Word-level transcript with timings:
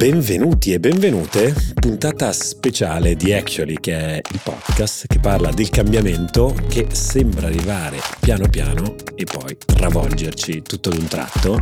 Benvenuti 0.00 0.72
e 0.72 0.80
benvenute, 0.80 1.54
puntata 1.74 2.32
speciale 2.32 3.16
di 3.16 3.34
Actually, 3.34 3.76
che 3.78 3.98
è 3.98 4.20
il 4.32 4.40
podcast 4.42 5.06
che 5.06 5.18
parla 5.18 5.50
del 5.50 5.68
cambiamento 5.68 6.56
che 6.70 6.86
sembra 6.90 7.48
arrivare 7.48 7.98
piano 8.18 8.48
piano 8.48 8.94
e 9.14 9.24
poi 9.24 9.58
travolgerci 9.58 10.62
tutto 10.62 10.88
d'un 10.88 11.06
tratto. 11.06 11.60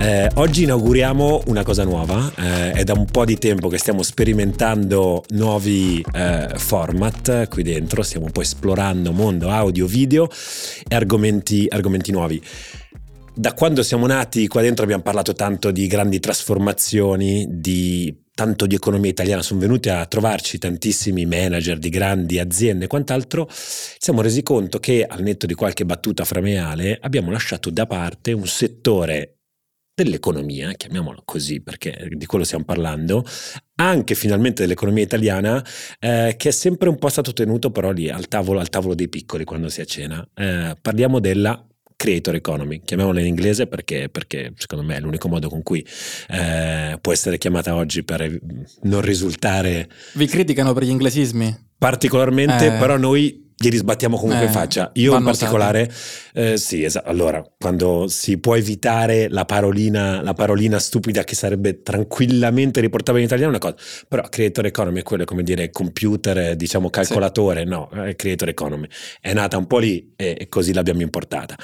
Eh, 0.00 0.30
oggi 0.36 0.62
inauguriamo 0.62 1.42
una 1.48 1.62
cosa 1.62 1.84
nuova, 1.84 2.32
eh, 2.38 2.72
è 2.72 2.84
da 2.84 2.94
un 2.94 3.04
po' 3.04 3.26
di 3.26 3.36
tempo 3.36 3.68
che 3.68 3.76
stiamo 3.76 4.02
sperimentando 4.02 5.22
nuovi 5.32 6.02
eh, 6.14 6.52
format 6.56 7.48
qui 7.50 7.62
dentro, 7.62 8.02
stiamo 8.02 8.24
un 8.24 8.32
po' 8.32 8.40
esplorando 8.40 9.12
mondo 9.12 9.50
audio, 9.50 9.84
video 9.84 10.30
e 10.88 10.94
argomenti, 10.94 11.66
argomenti 11.68 12.12
nuovi 12.12 12.42
da 13.34 13.52
quando 13.52 13.82
siamo 13.82 14.06
nati 14.06 14.46
qua 14.46 14.62
dentro 14.62 14.84
abbiamo 14.84 15.02
parlato 15.02 15.32
tanto 15.32 15.72
di 15.72 15.86
grandi 15.88 16.20
trasformazioni, 16.20 17.46
di 17.50 18.22
tanto 18.32 18.66
di 18.66 18.76
economia 18.76 19.10
italiana, 19.10 19.42
sono 19.42 19.60
venuti 19.60 19.88
a 19.88 20.06
trovarci 20.06 20.58
tantissimi 20.58 21.26
manager 21.26 21.78
di 21.78 21.88
grandi 21.88 22.38
aziende 22.38 22.84
e 22.84 22.88
quant'altro, 22.88 23.46
ci 23.48 23.96
siamo 23.98 24.22
resi 24.22 24.42
conto 24.42 24.78
che 24.78 25.04
al 25.04 25.22
netto 25.22 25.46
di 25.46 25.54
qualche 25.54 25.84
battuta 25.84 26.24
frameale 26.24 26.98
abbiamo 27.00 27.30
lasciato 27.30 27.70
da 27.70 27.86
parte 27.86 28.32
un 28.32 28.46
settore 28.46 29.38
dell'economia, 29.94 30.72
chiamiamolo 30.72 31.22
così 31.24 31.60
perché 31.60 32.08
di 32.10 32.26
quello 32.26 32.44
stiamo 32.44 32.64
parlando, 32.64 33.24
anche 33.76 34.14
finalmente 34.14 34.62
dell'economia 34.62 35.04
italiana, 35.04 35.64
eh, 36.00 36.34
che 36.36 36.48
è 36.48 36.52
sempre 36.52 36.88
un 36.88 36.98
po' 36.98 37.08
stato 37.08 37.32
tenuto 37.32 37.70
però 37.70 37.92
lì 37.92 38.10
al 38.10 38.26
tavolo, 38.26 38.58
al 38.58 38.68
tavolo 38.68 38.94
dei 38.94 39.08
piccoli 39.08 39.44
quando 39.44 39.68
si 39.68 39.80
è 39.80 39.82
a 39.82 39.86
cena. 39.86 40.28
Eh, 40.34 40.76
parliamo 40.80 41.20
della 41.20 41.64
creator 41.96 42.34
economy, 42.34 42.82
chiamiamola 42.84 43.20
in 43.20 43.26
inglese 43.26 43.66
perché, 43.66 44.08
perché, 44.08 44.52
secondo 44.56 44.84
me 44.84 44.96
è 44.96 45.00
l'unico 45.00 45.28
modo 45.28 45.48
con 45.48 45.62
cui 45.62 45.84
eh, 46.28 46.98
può 47.00 47.12
essere 47.12 47.38
chiamata 47.38 47.74
oggi 47.74 48.02
per 48.02 48.38
non 48.82 49.00
risultare... 49.00 49.88
Vi 50.14 50.26
criticano 50.26 50.72
per 50.72 50.84
gli 50.84 50.90
inglesismi? 50.90 51.56
Particolarmente, 51.78 52.66
eh. 52.66 52.78
però 52.78 52.96
noi 52.96 53.43
glieli 53.64 53.76
sbattiamo 53.76 54.16
comunque 54.16 54.44
eh, 54.44 54.46
in 54.46 54.52
faccia. 54.52 54.90
Io 54.94 55.16
in 55.16 55.24
particolare, 55.24 55.90
eh, 56.34 56.56
sì, 56.56 56.84
esatto. 56.84 57.08
Allora, 57.08 57.42
quando 57.58 58.06
si 58.08 58.38
può 58.38 58.56
evitare 58.56 59.28
la 59.28 59.44
parolina, 59.44 60.22
la 60.22 60.34
parolina 60.34 60.78
stupida 60.78 61.24
che 61.24 61.34
sarebbe 61.34 61.82
tranquillamente 61.82 62.80
riportabile 62.80 63.22
in 63.24 63.28
italiano, 63.28 63.52
è 63.52 63.56
una 63.56 63.70
cosa. 63.70 63.82
Però 64.08 64.22
creator 64.28 64.66
economy 64.66 65.00
è 65.00 65.02
quello, 65.02 65.24
come 65.24 65.42
dire, 65.42 65.70
computer, 65.70 66.56
diciamo 66.56 66.90
calcolatore, 66.90 67.62
sì. 67.62 67.68
no, 67.68 67.88
è 67.90 68.14
creator 68.16 68.48
economy. 68.48 68.86
È 69.20 69.32
nata 69.32 69.56
un 69.56 69.66
po' 69.66 69.78
lì 69.78 70.12
e, 70.16 70.36
e 70.38 70.48
così 70.48 70.72
l'abbiamo 70.72 71.02
importata. 71.02 71.56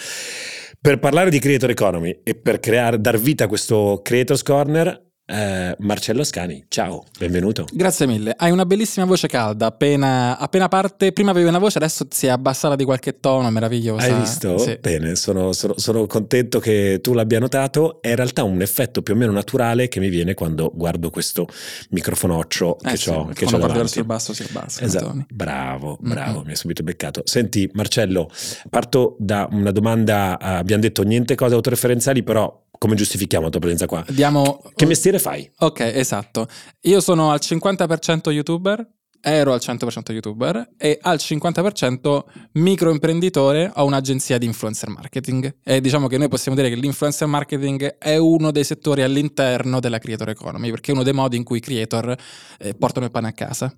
Per 0.80 0.98
parlare 0.98 1.28
di 1.28 1.38
creator 1.38 1.68
economy 1.68 2.20
e 2.24 2.34
per 2.34 2.58
creare, 2.58 2.98
dar 2.98 3.18
vita 3.18 3.44
a 3.44 3.48
questo 3.48 4.00
creators 4.02 4.42
corner, 4.42 5.09
eh, 5.30 5.76
Marcello 5.78 6.24
Scani, 6.24 6.64
ciao, 6.68 7.04
benvenuto. 7.18 7.66
Grazie 7.72 8.06
mille. 8.06 8.34
Hai 8.36 8.50
una 8.50 8.66
bellissima 8.66 9.06
voce 9.06 9.28
calda, 9.28 9.66
appena, 9.66 10.36
appena 10.38 10.68
parte, 10.68 11.12
prima 11.12 11.30
avevi 11.30 11.48
una 11.48 11.58
voce, 11.58 11.78
adesso 11.78 12.06
si 12.10 12.26
è 12.26 12.30
abbassata 12.30 12.74
di 12.74 12.84
qualche 12.84 13.20
tono, 13.20 13.48
meravigliosa. 13.50 14.06
Hai 14.06 14.14
visto? 14.14 14.58
Sì. 14.58 14.78
Bene, 14.80 15.14
sono, 15.14 15.52
sono, 15.52 15.74
sono, 15.76 16.06
contento 16.06 16.58
che 16.58 16.98
tu 17.00 17.12
l'abbia 17.12 17.38
notato. 17.38 18.02
È 18.02 18.08
in 18.08 18.16
realtà 18.16 18.42
un 18.42 18.60
effetto 18.60 19.02
più 19.02 19.14
o 19.14 19.16
meno 19.16 19.30
naturale 19.30 19.88
che 19.88 20.00
mi 20.00 20.08
viene 20.08 20.34
quando 20.34 20.72
guardo 20.74 21.10
questo 21.10 21.46
microfonoccio 21.90 22.78
eh 22.80 22.90
che 22.90 22.96
sì, 22.96 23.10
ho 23.10 23.26
che 23.26 23.44
Quando 23.46 23.68
verso 23.68 24.00
il 24.00 24.06
basso 24.06 24.32
si 24.32 24.42
abbassa. 24.42 24.82
Esatto. 24.82 25.26
Bravo, 25.32 25.96
bravo, 26.00 26.38
mm-hmm. 26.38 26.44
mi 26.44 26.50
hai 26.50 26.56
subito 26.56 26.82
beccato. 26.82 27.22
Senti 27.24 27.70
Marcello, 27.74 28.28
parto 28.68 29.16
da 29.18 29.48
una 29.50 29.70
domanda, 29.70 30.38
abbiamo 30.40 30.82
detto 30.82 31.02
niente 31.02 31.36
cose 31.36 31.54
autoreferenziali, 31.54 32.22
però 32.22 32.68
come 32.80 32.94
giustifichiamo 32.94 33.44
la 33.44 33.50
tua 33.50 33.60
presenza 33.60 33.84
qua? 33.84 34.02
Diamo... 34.08 34.62
Che 34.74 34.86
mestiere 34.86 35.18
fai? 35.18 35.48
Ok, 35.58 35.80
esatto. 35.80 36.48
Io 36.84 37.00
sono 37.02 37.30
al 37.30 37.38
50% 37.42 38.30
youtuber, 38.30 38.90
ero 39.20 39.52
al 39.52 39.60
100% 39.62 40.12
youtuber 40.12 40.66
e 40.78 40.98
al 41.02 41.18
50% 41.20 42.20
microimprenditore 42.52 43.70
ho 43.74 43.84
un'agenzia 43.84 44.38
di 44.38 44.46
influencer 44.46 44.88
marketing 44.88 45.58
e 45.62 45.82
diciamo 45.82 46.06
che 46.06 46.16
noi 46.16 46.28
possiamo 46.28 46.56
dire 46.56 46.70
che 46.70 46.80
l'influencer 46.80 47.28
marketing 47.28 47.98
è 47.98 48.16
uno 48.16 48.50
dei 48.50 48.64
settori 48.64 49.02
all'interno 49.02 49.78
della 49.78 49.98
creator 49.98 50.30
economy 50.30 50.70
perché 50.70 50.92
è 50.92 50.94
uno 50.94 51.04
dei 51.04 51.12
modi 51.12 51.36
in 51.36 51.44
cui 51.44 51.58
i 51.58 51.60
creator 51.60 52.16
eh, 52.60 52.72
portano 52.72 53.04
il 53.04 53.12
pane 53.12 53.28
a 53.28 53.32
casa. 53.32 53.76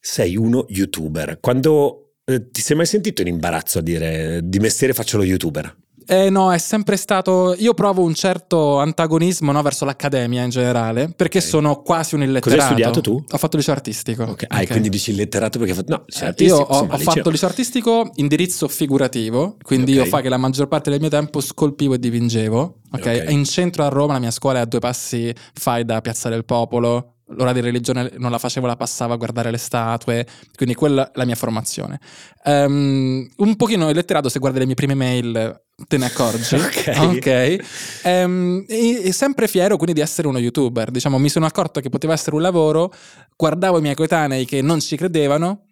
Sei 0.00 0.34
uno 0.34 0.64
youtuber. 0.70 1.40
Quando 1.40 2.14
eh, 2.24 2.48
ti 2.48 2.62
sei 2.62 2.74
mai 2.74 2.86
sentito 2.86 3.20
in 3.20 3.28
imbarazzo 3.28 3.80
a 3.80 3.82
dire 3.82 4.40
di 4.42 4.60
mestiere 4.60 4.94
faccio 4.94 5.18
lo 5.18 5.24
youtuber? 5.24 5.82
Eh 6.06 6.30
no, 6.30 6.52
è 6.52 6.58
sempre 6.58 6.96
stato. 6.96 7.54
Io 7.58 7.74
provo 7.74 8.02
un 8.02 8.14
certo 8.14 8.78
antagonismo 8.78 9.52
no, 9.52 9.62
verso 9.62 9.84
l'accademia 9.84 10.42
in 10.42 10.50
generale, 10.50 11.12
perché 11.14 11.38
okay. 11.38 11.50
sono 11.50 11.82
quasi 11.82 12.14
un 12.14 12.22
illetterato. 12.22 12.50
Cosa 12.50 12.62
hai 12.62 12.66
studiato 12.66 13.00
tu? 13.00 13.24
Ho 13.28 13.38
fatto 13.38 13.56
liceo 13.56 13.74
artistico. 13.74 14.22
Ok, 14.24 14.44
ah, 14.48 14.54
okay. 14.54 14.66
quindi 14.66 14.88
dici 14.88 15.10
illetterato 15.10 15.58
perché 15.58 15.72
hai 15.72 15.78
fatto. 15.78 15.96
No, 15.96 16.02
liceo 16.06 16.28
artistico. 16.28 16.58
Io 16.58 16.64
ho, 16.64 16.72
insomma, 16.72 16.94
ho 16.94 16.96
liceo. 16.96 17.12
fatto 17.12 17.30
liceo 17.30 17.48
artistico 17.48 18.10
indirizzo 18.14 18.68
figurativo, 18.68 19.56
quindi 19.62 19.92
okay. 19.92 20.04
io 20.04 20.10
fa 20.10 20.20
che 20.20 20.28
la 20.28 20.36
maggior 20.36 20.68
parte 20.68 20.90
del 20.90 21.00
mio 21.00 21.10
tempo 21.10 21.40
scolpivo 21.40 21.94
e 21.94 21.98
dipingevo. 21.98 22.78
Ok, 22.92 23.26
in 23.28 23.44
centro 23.44 23.84
a 23.84 23.88
Roma 23.88 24.12
la 24.12 24.18
mia 24.20 24.30
scuola 24.30 24.58
è 24.58 24.62
a 24.62 24.66
due 24.66 24.78
passi 24.78 25.34
fai 25.52 25.84
da 25.84 26.00
Piazza 26.00 26.28
del 26.28 26.44
Popolo, 26.44 27.13
l'ora 27.36 27.52
di 27.52 27.60
religione 27.60 28.10
non 28.16 28.30
la 28.30 28.38
facevo, 28.38 28.66
la 28.66 28.76
passavo 28.76 29.12
a 29.12 29.16
guardare 29.16 29.50
le 29.50 29.58
statue, 29.58 30.26
quindi 30.56 30.74
quella 30.74 31.08
è 31.08 31.10
la 31.14 31.24
mia 31.24 31.34
formazione. 31.34 32.00
Um, 32.44 33.28
un 33.36 33.56
pochino 33.56 33.90
letterato, 33.90 34.28
se 34.28 34.38
guardi 34.38 34.58
le 34.58 34.66
mie 34.66 34.74
prime 34.74 34.94
mail 34.94 35.62
te 35.88 35.96
ne 35.96 36.06
accorgi. 36.06 36.54
ok. 36.56 36.92
okay. 37.16 37.60
Um, 38.04 38.64
e, 38.68 39.02
e, 39.04 39.12
sempre 39.12 39.48
fiero 39.48 39.76
quindi 39.76 39.94
di 39.94 40.00
essere 40.00 40.28
uno 40.28 40.38
youtuber. 40.38 40.90
Diciamo, 40.90 41.18
mi 41.18 41.28
sono 41.28 41.46
accorto 41.46 41.80
che 41.80 41.88
poteva 41.88 42.12
essere 42.12 42.36
un 42.36 42.42
lavoro, 42.42 42.92
guardavo 43.36 43.78
i 43.78 43.82
miei 43.82 43.94
coetanei 43.94 44.44
che 44.44 44.62
non 44.62 44.80
ci 44.80 44.96
credevano 44.96 45.63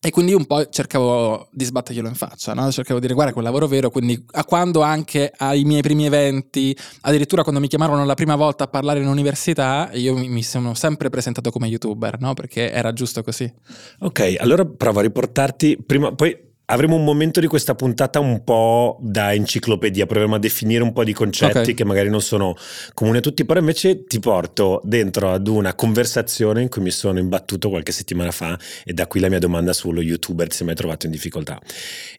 e 0.00 0.10
quindi 0.10 0.32
un 0.32 0.46
po' 0.46 0.68
cercavo 0.68 1.48
di 1.50 1.64
sbatterglielo 1.64 2.06
in 2.06 2.14
faccia, 2.14 2.54
no? 2.54 2.70
cercavo 2.70 2.96
di 3.00 3.02
dire 3.02 3.14
guarda 3.14 3.32
quel 3.32 3.44
lavoro 3.44 3.66
vero, 3.66 3.90
quindi 3.90 4.24
a 4.32 4.44
quando 4.44 4.82
anche 4.82 5.32
ai 5.36 5.64
miei 5.64 5.82
primi 5.82 6.06
eventi, 6.06 6.76
addirittura 7.00 7.42
quando 7.42 7.60
mi 7.60 7.66
chiamarono 7.66 8.04
la 8.04 8.14
prima 8.14 8.36
volta 8.36 8.64
a 8.64 8.68
parlare 8.68 9.00
in 9.00 9.08
università, 9.08 9.90
io 9.94 10.16
mi, 10.16 10.42
sono 10.44 10.74
sempre 10.74 11.10
presentato 11.10 11.50
come 11.50 11.66
youtuber, 11.66 12.20
no? 12.20 12.34
perché 12.34 12.70
era 12.70 12.92
giusto 12.92 13.22
così. 13.24 13.52
Ok, 14.00 14.36
allora 14.38 14.64
provo 14.64 15.00
a 15.00 15.02
riportarti 15.02 15.78
prima, 15.84 16.14
poi 16.14 16.46
Avremo 16.70 16.96
un 16.96 17.04
momento 17.04 17.40
di 17.40 17.46
questa 17.46 17.74
puntata 17.74 18.20
un 18.20 18.44
po' 18.44 18.98
da 19.00 19.32
enciclopedia, 19.32 20.04
proviamo 20.04 20.34
a 20.34 20.38
definire 20.38 20.82
un 20.82 20.92
po' 20.92 21.02
di 21.02 21.14
concetti 21.14 21.58
okay. 21.60 21.72
che 21.72 21.82
magari 21.82 22.10
non 22.10 22.20
sono 22.20 22.54
comuni 22.92 23.16
a 23.16 23.20
tutti, 23.22 23.46
però 23.46 23.58
invece 23.58 24.04
ti 24.04 24.20
porto 24.20 24.82
dentro 24.84 25.32
ad 25.32 25.48
una 25.48 25.72
conversazione 25.72 26.60
in 26.60 26.68
cui 26.68 26.82
mi 26.82 26.90
sono 26.90 27.20
imbattuto 27.20 27.70
qualche 27.70 27.90
settimana 27.90 28.32
fa 28.32 28.58
e 28.84 28.92
da 28.92 29.06
qui 29.06 29.18
la 29.20 29.30
mia 29.30 29.38
domanda 29.38 29.72
sullo 29.72 30.02
youtuber 30.02 30.46
ti 30.46 30.56
sei 30.56 30.66
mai 30.66 30.74
trovato 30.74 31.06
in 31.06 31.12
difficoltà. 31.12 31.58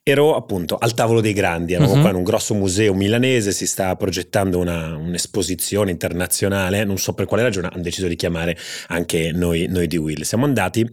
Ero 0.01 0.35
appunto 0.35 0.79
al 0.79 0.95
tavolo 0.95 1.21
dei 1.21 1.33
grandi, 1.33 1.73
eravamo 1.73 1.93
uh-huh. 1.93 2.01
qua 2.01 2.09
in 2.09 2.15
un 2.15 2.23
grosso 2.23 2.55
museo 2.55 2.95
milanese, 2.95 3.51
si 3.51 3.67
sta 3.67 3.95
progettando 3.97 4.57
una, 4.57 4.95
un'esposizione 4.95 5.91
internazionale, 5.91 6.85
non 6.85 6.97
so 6.97 7.13
per 7.13 7.27
quale 7.27 7.43
ragione 7.43 7.69
hanno 7.71 7.83
deciso 7.83 8.07
di 8.07 8.15
chiamare 8.15 8.57
anche 8.87 9.31
noi, 9.31 9.67
noi 9.69 9.85
di 9.85 9.97
Will. 9.97 10.21
Siamo 10.23 10.45
andati 10.45 10.89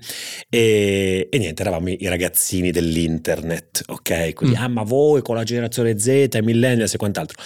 e, 0.51 1.27
e 1.31 1.39
niente, 1.39 1.63
eravamo 1.63 1.89
i 1.89 2.07
ragazzini 2.07 2.71
dell'internet 2.71 3.45
internet, 3.47 3.83
ok? 3.87 4.35
Quindi, 4.35 4.57
mm. 4.57 4.63
ah, 4.63 4.69
ma 4.69 4.83
voi 4.83 5.23
con 5.23 5.37
la 5.37 5.45
generazione 5.45 5.99
Z, 5.99 6.07
i 6.07 6.41
millennials 6.43 6.95
e 6.95 6.97
quant'altro. 6.97 7.43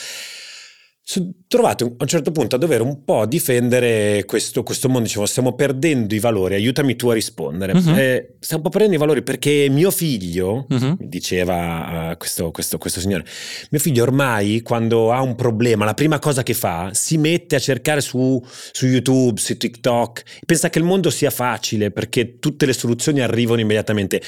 Sono 1.02 1.32
trovato 1.48 1.86
a 1.86 2.02
un 2.02 2.06
certo 2.06 2.30
punto 2.30 2.54
a 2.54 2.58
dover 2.58 2.82
un 2.82 3.02
po' 3.02 3.26
difendere 3.26 4.24
questo, 4.26 4.62
questo 4.62 4.88
mondo, 4.88 5.08
dicevo, 5.08 5.26
stiamo 5.26 5.54
perdendo 5.54 6.14
i 6.14 6.20
valori, 6.20 6.54
aiutami 6.54 6.94
tu 6.94 7.08
a 7.08 7.14
rispondere. 7.14 7.72
Uh-huh. 7.72 7.98
Eh, 7.98 8.36
stiamo 8.38 8.62
un 8.62 8.70
po' 8.70 8.78
perdendo 8.78 8.94
i 8.94 8.98
valori 8.98 9.22
perché 9.22 9.66
mio 9.70 9.90
figlio, 9.90 10.66
uh-huh. 10.68 10.96
diceva 11.00 12.10
uh, 12.12 12.16
questo, 12.16 12.52
questo, 12.52 12.78
questo, 12.78 13.00
signore, 13.00 13.24
mio 13.70 13.80
figlio 13.80 14.04
ormai 14.04 14.62
quando 14.62 15.10
ha 15.10 15.20
un 15.20 15.34
problema, 15.34 15.84
la 15.84 15.94
prima 15.94 16.20
cosa 16.20 16.44
che 16.44 16.54
fa, 16.54 16.90
si 16.92 17.18
mette 17.18 17.56
a 17.56 17.58
cercare 17.58 18.00
su, 18.00 18.40
su 18.70 18.86
YouTube, 18.86 19.40
su 19.40 19.56
TikTok, 19.56 20.22
pensa 20.46 20.70
che 20.70 20.78
il 20.78 20.84
mondo 20.84 21.10
sia 21.10 21.30
facile 21.30 21.90
perché 21.90 22.38
tutte 22.38 22.66
le 22.66 22.72
soluzioni 22.72 23.20
arrivano 23.20 23.60
immediatamente. 23.60 24.22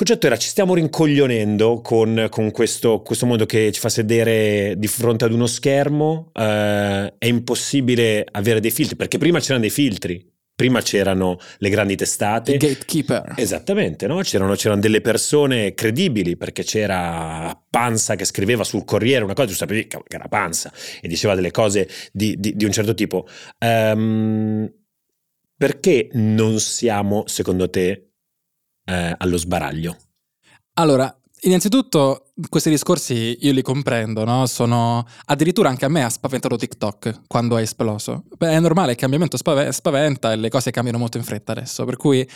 Il 0.00 0.04
concetto 0.04 0.28
era 0.28 0.36
ci 0.36 0.48
stiamo 0.48 0.74
rincoglionendo 0.74 1.80
con, 1.80 2.28
con 2.30 2.52
questo, 2.52 3.02
questo, 3.02 3.26
modo 3.26 3.46
che 3.46 3.72
ci 3.72 3.80
fa 3.80 3.88
sedere 3.88 4.74
di 4.76 4.86
fronte 4.86 5.24
ad 5.24 5.32
uno 5.32 5.48
schermo, 5.48 6.30
eh, 6.34 7.14
è 7.18 7.26
impossibile 7.26 8.24
avere 8.30 8.60
dei 8.60 8.70
filtri, 8.70 8.94
perché 8.94 9.18
prima 9.18 9.40
c'erano 9.40 9.62
dei 9.62 9.70
filtri, 9.70 10.24
prima 10.54 10.80
c'erano 10.82 11.36
le 11.56 11.68
grandi 11.68 11.96
testate. 11.96 12.52
Il 12.52 12.58
gatekeeper. 12.58 13.34
Esattamente, 13.38 14.06
no? 14.06 14.20
c'erano, 14.20 14.54
c'erano, 14.54 14.80
delle 14.80 15.00
persone 15.00 15.74
credibili 15.74 16.36
perché 16.36 16.62
c'era 16.62 17.60
Panza 17.68 18.14
che 18.14 18.24
scriveva 18.24 18.62
sul 18.62 18.84
Corriere 18.84 19.24
una 19.24 19.34
cosa, 19.34 19.48
tu 19.48 19.54
sapevi 19.54 19.88
che 19.88 19.98
era 20.06 20.28
Panza 20.28 20.72
e 21.00 21.08
diceva 21.08 21.34
delle 21.34 21.50
cose 21.50 21.88
di, 22.12 22.36
di, 22.38 22.54
di 22.54 22.64
un 22.64 22.70
certo 22.70 22.94
tipo. 22.94 23.26
Um, 23.58 24.72
perché 25.56 26.08
non 26.12 26.60
siamo, 26.60 27.24
secondo 27.26 27.68
te, 27.68 28.07
eh, 28.88 29.14
allo 29.16 29.36
sbaraglio? 29.36 29.96
Allora, 30.74 31.14
innanzitutto 31.40 32.30
questi 32.48 32.70
discorsi 32.70 33.36
io 33.40 33.52
li 33.52 33.62
comprendo, 33.62 34.24
no? 34.24 34.46
Sono 34.46 35.06
addirittura 35.26 35.68
anche 35.68 35.84
a 35.84 35.88
me 35.88 36.04
ha 36.04 36.08
spaventato 36.08 36.56
TikTok 36.56 37.22
quando 37.26 37.58
è 37.58 37.62
esploso. 37.62 38.24
Beh, 38.36 38.50
è 38.50 38.60
normale, 38.60 38.92
il 38.92 38.96
cambiamento 38.96 39.36
spaventa 39.36 40.32
e 40.32 40.36
le 40.36 40.48
cose 40.48 40.70
cambiano 40.70 40.98
molto 40.98 41.18
in 41.18 41.24
fretta 41.24 41.52
adesso, 41.52 41.84
per 41.84 41.96
cui 41.96 42.28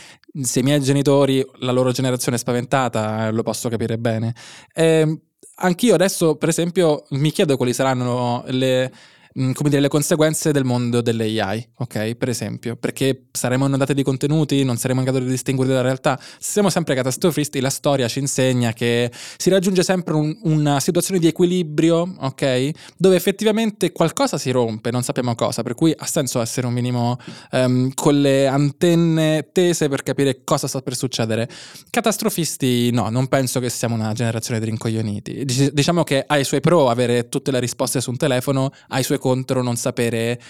se 0.42 0.60
i 0.60 0.62
miei 0.62 0.80
genitori, 0.80 1.44
la 1.60 1.72
loro 1.72 1.92
generazione 1.92 2.36
è 2.36 2.40
spaventata, 2.40 3.30
lo 3.30 3.42
posso 3.42 3.68
capire 3.68 3.96
bene. 3.98 4.34
E 4.74 4.84
ehm, 4.84 5.20
anch'io 5.56 5.94
adesso, 5.94 6.36
per 6.36 6.48
esempio, 6.48 7.04
mi 7.10 7.30
chiedo 7.30 7.56
quali 7.56 7.72
saranno 7.72 8.42
le 8.48 8.92
Mm, 9.38 9.52
come 9.52 9.70
dire, 9.70 9.80
le 9.80 9.88
conseguenze 9.88 10.52
del 10.52 10.64
mondo 10.64 11.00
dell'AI, 11.00 11.66
ok? 11.76 12.16
Per 12.16 12.28
esempio, 12.28 12.76
perché 12.76 13.28
saremo 13.32 13.66
inondati 13.66 13.94
di 13.94 14.02
contenuti, 14.02 14.62
non 14.62 14.76
saremo 14.76 15.00
in 15.00 15.06
grado 15.06 15.24
di 15.24 15.30
distinguere 15.30 15.70
dalla 15.70 15.82
realtà. 15.82 16.20
Siamo 16.38 16.68
sempre 16.68 16.94
catastrofisti, 16.94 17.60
la 17.60 17.70
storia 17.70 18.08
ci 18.08 18.18
insegna 18.18 18.74
che 18.74 19.10
si 19.38 19.48
raggiunge 19.48 19.82
sempre 19.82 20.14
un, 20.14 20.36
una 20.42 20.80
situazione 20.80 21.18
di 21.18 21.28
equilibrio, 21.28 22.14
ok? 22.18 22.70
Dove 22.98 23.16
effettivamente 23.16 23.90
qualcosa 23.92 24.36
si 24.36 24.50
rompe, 24.50 24.90
non 24.90 25.02
sappiamo 25.02 25.34
cosa, 25.34 25.62
per 25.62 25.74
cui 25.74 25.94
ha 25.96 26.06
senso 26.06 26.40
essere 26.42 26.66
un 26.66 26.74
minimo 26.74 27.16
um, 27.52 27.90
con 27.94 28.20
le 28.20 28.46
antenne 28.46 29.48
tese 29.52 29.88
per 29.88 30.02
capire 30.02 30.42
cosa 30.44 30.66
sta 30.66 30.82
per 30.82 30.94
succedere. 30.94 31.48
Catastrofisti, 31.88 32.90
no, 32.90 33.08
non 33.08 33.28
penso 33.28 33.60
che 33.60 33.70
siamo 33.70 33.94
una 33.94 34.12
generazione 34.12 34.60
di 34.60 34.66
rincoglioniti. 34.66 35.44
Diciamo 35.72 36.04
che 36.04 36.22
ha 36.26 36.36
i 36.36 36.44
suoi 36.44 36.60
pro 36.60 36.90
avere 36.90 37.30
tutte 37.30 37.50
le 37.50 37.60
risposte 37.60 38.02
su 38.02 38.10
un 38.10 38.18
telefono, 38.18 38.70
ha 38.88 38.98
i 38.98 39.02
suoi 39.02 39.20
contro 39.22 39.62
non 39.62 39.76
sapere, 39.76 40.40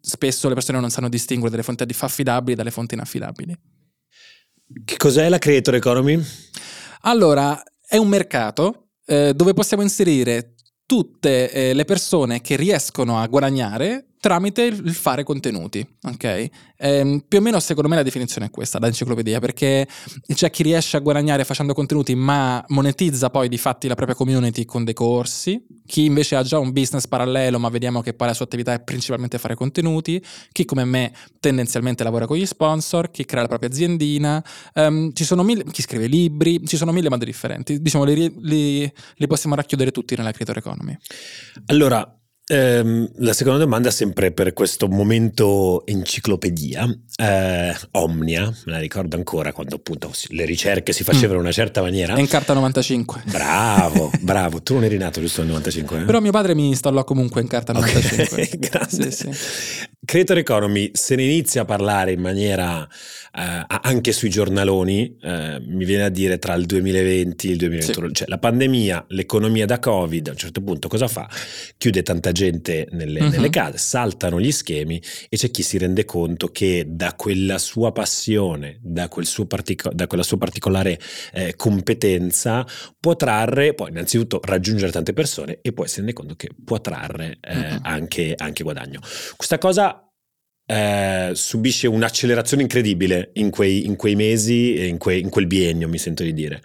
spesso 0.00 0.46
le 0.46 0.54
persone 0.54 0.78
non 0.78 0.90
sanno 0.90 1.08
distinguere 1.08 1.50
delle 1.50 1.64
fonti 1.64 1.84
affidabili 1.98 2.54
dalle 2.54 2.70
fonti 2.70 2.94
inaffidabili. 2.94 3.58
Che 4.84 4.96
cos'è 4.96 5.28
la 5.28 5.38
creator 5.38 5.74
economy? 5.74 6.22
Allora, 7.02 7.60
è 7.86 7.96
un 7.96 8.06
mercato 8.08 8.90
eh, 9.04 9.34
dove 9.34 9.52
possiamo 9.52 9.82
inserire 9.82 10.54
tutte 10.86 11.50
eh, 11.50 11.74
le 11.74 11.84
persone 11.84 12.40
che 12.40 12.54
riescono 12.56 13.18
a 13.18 13.26
guadagnare 13.26 14.13
tramite 14.24 14.62
il 14.62 14.94
fare 14.94 15.22
contenuti, 15.22 15.86
ok? 16.04 16.48
Eh, 16.78 17.22
più 17.28 17.38
o 17.38 17.42
meno 17.42 17.60
secondo 17.60 17.90
me 17.90 17.96
la 17.96 18.02
definizione 18.02 18.46
è 18.46 18.50
questa, 18.50 18.78
da 18.78 18.86
enciclopedia, 18.86 19.38
perché 19.38 19.86
c'è 20.32 20.48
chi 20.48 20.62
riesce 20.62 20.96
a 20.96 21.00
guadagnare 21.00 21.44
facendo 21.44 21.74
contenuti 21.74 22.14
ma 22.14 22.64
monetizza 22.68 23.28
poi 23.28 23.50
di 23.50 23.58
fatti 23.58 23.86
la 23.86 23.94
propria 23.94 24.16
community 24.16 24.64
con 24.64 24.82
dei 24.82 24.94
corsi, 24.94 25.62
chi 25.84 26.06
invece 26.06 26.36
ha 26.36 26.42
già 26.42 26.58
un 26.58 26.72
business 26.72 27.06
parallelo 27.06 27.58
ma 27.58 27.68
vediamo 27.68 28.00
che 28.00 28.14
poi 28.14 28.28
la 28.28 28.32
sua 28.32 28.46
attività 28.46 28.72
è 28.72 28.80
principalmente 28.80 29.36
fare 29.36 29.56
contenuti, 29.56 30.24
chi 30.52 30.64
come 30.64 30.86
me 30.86 31.12
tendenzialmente 31.38 32.02
lavora 32.02 32.26
con 32.26 32.38
gli 32.38 32.46
sponsor, 32.46 33.10
chi 33.10 33.26
crea 33.26 33.42
la 33.42 33.48
propria 33.48 33.68
aziendina, 33.68 34.42
sono 35.12 35.42
mille, 35.42 35.64
chi 35.64 35.82
scrive 35.82 36.06
libri, 36.06 36.66
ci 36.66 36.78
sono 36.78 36.92
mille 36.92 37.10
modi 37.10 37.26
differenti, 37.26 37.78
diciamo 37.78 38.04
li, 38.04 38.34
li, 38.40 38.90
li 39.16 39.26
possiamo 39.26 39.54
racchiudere 39.54 39.90
tutti 39.90 40.16
nella 40.16 40.32
creator 40.32 40.56
economy. 40.56 40.96
Allora, 41.66 42.10
Ehm, 42.46 43.08
la 43.16 43.32
seconda 43.32 43.58
domanda 43.58 43.90
sempre 43.90 44.30
per 44.30 44.52
questo 44.52 44.86
momento 44.86 45.82
enciclopedia. 45.86 46.86
Eh, 47.16 47.74
Omnia, 47.92 48.42
me 48.66 48.72
la 48.72 48.78
ricordo 48.78 49.16
ancora 49.16 49.52
quando 49.52 49.76
appunto 49.76 50.10
le 50.28 50.44
ricerche 50.44 50.92
si 50.92 51.04
facevano 51.04 51.34
in 51.34 51.40
una 51.40 51.52
certa 51.52 51.80
maniera. 51.80 52.14
È 52.14 52.20
in 52.20 52.28
carta 52.28 52.52
95. 52.52 53.22
Bravo, 53.30 54.10
bravo. 54.20 54.62
Tu 54.62 54.74
non 54.74 54.84
eri 54.84 54.98
nato 54.98 55.20
giusto 55.20 55.40
nel 55.40 55.50
95? 55.50 56.00
Eh? 56.00 56.04
Però 56.04 56.20
mio 56.20 56.32
padre 56.32 56.54
mi 56.54 56.68
installò 56.68 57.02
comunque 57.04 57.40
in 57.40 57.48
carta 57.48 57.72
95. 57.72 58.24
Okay, 58.24 58.58
grazie. 58.58 59.10
Sì, 59.10 59.32
sì. 59.32 59.88
Creator 60.04 60.36
Economy, 60.36 60.90
se 60.92 61.14
ne 61.14 61.22
inizia 61.22 61.62
a 61.62 61.64
parlare 61.64 62.12
in 62.12 62.20
maniera 62.20 62.86
eh, 63.36 63.64
anche 63.66 64.12
sui 64.12 64.28
giornaloni, 64.28 65.16
eh, 65.20 65.60
mi 65.66 65.84
viene 65.84 66.04
a 66.04 66.08
dire 66.08 66.38
tra 66.38 66.54
il 66.54 66.66
2020 66.66 67.48
e 67.48 67.50
il 67.50 67.56
2021, 67.56 68.06
sì. 68.08 68.14
cioè 68.14 68.28
la 68.28 68.38
pandemia, 68.38 69.06
l'economia 69.08 69.64
da 69.64 69.78
Covid, 69.78 70.28
a 70.28 70.30
un 70.32 70.36
certo 70.36 70.62
punto 70.62 70.88
cosa 70.88 71.08
fa? 71.08 71.28
Chiude 71.78 72.02
tanta 72.02 72.32
gente 72.34 72.88
nelle, 72.90 73.22
uh-huh. 73.22 73.30
nelle 73.30 73.48
case, 73.48 73.78
saltano 73.78 74.40
gli 74.40 74.52
schemi 74.52 75.00
e 75.30 75.36
c'è 75.36 75.50
chi 75.50 75.62
si 75.62 75.78
rende 75.78 76.04
conto 76.04 76.48
che 76.48 76.84
da 76.86 77.14
quella 77.14 77.56
sua 77.56 77.92
passione, 77.92 78.78
da, 78.82 79.08
quel 79.08 79.24
suo 79.24 79.46
partico- 79.46 79.92
da 79.94 80.06
quella 80.06 80.24
sua 80.24 80.36
particolare 80.36 81.00
eh, 81.32 81.54
competenza 81.56 82.66
può 83.00 83.16
trarre, 83.16 83.72
poi 83.74 83.90
innanzitutto 83.90 84.40
raggiungere 84.42 84.92
tante 84.92 85.12
persone 85.12 85.60
e 85.62 85.72
poi 85.72 85.88
si 85.88 85.96
rende 85.96 86.12
conto 86.12 86.34
che 86.34 86.50
può 86.62 86.80
trarre 86.80 87.38
uh-huh. 87.40 87.78
anche, 87.82 88.34
anche 88.36 88.62
guadagno. 88.62 89.00
Questa 89.36 89.58
cosa 89.58 90.06
eh, 90.66 91.30
subisce 91.34 91.86
un'accelerazione 91.86 92.62
incredibile 92.62 93.30
in 93.34 93.50
quei, 93.50 93.86
in 93.86 93.96
quei 93.96 94.16
mesi 94.16 94.74
e 94.74 94.86
in, 94.86 94.98
que, 94.98 95.16
in, 95.16 95.28
quel 95.28 95.46
biennio, 95.46 95.88
mi 95.88 95.98
sento 95.98 96.22
di 96.22 96.32
dire. 96.32 96.62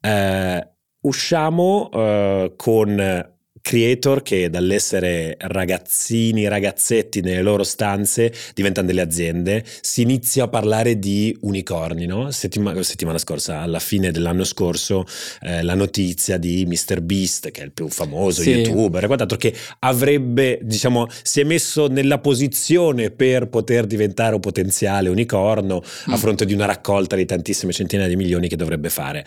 Eh, 0.00 0.68
usciamo 1.02 1.90
eh, 1.92 2.52
con 2.56 3.30
creator 3.62 4.22
che 4.22 4.50
dall'essere 4.50 5.36
ragazzini, 5.38 6.48
ragazzetti 6.48 7.20
nelle 7.20 7.42
loro 7.42 7.62
stanze 7.62 8.32
diventano 8.54 8.88
delle 8.88 9.00
aziende, 9.00 9.64
si 9.80 10.02
inizia 10.02 10.44
a 10.44 10.48
parlare 10.48 10.98
di 10.98 11.34
unicorni, 11.42 12.06
no? 12.06 12.30
Settima, 12.32 12.82
settimana 12.82 13.18
scorsa, 13.18 13.60
alla 13.60 13.78
fine 13.78 14.10
dell'anno 14.10 14.44
scorso, 14.44 15.04
eh, 15.40 15.62
la 15.62 15.74
notizia 15.74 16.36
di 16.36 16.66
Mr. 16.66 17.00
Beast, 17.00 17.50
che 17.50 17.62
è 17.62 17.64
il 17.64 17.72
più 17.72 17.88
famoso 17.88 18.42
sì. 18.42 18.50
youtuber, 18.50 19.06
quant'altro, 19.06 19.38
che 19.38 19.54
avrebbe, 19.78 20.58
diciamo, 20.62 21.06
si 21.22 21.40
è 21.40 21.44
messo 21.44 21.86
nella 21.86 22.18
posizione 22.18 23.10
per 23.10 23.48
poter 23.48 23.86
diventare 23.86 24.34
un 24.34 24.40
potenziale 24.40 25.08
unicorno 25.08 25.80
mm. 25.80 26.12
a 26.12 26.16
fronte 26.16 26.44
di 26.44 26.52
una 26.52 26.66
raccolta 26.66 27.14
di 27.14 27.24
tantissime 27.24 27.72
centinaia 27.72 28.08
di 28.08 28.16
milioni 28.16 28.48
che 28.48 28.56
dovrebbe 28.56 28.90
fare. 28.90 29.24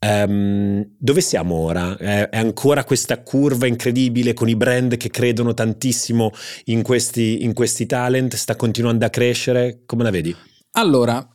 Um, 0.00 0.86
dove 0.98 1.22
siamo 1.22 1.54
ora? 1.54 1.96
È, 1.96 2.28
è 2.28 2.38
ancora 2.38 2.84
questa 2.84 3.22
curva 3.22 3.66
in 3.66 3.76
incredibile 3.78 4.34
con 4.34 4.48
i 4.48 4.56
brand 4.56 4.96
che 4.96 5.08
credono 5.08 5.54
tantissimo 5.54 6.32
in 6.64 6.82
questi, 6.82 7.44
in 7.44 7.54
questi 7.54 7.86
talent, 7.86 8.34
sta 8.34 8.56
continuando 8.56 9.04
a 9.06 9.08
crescere, 9.08 9.82
come 9.86 10.02
la 10.02 10.10
vedi? 10.10 10.34
Allora, 10.72 11.26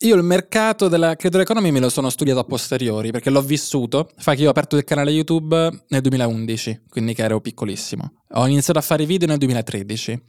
io 0.00 0.16
il 0.16 0.22
mercato 0.22 0.88
della 0.88 1.14
creator 1.14 1.42
economy 1.42 1.70
me 1.70 1.78
lo 1.78 1.90
sono 1.90 2.08
studiato 2.10 2.40
a 2.40 2.44
posteriori 2.44 3.10
perché 3.10 3.30
l'ho 3.30 3.42
vissuto. 3.42 4.10
Fa 4.16 4.34
che 4.34 4.40
io 4.40 4.48
ho 4.48 4.50
aperto 4.50 4.76
il 4.76 4.84
canale 4.84 5.10
YouTube 5.10 5.84
nel 5.88 6.00
2011, 6.00 6.82
quindi 6.88 7.14
che 7.14 7.22
ero 7.22 7.40
piccolissimo. 7.40 8.21
Ho 8.34 8.46
iniziato 8.46 8.78
a 8.78 8.82
fare 8.82 9.04
video 9.04 9.28
nel 9.28 9.38
2013. 9.38 10.20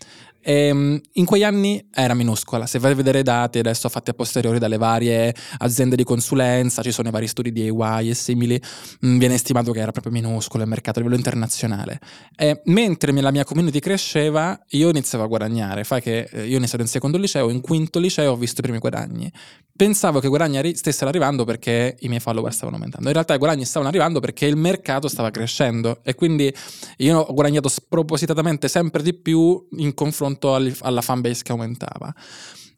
E, 0.46 0.68
ehm, 0.68 1.02
in 1.14 1.26
quegli 1.26 1.44
anni 1.44 1.88
era 1.92 2.14
minuscola. 2.14 2.66
Se 2.66 2.78
vai 2.78 2.92
a 2.92 2.96
vedere 2.96 3.20
i 3.20 3.24
dati 3.24 3.60
adesso 3.60 3.88
fatti 3.88 4.10
a 4.10 4.14
posteriori 4.14 4.60
dalle 4.60 4.78
varie 4.78 5.34
aziende 5.60 5.96
di 5.96 6.04
consulenza, 6.04 6.82
ci 6.82 6.92
sono 6.92 7.08
i 7.08 7.12
vari 7.12 7.28
studi 7.28 7.52
di 7.54 7.70
AY 7.70 8.10
e 8.10 8.14
simili, 8.14 8.62
mm, 9.06 9.18
viene 9.18 9.38
stimato 9.38 9.72
che 9.72 9.80
era 9.80 9.92
proprio 9.92 10.12
minuscolo 10.12 10.64
il 10.64 10.70
mercato 10.70 11.00
a 11.00 11.02
livello 11.02 11.18
internazionale. 11.18 12.00
E 12.36 12.62
mentre 12.66 13.14
la 13.14 13.32
mia 13.32 13.46
community 13.46 13.80
cresceva, 13.80 14.60
io 14.72 14.90
iniziavo 14.90 15.24
a 15.24 15.28
guadagnare. 15.28 15.86
Fai 15.86 16.02
che 16.02 16.28
eh, 16.30 16.46
io 16.46 16.56
ho 16.56 16.58
iniziato 16.58 16.84
in 16.84 16.90
secondo 16.90 17.18
liceo, 17.18 17.50
in 17.50 17.62
quinto 17.62 18.00
liceo 18.00 18.34
ho 18.34 18.36
visto 18.36 18.60
i 18.60 18.64
primi 18.64 18.80
guadagni. 18.80 19.32
Pensavo 19.76 20.20
che 20.20 20.28
i 20.28 20.30
guadagni 20.30 20.76
stessero 20.76 21.10
arrivando 21.10 21.46
perché 21.46 21.96
i 22.02 22.08
miei 22.08 22.20
follower 22.20 22.54
stavano 22.54 22.76
aumentando. 22.76 23.08
In 23.08 23.14
realtà 23.14 23.34
i 23.34 23.38
guadagni 23.40 23.66
stavano 23.66 23.90
arrivando 23.90 24.20
perché 24.20 24.46
il 24.46 24.56
mercato 24.56 25.08
stava 25.08 25.32
crescendo 25.32 26.02
e 26.04 26.14
quindi 26.14 26.54
io 26.98 27.18
ho 27.18 27.34
guadagnato 27.34 27.70
spropositatamente 27.94 28.68
sempre 28.68 29.04
di 29.04 29.14
più 29.14 29.68
in 29.78 29.94
confronto 29.94 30.56
alla 30.56 31.02
fanbase 31.02 31.44
che 31.44 31.52
aumentava. 31.52 32.12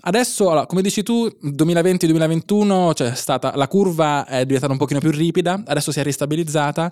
Adesso, 0.07 0.65
come 0.67 0.81
dici 0.81 1.01
tu, 1.03 1.25
2020-2021 1.41 2.93
c'è 2.93 3.15
stata, 3.15 3.55
la 3.55 3.67
curva 3.67 4.25
è 4.27 4.45
diventata 4.45 4.71
un 4.73 4.77
pochino 4.77 4.99
più 4.99 5.09
ripida, 5.09 5.63
adesso 5.65 5.91
si 5.91 5.99
è 5.99 6.03
ristabilizzata. 6.03 6.91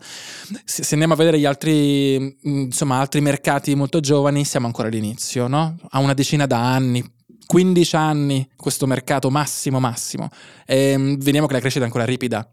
Se, 0.64 0.84
se 0.84 0.94
andiamo 0.94 1.14
a 1.14 1.18
vedere 1.18 1.38
gli 1.38 1.46
altri, 1.46 2.38
insomma, 2.42 3.00
altri 3.00 3.22
mercati 3.22 3.76
molto 3.76 4.00
giovani, 4.00 4.46
siamo 4.46 4.66
ancora 4.66 4.88
all'inizio, 4.88 5.48
no? 5.48 5.78
A 5.90 6.00
una 6.00 6.14
decina 6.14 6.48
d'anni, 6.48 7.04
15 7.46 7.96
anni 7.96 8.50
questo 8.56 8.88
mercato 8.88 9.30
massimo 9.30 9.80
massimo 9.80 10.30
e 10.66 10.92
ehm, 10.92 11.18
vediamo 11.18 11.46
che 11.46 11.54
la 11.54 11.60
crescita 11.60 11.84
è 11.84 11.88
ancora 11.88 12.06
ripida 12.06 12.50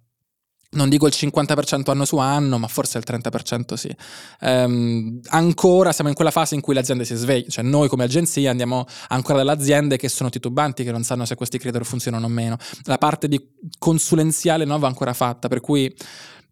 non 0.73 0.89
dico 0.89 1.07
il 1.07 1.13
50% 1.17 1.91
anno 1.91 2.05
su 2.05 2.17
anno, 2.19 2.59
ma 2.59 2.69
forse 2.69 2.99
il 2.99 3.05
30% 3.07 3.75
sì. 3.75 3.95
Um, 4.41 5.21
ancora 5.29 5.93
siamo 5.93 6.11
in 6.11 6.17
quella 6.17 6.31
fase 6.31 6.55
in 6.55 6.61
cui 6.61 6.75
le 6.75 6.81
aziende 6.81 7.05
si 7.05 7.15
svegliano, 7.15 7.51
cioè 7.51 7.65
noi 7.65 7.89
come 7.89 8.05
agenzia 8.05 8.51
andiamo 8.51 8.87
ancora 9.09 9.39
dalle 9.39 9.51
aziende 9.51 9.97
che 9.97 10.09
sono 10.09 10.31
titubanti, 10.31 10.85
che 10.85 10.93
non 10.93 11.03
sanno 11.03 11.25
se 11.25 11.35
questi 11.35 11.59
creator 11.59 11.85
funzionano 11.85 12.27
o 12.27 12.29
meno. 12.29 12.57
La 12.85 12.99
parte 12.99 13.27
di 13.27 13.41
consulenziale 13.79 14.65
non 14.65 14.79
va 14.79 14.87
ancora 14.87 15.13
fatta, 15.13 15.49
per 15.49 15.61
cui 15.61 15.93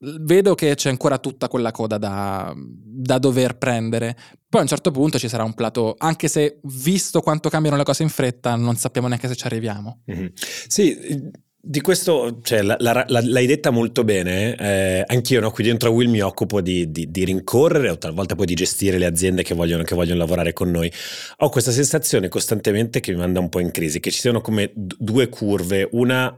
vedo 0.00 0.54
che 0.54 0.74
c'è 0.74 0.90
ancora 0.90 1.18
tutta 1.18 1.48
quella 1.48 1.70
coda 1.70 1.98
da, 1.98 2.52
da, 2.56 3.18
dover 3.18 3.56
prendere. 3.56 4.16
Poi 4.48 4.60
a 4.60 4.62
un 4.62 4.68
certo 4.68 4.90
punto 4.90 5.18
ci 5.18 5.28
sarà 5.28 5.44
un 5.44 5.54
plateau, 5.54 5.94
anche 5.98 6.28
se 6.28 6.60
visto 6.64 7.20
quanto 7.20 7.48
cambiano 7.48 7.76
le 7.76 7.84
cose 7.84 8.02
in 8.02 8.08
fretta, 8.08 8.56
non 8.56 8.76
sappiamo 8.76 9.06
neanche 9.08 9.28
se 9.28 9.36
ci 9.36 9.46
arriviamo. 9.46 10.02
Mm-hmm. 10.10 10.26
Sì, 10.34 11.30
di 11.60 11.80
questo, 11.80 12.38
cioè, 12.42 12.62
la, 12.62 12.76
la, 12.78 13.04
la, 13.08 13.20
l'hai 13.20 13.46
detta 13.46 13.70
molto 13.70 14.04
bene, 14.04 14.54
eh, 14.56 15.04
anch'io 15.06 15.40
no? 15.40 15.50
qui 15.50 15.64
dentro 15.64 15.88
a 15.88 15.92
Will 15.92 16.08
mi 16.08 16.20
occupo 16.20 16.60
di, 16.60 16.90
di, 16.92 17.10
di, 17.10 17.24
rincorrere 17.24 17.90
o 17.90 17.98
talvolta 17.98 18.36
poi 18.36 18.46
di 18.46 18.54
gestire 18.54 18.96
le 18.96 19.06
aziende 19.06 19.42
che 19.42 19.54
vogliono, 19.54 19.82
che 19.82 19.96
vogliono, 19.96 20.18
lavorare 20.18 20.52
con 20.52 20.70
noi. 20.70 20.90
Ho 21.38 21.48
questa 21.48 21.72
sensazione 21.72 22.28
costantemente 22.28 23.00
che 23.00 23.10
mi 23.10 23.18
manda 23.18 23.40
un 23.40 23.48
po' 23.48 23.58
in 23.58 23.72
crisi, 23.72 23.98
che 23.98 24.12
ci 24.12 24.20
siano 24.20 24.40
come 24.40 24.70
d- 24.72 24.94
due 24.98 25.28
curve, 25.28 25.88
una 25.92 26.34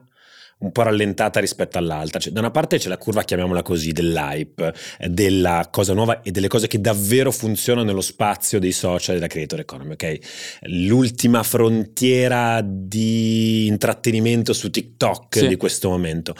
un 0.61 0.73
po' 0.73 0.83
rallentata 0.83 1.41
rispetto 1.41 1.79
all'altra. 1.79 2.19
Cioè, 2.19 2.33
da 2.33 2.41
una 2.41 2.51
parte 2.51 2.79
c'è 2.79 2.89
la 2.89 2.99
curva, 2.99 3.23
chiamiamola 3.23 3.63
così, 3.63 3.93
dell'hype, 3.93 4.73
eh, 4.99 5.09
della 5.09 5.69
cosa 5.71 5.93
nuova 5.95 6.23
e 6.23 6.31
delle 6.31 6.49
cose 6.49 6.67
che 6.67 6.81
davvero 6.81 7.31
funzionano 7.31 7.87
nello 7.87 8.01
spazio 8.01 8.59
dei 8.59 8.73
social 8.73 9.15
e 9.15 9.19
della 9.19 9.31
creator 9.31 9.61
economy, 9.61 9.93
ok? 9.93 10.19
L'ultima 10.63 11.43
frontiera 11.43 12.61
di 12.65 13.67
intrattenimento 13.67 14.53
su 14.53 14.71
TikTok 14.71 15.39
sì. 15.39 15.49
di 15.49 15.57
questo 15.57 15.89
momento. 15.89 16.35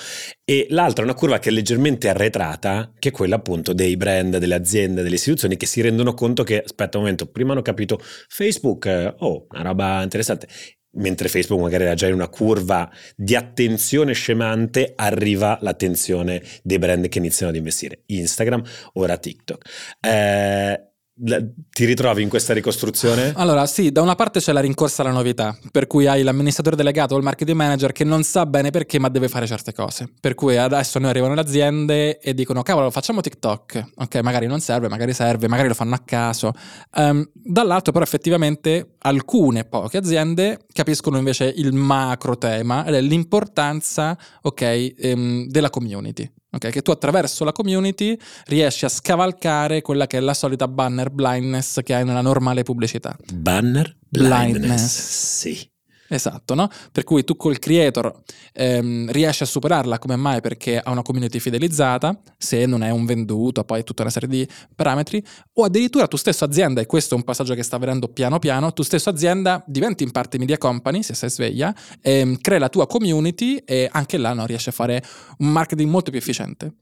E 0.45 0.67
l'altra 0.71 1.03
è 1.03 1.07
una 1.07 1.15
curva 1.15 1.39
che 1.39 1.49
è 1.49 1.53
leggermente 1.53 2.09
arretrata, 2.09 2.93
che 2.99 3.11
è 3.11 3.13
quella 3.13 3.37
appunto 3.37 3.73
dei 3.73 3.97
brand, 3.97 4.37
delle 4.39 4.55
aziende, 4.55 5.03
delle 5.03 5.15
istituzioni 5.15 5.57
che 5.57 5.67
si 5.67 5.81
rendono 5.81 6.13
conto 6.13 6.43
che, 6.43 6.63
aspetta 6.63 6.99
un 6.99 7.05
momento, 7.05 7.27
prima 7.27 7.53
hanno 7.53 7.63
capito 7.63 8.01
Facebook, 8.29 8.87
eh, 8.87 9.15
oh, 9.19 9.47
una 9.51 9.63
roba 9.63 10.03
interessante 10.03 10.49
mentre 10.93 11.29
Facebook 11.29 11.63
magari 11.63 11.85
era 11.85 11.95
già 11.95 12.07
in 12.07 12.15
una 12.15 12.29
curva 12.29 12.91
di 13.15 13.37
attenzione 13.37 14.13
scemante, 14.13 14.93
arriva 14.97 15.59
l'attenzione 15.61 16.43
dei 16.63 16.79
brand 16.79 17.09
che 17.09 17.19
iniziano 17.19 17.51
ad 17.51 17.57
investire. 17.57 18.03
Instagram, 18.07 18.63
ora 18.95 19.17
TikTok. 19.17 19.69
Eh, 20.01 20.90
ti 21.23 21.85
ritrovi 21.85 22.23
in 22.23 22.29
questa 22.29 22.55
ricostruzione? 22.55 23.33
Allora, 23.37 23.67
sì, 23.67 23.93
da 23.93 24.01
una 24.01 24.15
parte 24.15 24.41
c'è 24.41 24.53
la 24.53 24.61
rincorsa 24.61 25.03
alla 25.03 25.13
novità, 25.13 25.57
per 25.71 25.87
cui 25.87 26.07
hai 26.07 26.23
l'amministratore 26.23 26.77
delegato 26.77 27.15
o 27.15 27.19
il 27.19 27.25
marketing 27.25 27.57
manager 27.57 27.93
che 27.93 28.05
non 28.05 28.23
sa 28.23 28.47
bene 28.47 28.71
perché, 28.71 28.99
ma 28.99 29.09
deve 29.09 29.29
fare 29.29 29.47
certe 29.47 29.73
cose. 29.73 30.09
Per 30.19 30.35
cui 30.35 30.57
adesso 30.57 30.99
noi 30.99 31.11
arrivano 31.11 31.35
le 31.35 31.41
aziende 31.43 32.19
e 32.19 32.33
dicono: 32.33 32.63
cavolo, 32.63 32.91
facciamo 32.91 33.21
TikTok. 33.21 33.91
Ok, 33.97 34.17
magari 34.17 34.47
non 34.47 34.61
serve, 34.61 34.89
magari 34.89 35.13
serve, 35.13 35.47
magari 35.49 35.69
lo 35.69 35.75
fanno 35.75 35.95
a 35.95 36.03
caso. 36.05 36.53
Um, 36.97 37.29
dall'altro, 37.33 37.93
però, 37.93 38.05
effettivamente 38.05 38.95
alcune 39.01 39.65
poche 39.65 39.99
aziende 39.99 40.61
capiscono 40.73 41.19
invece 41.19 41.53
il 41.55 41.73
macro 41.73 42.39
tema 42.39 42.87
ed 42.87 42.95
è 42.95 43.01
l'importanza, 43.01 44.17
ok, 44.43 44.95
um, 45.03 45.47
della 45.49 45.71
community. 45.71 46.31
Okay, 46.53 46.73
che 46.73 46.83
tu 46.83 46.91
attraverso 46.91 47.45
la 47.45 47.53
community 47.53 48.19
riesci 48.47 48.85
a 48.85 48.89
scavalcare 48.89 49.83
quella 49.83 50.09
che 50.09 50.17
è 50.17 50.21
la 50.21 50.35
solita 50.35 50.67
banner 50.67 51.11
blindness 51.11 51.81
che 51.83 51.95
hai 51.95 52.05
nella 52.05 52.23
normale 52.23 52.65
pubblicità. 52.65 53.17
Banner 53.33 53.97
blindness. 54.09 54.59
blindness. 54.59 55.39
Sì. 55.39 55.70
Esatto, 56.13 56.55
no? 56.55 56.69
Per 56.91 57.05
cui 57.05 57.23
tu 57.23 57.37
col 57.37 57.61
creator 57.61 58.13
ehm, 58.53 59.13
riesci 59.13 59.45
a 59.45 59.47
superarla, 59.47 60.01
come 60.01 60.17
mai? 60.17 60.41
Perché 60.41 60.77
ha 60.77 60.91
una 60.91 61.03
community 61.03 61.39
fidelizzata, 61.39 62.21
se 62.37 62.67
non 62.67 62.83
è 62.83 62.91
un 62.91 63.05
venduto, 63.07 63.63
poi 63.63 63.85
tutta 63.85 64.03
una 64.03 64.11
serie 64.11 64.29
di 64.29 64.49
parametri, 64.75 65.25
o 65.55 65.63
addirittura 65.63 66.09
tu 66.09 66.17
stesso 66.17 66.45
azienda, 66.45 66.81
e 66.81 66.87
questo 66.87 67.15
è 67.15 67.17
un 67.17 67.23
passaggio 67.23 67.55
che 67.55 67.63
sta 67.63 67.77
avvenendo 67.77 68.09
piano 68.09 68.41
piano, 68.41 68.73
tu 68.73 68.83
stesso 68.83 69.09
azienda 69.09 69.63
diventi 69.69 70.03
in 70.03 70.11
parte 70.11 70.37
media 70.37 70.59
company, 70.59 71.05
se 71.05 71.15
sei 71.15 71.31
sveglia, 71.31 71.73
ehm, 72.03 72.39
crea 72.41 72.59
la 72.59 72.69
tua 72.69 72.89
community 72.89 73.59
e 73.65 73.89
anche 73.93 74.19
là 74.19 74.33
no, 74.33 74.47
riesci 74.47 74.69
a 74.69 74.73
fare 74.73 75.05
un 75.39 75.53
marketing 75.53 75.89
molto 75.89 76.11
più 76.11 76.19
efficiente. 76.19 76.75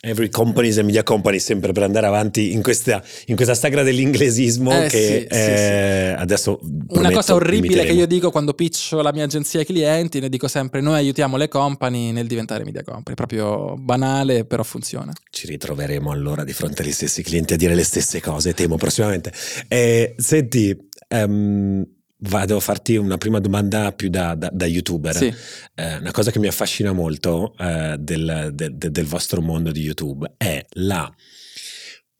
Every 0.00 0.28
company 0.28 0.68
is 0.68 0.78
a 0.78 0.82
media 0.82 1.02
company, 1.02 1.38
sempre 1.38 1.72
per 1.72 1.82
andare 1.82 2.06
avanti 2.06 2.52
in 2.52 2.62
questa, 2.62 3.02
in 3.26 3.34
questa 3.34 3.54
sagra 3.54 3.82
dell'inglesismo 3.82 4.84
eh, 4.84 4.88
che 4.88 5.26
sì, 5.30 5.36
eh, 5.36 6.14
sì, 6.14 6.20
adesso... 6.20 6.60
Una 6.88 7.10
cosa 7.10 7.34
orribile 7.34 7.84
che 7.84 7.92
io 7.92 8.06
dico 8.06 8.30
quando 8.30 8.52
pitcho 8.52 9.00
la 9.00 9.12
mia 9.12 9.24
agenzia 9.24 9.60
ai 9.60 9.66
clienti, 9.66 10.20
ne 10.20 10.28
dico 10.28 10.48
sempre 10.48 10.80
noi 10.80 10.96
aiutiamo 10.96 11.36
le 11.36 11.48
company 11.48 12.12
nel 12.12 12.26
diventare 12.26 12.64
media 12.64 12.82
company, 12.82 13.16
proprio 13.16 13.74
banale 13.78 14.44
però 14.44 14.62
funziona. 14.62 15.12
Ci 15.30 15.46
ritroveremo 15.46 16.10
allora 16.10 16.44
di 16.44 16.52
fronte 16.52 16.82
agli 16.82 16.92
stessi 16.92 17.22
clienti 17.22 17.54
a 17.54 17.56
dire 17.56 17.74
le 17.74 17.84
stesse 17.84 18.20
cose, 18.20 18.52
temo 18.52 18.76
prossimamente. 18.76 19.32
Eh, 19.66 20.14
senti, 20.18 20.76
um, 21.08 21.84
Vado 22.18 22.56
a 22.56 22.60
farti 22.60 22.96
una 22.96 23.18
prima 23.18 23.40
domanda 23.40 23.92
più 23.92 24.08
da, 24.08 24.34
da, 24.34 24.48
da 24.52 24.66
youtuber. 24.66 25.14
Sì. 25.14 25.32
Eh, 25.74 25.96
una 25.96 26.12
cosa 26.12 26.30
che 26.30 26.38
mi 26.38 26.46
affascina 26.46 26.92
molto 26.92 27.54
eh, 27.58 27.96
del, 27.98 28.50
de, 28.54 28.76
de, 28.76 28.90
del 28.90 29.04
vostro 29.04 29.42
mondo 29.42 29.70
di 29.70 29.82
YouTube 29.82 30.34
è 30.38 30.64
la 30.74 31.12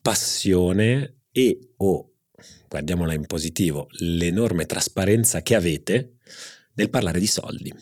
passione 0.01 1.21
e 1.31 1.73
o, 1.77 2.11
guardiamola 2.67 3.13
in 3.13 3.25
positivo, 3.25 3.87
l'enorme 3.99 4.65
trasparenza 4.65 5.41
che 5.41 5.55
avete 5.55 6.16
nel 6.77 6.89
parlare 6.89 7.19
di 7.19 7.27
soldi. 7.27 7.73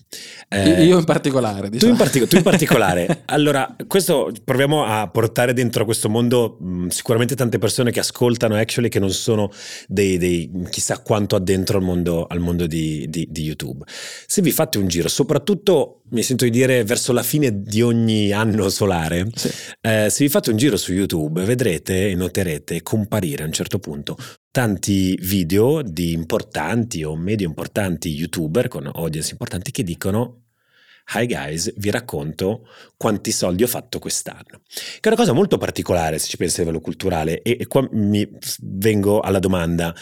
Eh, 0.48 0.86
Io 0.86 0.98
in 0.98 1.04
particolare. 1.04 1.70
Diciamo. 1.70 1.94
Tu, 1.94 1.98
in 1.98 2.04
partic- 2.04 2.28
tu 2.28 2.38
in 2.38 2.44
particolare. 2.44 3.24
allora, 3.28 3.76
questo 3.88 4.32
proviamo 4.44 4.86
a 4.86 5.10
portare 5.10 5.54
dentro 5.54 5.84
questo 5.84 6.10
mondo 6.10 6.58
mh, 6.60 6.88
sicuramente 6.88 7.36
tante 7.36 7.58
persone 7.60 7.92
che 7.92 8.00
ascoltano 8.00 8.56
actually 8.56 8.90
che 8.90 9.00
non 9.00 9.12
sono 9.12 9.52
dei, 9.88 10.18
dei 10.18 10.50
chissà 10.70 11.00
quanto 11.00 11.36
addentro 11.36 11.78
al 11.78 11.84
mondo, 11.84 12.26
al 12.26 12.40
mondo 12.40 12.68
di, 12.68 13.06
di, 13.10 13.28
di, 13.30 13.44
YouTube. 13.44 13.84
Se 14.26 14.42
vi 14.42 14.52
fate 14.52 14.78
un 14.78 14.88
giro, 14.88 15.10
soprattutto 15.10 16.02
mi 16.12 16.24
sento 16.24 16.46
di 16.46 16.52
dire 16.52 16.84
verso 16.86 17.12
la 17.12 17.24
fine 17.24 17.62
di 17.64 17.82
ogni 17.82 18.32
anno 18.32 18.70
solare, 18.70 19.28
sì. 19.36 19.50
eh, 19.82 20.08
se 20.10 20.24
vi 20.24 20.30
fate 20.30 20.52
un 20.52 20.58
giro 20.58 20.78
su 20.78 20.94
YouTube 20.94 21.44
vedrete 21.44 22.10
e 22.10 22.16
noterete 22.16 22.82
comparire 22.82 23.44
a 23.44 23.46
un 23.46 23.52
certo 23.52 23.78
punto 23.78 24.18
tanti 24.56 25.18
video 25.20 25.82
di 25.82 26.14
importanti 26.14 27.04
o 27.04 27.18
medio 27.18 27.46
importanti 27.46 28.08
youtuber 28.08 28.70
con 28.70 28.90
audience 28.94 29.32
importanti 29.32 29.70
che 29.70 29.84
dicono 29.84 30.44
Hi 31.14 31.28
guys, 31.28 31.74
vi 31.76 31.92
racconto 31.92 32.66
quanti 32.96 33.34
soldi 33.34 33.64
ho 33.64 33.68
fatto 33.68 34.00
quest'anno. 34.00 34.62
Che 34.66 35.00
è 35.02 35.08
una 35.08 35.18
cosa 35.18 35.34
molto 35.34 35.58
particolare 35.58 36.20
se 36.20 36.30
ci 36.30 36.38
pensi 36.38 36.62
a 36.62 36.64
livello 36.64 36.80
culturale 36.80 37.42
e, 37.42 37.58
e 37.60 37.68
qua 37.68 37.86
mi 37.92 38.26
vengo 38.62 39.20
alla 39.20 39.40
domanda 39.40 39.94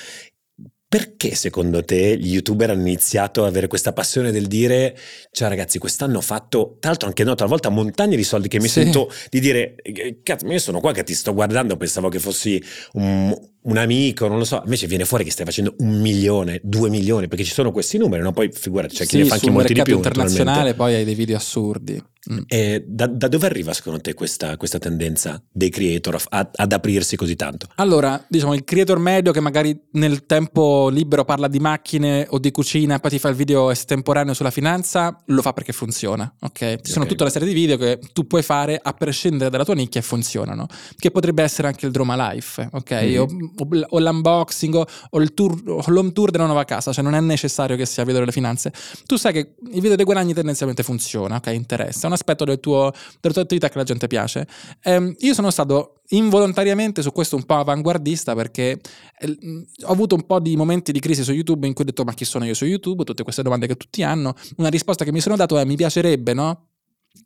perché 0.87 1.33
secondo 1.33 1.83
te 1.83 2.15
gli 2.19 2.33
youtuber 2.33 2.69
hanno 2.69 2.81
iniziato 2.81 3.41
ad 3.41 3.47
avere 3.47 3.65
questa 3.65 3.91
passione 3.91 4.31
del 4.31 4.45
dire 4.45 4.95
ciao 5.31 5.49
ragazzi 5.49 5.79
quest'anno 5.79 6.19
ho 6.19 6.21
fatto 6.21 6.77
tra 6.79 6.91
l'altro 6.91 7.07
anche 7.07 7.23
no 7.23 7.33
talvolta 7.33 7.69
montagne 7.69 8.15
di 8.15 8.23
soldi 8.23 8.47
che 8.47 8.59
mi 8.59 8.67
sì. 8.67 8.83
sento 8.83 9.11
di 9.31 9.39
dire 9.39 9.77
cazzo 10.21 10.45
io 10.45 10.59
sono 10.59 10.79
qua 10.79 10.91
che 10.91 11.03
ti 11.03 11.15
sto 11.15 11.33
guardando 11.33 11.77
pensavo 11.77 12.09
che 12.09 12.19
fossi 12.19 12.63
un, 12.91 13.35
un 13.63 13.77
amico, 13.77 14.27
non 14.27 14.37
lo 14.37 14.45
so, 14.45 14.61
invece 14.63 14.87
viene 14.87 15.05
fuori 15.05 15.23
che 15.23 15.31
stai 15.31 15.45
facendo 15.45 15.75
un 15.79 15.99
milione, 16.01 16.59
due 16.63 16.89
milioni, 16.89 17.27
perché 17.27 17.43
ci 17.43 17.53
sono 17.53 17.71
questi 17.71 17.97
numeri, 17.97 18.23
no? 18.23 18.31
Poi 18.31 18.49
figurati, 18.51 18.95
c'è 18.95 19.05
chi 19.05 19.17
ne 19.17 19.25
fa 19.25 19.35
anche 19.35 19.49
molti 19.49 19.73
di 19.73 19.81
più. 19.81 19.95
internazionale 19.95 20.73
poi 20.73 20.95
hai 20.95 21.05
dei 21.05 21.15
video 21.15 21.37
assurdi. 21.37 22.01
Mm. 22.31 22.37
E 22.47 22.85
da, 22.87 23.07
da, 23.07 23.27
dove 23.27 23.45
arriva 23.45 23.73
secondo 23.73 23.99
te 23.99 24.13
questa, 24.13 24.55
questa 24.55 24.79
tendenza 24.79 25.43
dei 25.51 25.69
creator 25.69 26.23
a, 26.29 26.49
ad 26.53 26.71
aprirsi 26.71 27.17
così 27.17 27.35
tanto? 27.35 27.67
Allora, 27.75 28.23
diciamo 28.29 28.53
il 28.53 28.63
creator 28.63 28.97
medio 28.97 29.33
che 29.33 29.41
magari 29.41 29.77
nel 29.93 30.25
tempo 30.25 30.87
libero 30.87 31.25
parla 31.25 31.49
di 31.49 31.59
macchine 31.59 32.25
o 32.29 32.39
di 32.39 32.51
cucina 32.51 32.95
e 32.95 32.99
poi 32.99 33.11
ti 33.11 33.19
fa 33.19 33.27
il 33.27 33.35
video 33.35 33.71
estemporaneo 33.71 34.33
sulla 34.33 34.51
finanza, 34.51 35.21
lo 35.25 35.41
fa 35.41 35.51
perché 35.51 35.73
funziona, 35.73 36.33
ok? 36.39 36.57
Ci 36.57 36.63
okay. 36.63 36.79
sono 36.83 37.05
tutta 37.05 37.23
una 37.23 37.31
serie 37.31 37.47
di 37.47 37.53
video 37.53 37.75
che 37.75 37.99
tu 38.13 38.25
puoi 38.25 38.41
fare 38.41 38.79
a 38.81 38.93
prescindere 38.93 39.49
dalla 39.49 39.65
tua 39.65 39.75
nicchia 39.75 39.99
e 39.99 40.03
funzionano, 40.03 40.67
che 40.97 41.11
potrebbe 41.11 41.43
essere 41.43 41.67
anche 41.67 41.85
il 41.85 41.91
Droma 41.91 42.31
Life, 42.31 42.69
ok? 42.71 42.91
Mm-hmm. 42.93 43.19
O, 43.19 43.27
o, 43.57 43.99
l'unboxing 43.99 44.75
o, 45.09 45.19
il 45.19 45.33
tour, 45.33 45.61
o 45.67 45.83
l'home 45.87 46.11
tour 46.11 46.31
della 46.31 46.45
nuova 46.45 46.65
casa, 46.65 46.91
cioè 46.91 47.03
non 47.03 47.15
è 47.15 47.19
necessario 47.19 47.75
che 47.75 47.85
sia 47.85 48.03
video 48.03 48.19
delle 48.19 48.31
finanze. 48.31 48.71
Tu 49.05 49.15
sai 49.15 49.33
che 49.33 49.55
il 49.71 49.81
video 49.81 49.95
dei 49.95 50.05
guadagni 50.05 50.33
tendenzialmente 50.33 50.83
funziona, 50.83 51.37
ok? 51.37 51.47
Interessa 51.47 52.07
un 52.07 52.13
aspetto 52.13 52.45
del 52.45 52.59
tuo, 52.59 52.91
della 53.19 53.33
tua 53.33 53.43
attività 53.43 53.69
che 53.69 53.77
la 53.77 53.83
gente 53.83 54.07
piace. 54.07 54.47
Ehm, 54.83 55.15
io 55.19 55.33
sono 55.33 55.49
stato 55.49 56.01
involontariamente 56.09 57.01
su 57.01 57.11
questo 57.11 57.35
un 57.35 57.43
po' 57.43 57.55
avanguardista 57.55 58.35
perché 58.35 58.79
eh, 59.19 59.37
ho 59.83 59.91
avuto 59.91 60.15
un 60.15 60.25
po' 60.25 60.39
di 60.39 60.55
momenti 60.55 60.91
di 60.91 60.99
crisi 60.99 61.23
su 61.23 61.31
YouTube 61.31 61.65
in 61.65 61.73
cui 61.73 61.83
ho 61.83 61.87
detto 61.87 62.03
ma 62.03 62.13
chi 62.13 62.25
sono 62.25 62.45
io 62.45 62.53
su 62.53 62.65
YouTube, 62.65 63.03
tutte 63.03 63.23
queste 63.23 63.41
domande 63.41 63.67
che 63.67 63.75
tutti 63.75 64.03
hanno. 64.03 64.33
Una 64.57 64.69
risposta 64.69 65.05
che 65.05 65.11
mi 65.11 65.21
sono 65.21 65.35
dato 65.35 65.57
è 65.57 65.65
mi 65.65 65.75
piacerebbe, 65.75 66.33
no? 66.33 66.67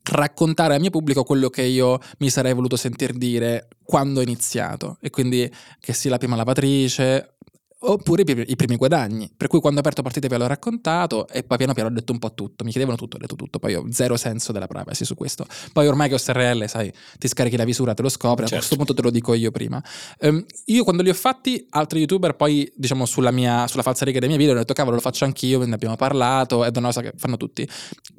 Raccontare 0.03 0.75
al 0.75 0.79
mio 0.79 0.89
pubblico 0.89 1.23
quello 1.23 1.49
che 1.49 1.63
io 1.63 1.99
mi 2.19 2.29
sarei 2.29 2.53
voluto 2.53 2.75
sentir 2.75 3.13
dire 3.13 3.67
quando 3.83 4.19
ho 4.19 4.23
iniziato. 4.23 4.97
E 5.01 5.09
quindi 5.09 5.51
che 5.79 5.93
sia 5.93 6.11
la 6.11 6.17
prima 6.17 6.35
lavatrice 6.35 7.37
oppure 7.79 8.23
i 8.23 8.55
primi, 8.55 8.75
guadagni. 8.75 9.31
Per 9.35 9.47
cui 9.47 9.59
quando 9.59 9.79
ho 9.79 9.81
aperto 9.81 10.01
partite 10.01 10.27
ve 10.27 10.37
l'ho 10.37 10.47
raccontato 10.47 11.27
e 11.27 11.43
poi 11.43 11.57
piano 11.57 11.73
piano 11.73 11.89
ho 11.89 11.91
detto 11.93 12.11
un 12.11 12.19
po' 12.19 12.33
tutto. 12.33 12.63
Mi 12.63 12.71
chiedevano 12.71 12.97
tutto, 12.97 13.17
ho 13.17 13.19
detto 13.19 13.35
tutto. 13.35 13.59
Poi 13.59 13.75
ho 13.75 13.85
zero 13.91 14.17
senso 14.17 14.51
della 14.51 14.67
privacy 14.67 15.05
su 15.05 15.15
questo. 15.15 15.45
Poi 15.71 15.87
ormai 15.87 16.09
che 16.09 16.15
ho 16.15 16.17
SRL, 16.17 16.67
sai, 16.67 16.91
ti 17.17 17.27
scarichi 17.27 17.57
la 17.57 17.65
visura, 17.65 17.93
te 17.93 18.01
lo 18.01 18.09
scopri. 18.09 18.47
Certo. 18.47 18.55
A 18.55 18.57
questo 18.57 18.75
punto 18.75 18.93
te 18.93 19.01
lo 19.01 19.11
dico 19.11 19.33
io 19.33 19.51
prima. 19.51 19.81
Um, 20.21 20.43
io 20.65 20.83
quando 20.83 21.03
li 21.03 21.09
ho 21.09 21.13
fatti, 21.13 21.65
altri 21.69 21.99
youtuber 21.99 22.35
poi, 22.35 22.71
diciamo, 22.75 23.05
sulla 23.05 23.31
mia 23.31 23.67
sulla 23.67 23.83
falsa 23.83 24.05
riga 24.05 24.19
dei 24.19 24.27
miei 24.27 24.39
video, 24.39 24.55
ho 24.55 24.57
detto 24.57 24.73
cavolo, 24.73 24.95
lo 24.95 25.01
faccio 25.01 25.25
anch'io, 25.25 25.63
ne 25.63 25.73
abbiamo 25.73 25.95
parlato, 25.95 26.63
è 26.63 26.71
una 26.75 26.87
cosa 26.87 27.01
che 27.01 27.13
fanno 27.15 27.37
tutti. 27.37 27.67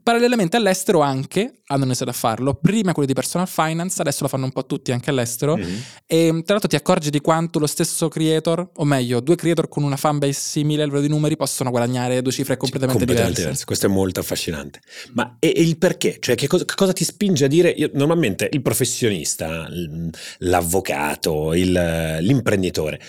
Parallelamente 0.03 0.57
all'estero 0.57 1.01
anche 1.01 1.63
hanno 1.67 1.85
iniziato 1.85 2.11
a 2.11 2.15
farlo. 2.15 2.55
Prima 2.55 2.93
quelli 2.93 3.09
di 3.09 3.15
personal 3.15 3.49
finance, 3.49 4.01
adesso 4.01 4.23
lo 4.23 4.29
fanno 4.29 4.45
un 4.45 4.53
po' 4.53 4.65
tutti 4.65 4.93
anche 4.93 5.11
all'estero. 5.11 5.57
Mm-hmm. 5.57 5.79
E 6.07 6.29
tra 6.45 6.55
l'altro 6.55 6.69
ti 6.69 6.77
accorgi 6.77 7.11
di 7.11 7.21
quanto 7.21 7.59
lo 7.59 7.67
stesso 7.67 8.09
creator, 8.09 8.71
o 8.77 8.85
meglio, 8.85 9.21
due 9.21 9.35
creator 9.35 9.48
creator 9.49 9.69
con 9.69 9.83
una 9.83 9.97
fanbase 9.97 10.39
simile 10.39 10.83
a 10.83 10.85
livello 10.85 11.03
di 11.03 11.09
numeri 11.09 11.37
possono 11.37 11.71
guaguadagnare 11.71 12.21
due 12.23 12.33
cifre 12.33 12.57
completamente, 12.57 12.99
completamente 12.99 13.41
diverse. 13.41 13.43
diverse. 13.43 13.65
Questo 13.65 13.87
è 13.87 13.89
molto 13.89 14.21
affascinante. 14.21 14.81
Ma 15.13 15.37
e, 15.39 15.53
e 15.57 15.63
il 15.63 15.79
perché? 15.79 16.19
Cioè, 16.21 16.35
che 16.35 16.47
cosa, 16.47 16.65
che 16.65 16.75
cosa, 16.75 16.93
ti 16.93 17.05
spinge 17.05 17.45
a 17.45 17.49
dire? 17.49 17.71
Io, 17.71 17.91
normalmente 17.95 18.49
il 18.53 18.63
professionista, 18.63 19.69
l'avvocato, 20.39 21.55
il, 21.55 22.19
l'imprenditore 22.21 23.01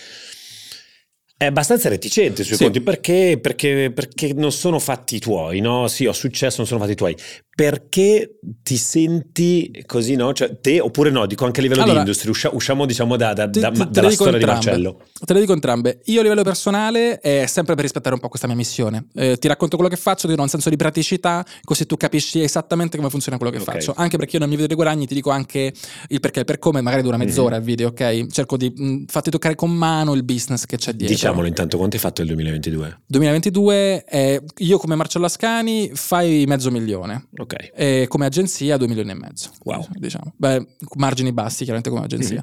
è 1.42 1.46
abbastanza 1.46 1.88
reticente 1.88 2.44
sui 2.44 2.54
Sì. 2.54 2.64
conti 2.64 2.82
perché, 2.82 3.38
perché, 3.40 3.90
perché 3.94 4.34
non 4.34 4.52
sono 4.52 4.78
fatti 4.78 5.18
tuoi, 5.18 5.60
no? 5.60 5.88
Sì, 5.88 6.04
ho 6.04 6.12
successo, 6.12 6.56
non 6.58 6.66
sono 6.66 6.80
fatti 6.80 6.94
tuoi. 6.94 7.16
Perché 7.54 8.38
ti 8.62 8.76
senti 8.76 9.82
così, 9.86 10.16
no? 10.16 10.34
Cioè, 10.34 10.60
te 10.60 10.80
oppure 10.80 11.10
no? 11.10 11.24
Dico 11.26 11.46
anche 11.46 11.60
a 11.60 11.62
livello 11.62 11.80
Allora, 11.82 11.98
di 11.98 12.04
industria, 12.04 12.30
uscia- 12.30 12.50
usciamo 12.52 12.84
diciamo 12.84 13.16
da, 13.16 13.32
da- 13.32 13.48
Te- 13.48 13.60
da- 13.60 13.70
te- 13.70 13.86
dalla 13.90 14.10
storia 14.10 14.38
di. 14.38 14.44
Marcello. 14.44 15.00
Te 15.24 15.32
le 15.32 15.40
dico 15.40 15.52
entrambe. 15.54 16.00
Io 16.06 16.20
a 16.20 16.22
livello 16.22 16.42
personale 16.42 17.18
è 17.20 17.46
sempre 17.46 17.74
per 17.74 17.84
rispettare 17.84 18.14
un 18.14 18.20
po' 18.20 18.28
questa 18.28 18.46
mia 18.46 18.56
missione. 18.56 19.06
Eh, 19.14 19.36
ti 19.38 19.48
racconto 19.48 19.76
quello 19.76 19.90
che 19.90 19.98
faccio, 20.00 20.28
ti 20.28 20.34
do 20.34 20.42
un 20.42 20.48
senso 20.48 20.68
di 20.68 20.76
praticità, 20.76 21.44
così 21.64 21.86
tu 21.86 21.96
capisci 21.96 22.42
esattamente 22.42 22.96
come 22.98 23.08
funziona 23.10 23.38
quello 23.38 23.52
che 23.52 23.58
Ok. 23.60 23.64
faccio. 23.64 23.94
Anche 23.96 24.16
perché 24.18 24.34
io 24.36 24.40
nel 24.40 24.48
mio 24.48 24.56
video 24.58 24.66
dei 24.74 24.76
guadagni 24.76 25.06
ti 25.06 25.14
dico 25.14 25.30
anche 25.30 25.72
il 26.08 26.20
perché 26.20 26.36
e 26.38 26.40
il 26.40 26.46
per 26.46 26.58
come, 26.58 26.80
magari 26.82 27.02
dura 27.02 27.16
mezz'ora 27.16 27.56
Mhm. 27.56 27.60
il 27.60 27.66
video, 27.66 27.88
ok? 27.88 28.26
Cerco 28.28 28.56
di 28.58 28.72
mh, 28.74 29.04
farti 29.06 29.30
toccare 29.30 29.54
con 29.54 29.70
mano 29.70 30.14
il 30.14 30.22
business 30.22 30.64
che 30.66 30.76
c'è 30.76 30.92
dietro. 30.92 31.14
Diciamolo 31.30 31.46
intanto, 31.46 31.76
quanto 31.76 31.96
hai 31.96 32.02
fatto 32.02 32.22
il 32.22 32.26
2022? 32.28 33.00
2022, 33.06 34.04
eh, 34.04 34.42
io 34.58 34.78
come 34.78 34.94
Marcello 34.96 35.26
Ascani 35.26 35.90
fai 35.94 36.44
mezzo 36.46 36.70
milione. 36.70 37.28
Ok. 37.38 37.70
E 37.74 38.06
come 38.08 38.26
agenzia 38.26 38.76
2 38.76 38.86
milioni 38.88 39.10
e 39.10 39.14
mezzo. 39.14 39.50
Wow. 39.64 39.86
Diciamo. 39.92 40.32
Beh, 40.36 40.66
margini 40.96 41.32
bassi 41.32 41.58
chiaramente 41.64 41.90
come 41.90 42.04
agenzia. 42.04 42.42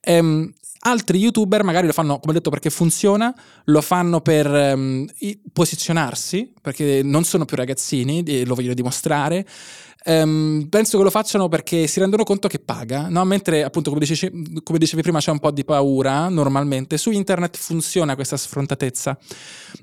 Ehm, 0.00 0.52
altri 0.80 1.18
youtuber 1.18 1.62
magari 1.62 1.86
lo 1.86 1.92
fanno, 1.92 2.18
come 2.18 2.32
ho 2.32 2.34
detto, 2.34 2.50
perché 2.50 2.70
funziona, 2.70 3.34
lo 3.64 3.80
fanno 3.80 4.20
per 4.20 4.76
i- 5.18 5.40
posizionarsi, 5.52 6.52
perché 6.60 7.02
non 7.02 7.24
sono 7.24 7.44
più 7.44 7.56
ragazzini, 7.56 8.44
lo 8.44 8.54
vogliono 8.54 8.74
dimostrare. 8.74 9.46
Ehm, 10.06 10.66
penso 10.68 10.98
che 10.98 11.04
lo 11.04 11.10
facciano 11.10 11.48
perché 11.48 11.86
si 11.86 11.98
rendono 11.98 12.24
conto 12.24 12.46
che 12.46 12.58
paga, 12.58 13.08
no? 13.08 13.24
mentre 13.24 13.64
appunto 13.64 13.90
come 13.90 14.04
dicevi, 14.04 14.60
come 14.62 14.78
dicevi 14.78 15.00
prima 15.00 15.18
c'è 15.18 15.30
un 15.30 15.38
po' 15.38 15.50
di 15.50 15.64
paura 15.64 16.28
normalmente, 16.28 16.98
su 16.98 17.10
internet 17.10 17.56
funziona 17.56 18.14
questa 18.14 18.36
sfrontatezza, 18.36 19.16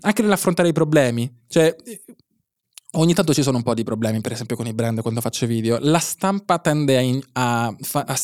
anche 0.01 0.21
nell'affrontare 0.21 0.69
i 0.69 0.73
problemi, 0.73 1.31
cioè 1.47 1.75
ogni 2.91 3.13
tanto 3.15 3.33
ci 3.33 3.41
sono 3.41 3.57
un 3.57 3.63
po' 3.63 3.73
di 3.73 3.83
problemi 3.83 4.21
per 4.21 4.33
esempio 4.33 4.55
con 4.55 4.67
i 4.67 4.73
brand 4.73 5.01
quando 5.01 5.21
faccio 5.21 5.47
video, 5.47 5.79
la 5.81 5.99
stampa 5.99 6.59
tende 6.59 6.97
a, 6.97 7.01
in- 7.01 7.23
a 7.33 7.75
a 7.93 8.19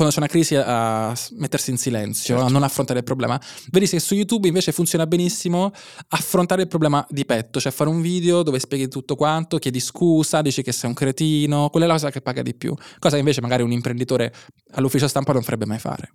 quando 0.00 0.14
c'è 0.14 0.18
una 0.20 0.28
crisi 0.28 0.54
a 0.56 1.14
s- 1.14 1.30
mettersi 1.32 1.70
in 1.70 1.76
silenzio, 1.76 2.34
Certo. 2.36 2.48
a 2.48 2.50
non 2.50 2.62
affrontare 2.62 3.00
il 3.00 3.04
problema. 3.04 3.38
Vedi 3.70 3.86
che 3.86 4.00
su 4.00 4.14
YouTube 4.14 4.48
invece 4.48 4.72
funziona 4.72 5.06
benissimo 5.06 5.72
affrontare 6.08 6.62
il 6.62 6.68
problema 6.68 7.06
di 7.10 7.26
petto, 7.26 7.60
cioè 7.60 7.70
fare 7.70 7.90
un 7.90 8.00
video 8.00 8.42
dove 8.42 8.58
spieghi 8.58 8.88
tutto 8.88 9.14
quanto, 9.14 9.58
chiedi 9.58 9.78
scusa, 9.78 10.40
dici 10.40 10.62
che 10.62 10.72
sei 10.72 10.88
un 10.88 10.94
cretino, 10.94 11.68
quella 11.68 11.84
è 11.84 11.88
la 11.88 11.94
cosa 11.94 12.10
che 12.10 12.22
paga 12.22 12.40
di 12.40 12.54
più, 12.54 12.74
cosa 12.98 13.14
che 13.14 13.18
invece 13.18 13.42
magari 13.42 13.62
un 13.62 13.72
imprenditore 13.72 14.32
all'ufficio 14.72 15.06
stampa 15.06 15.32
non 15.34 15.42
farebbe 15.42 15.66
mai 15.66 15.78
fare. 15.78 16.14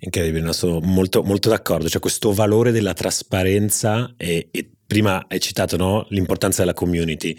Incredibile, 0.00 0.44
no? 0.44 0.52
sono 0.52 0.80
molto, 0.80 1.22
molto 1.22 1.48
d'accordo. 1.48 1.88
C'è 1.88 2.00
questo 2.00 2.32
valore 2.34 2.70
della 2.70 2.92
trasparenza 2.92 4.12
e, 4.18 4.48
e 4.50 4.70
prima 4.86 5.24
hai 5.26 5.40
citato 5.40 5.76
no? 5.78 6.06
l'importanza 6.10 6.60
della 6.60 6.74
community. 6.74 7.34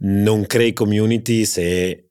Non 0.00 0.46
crei 0.46 0.72
community 0.72 1.44
se 1.44 2.03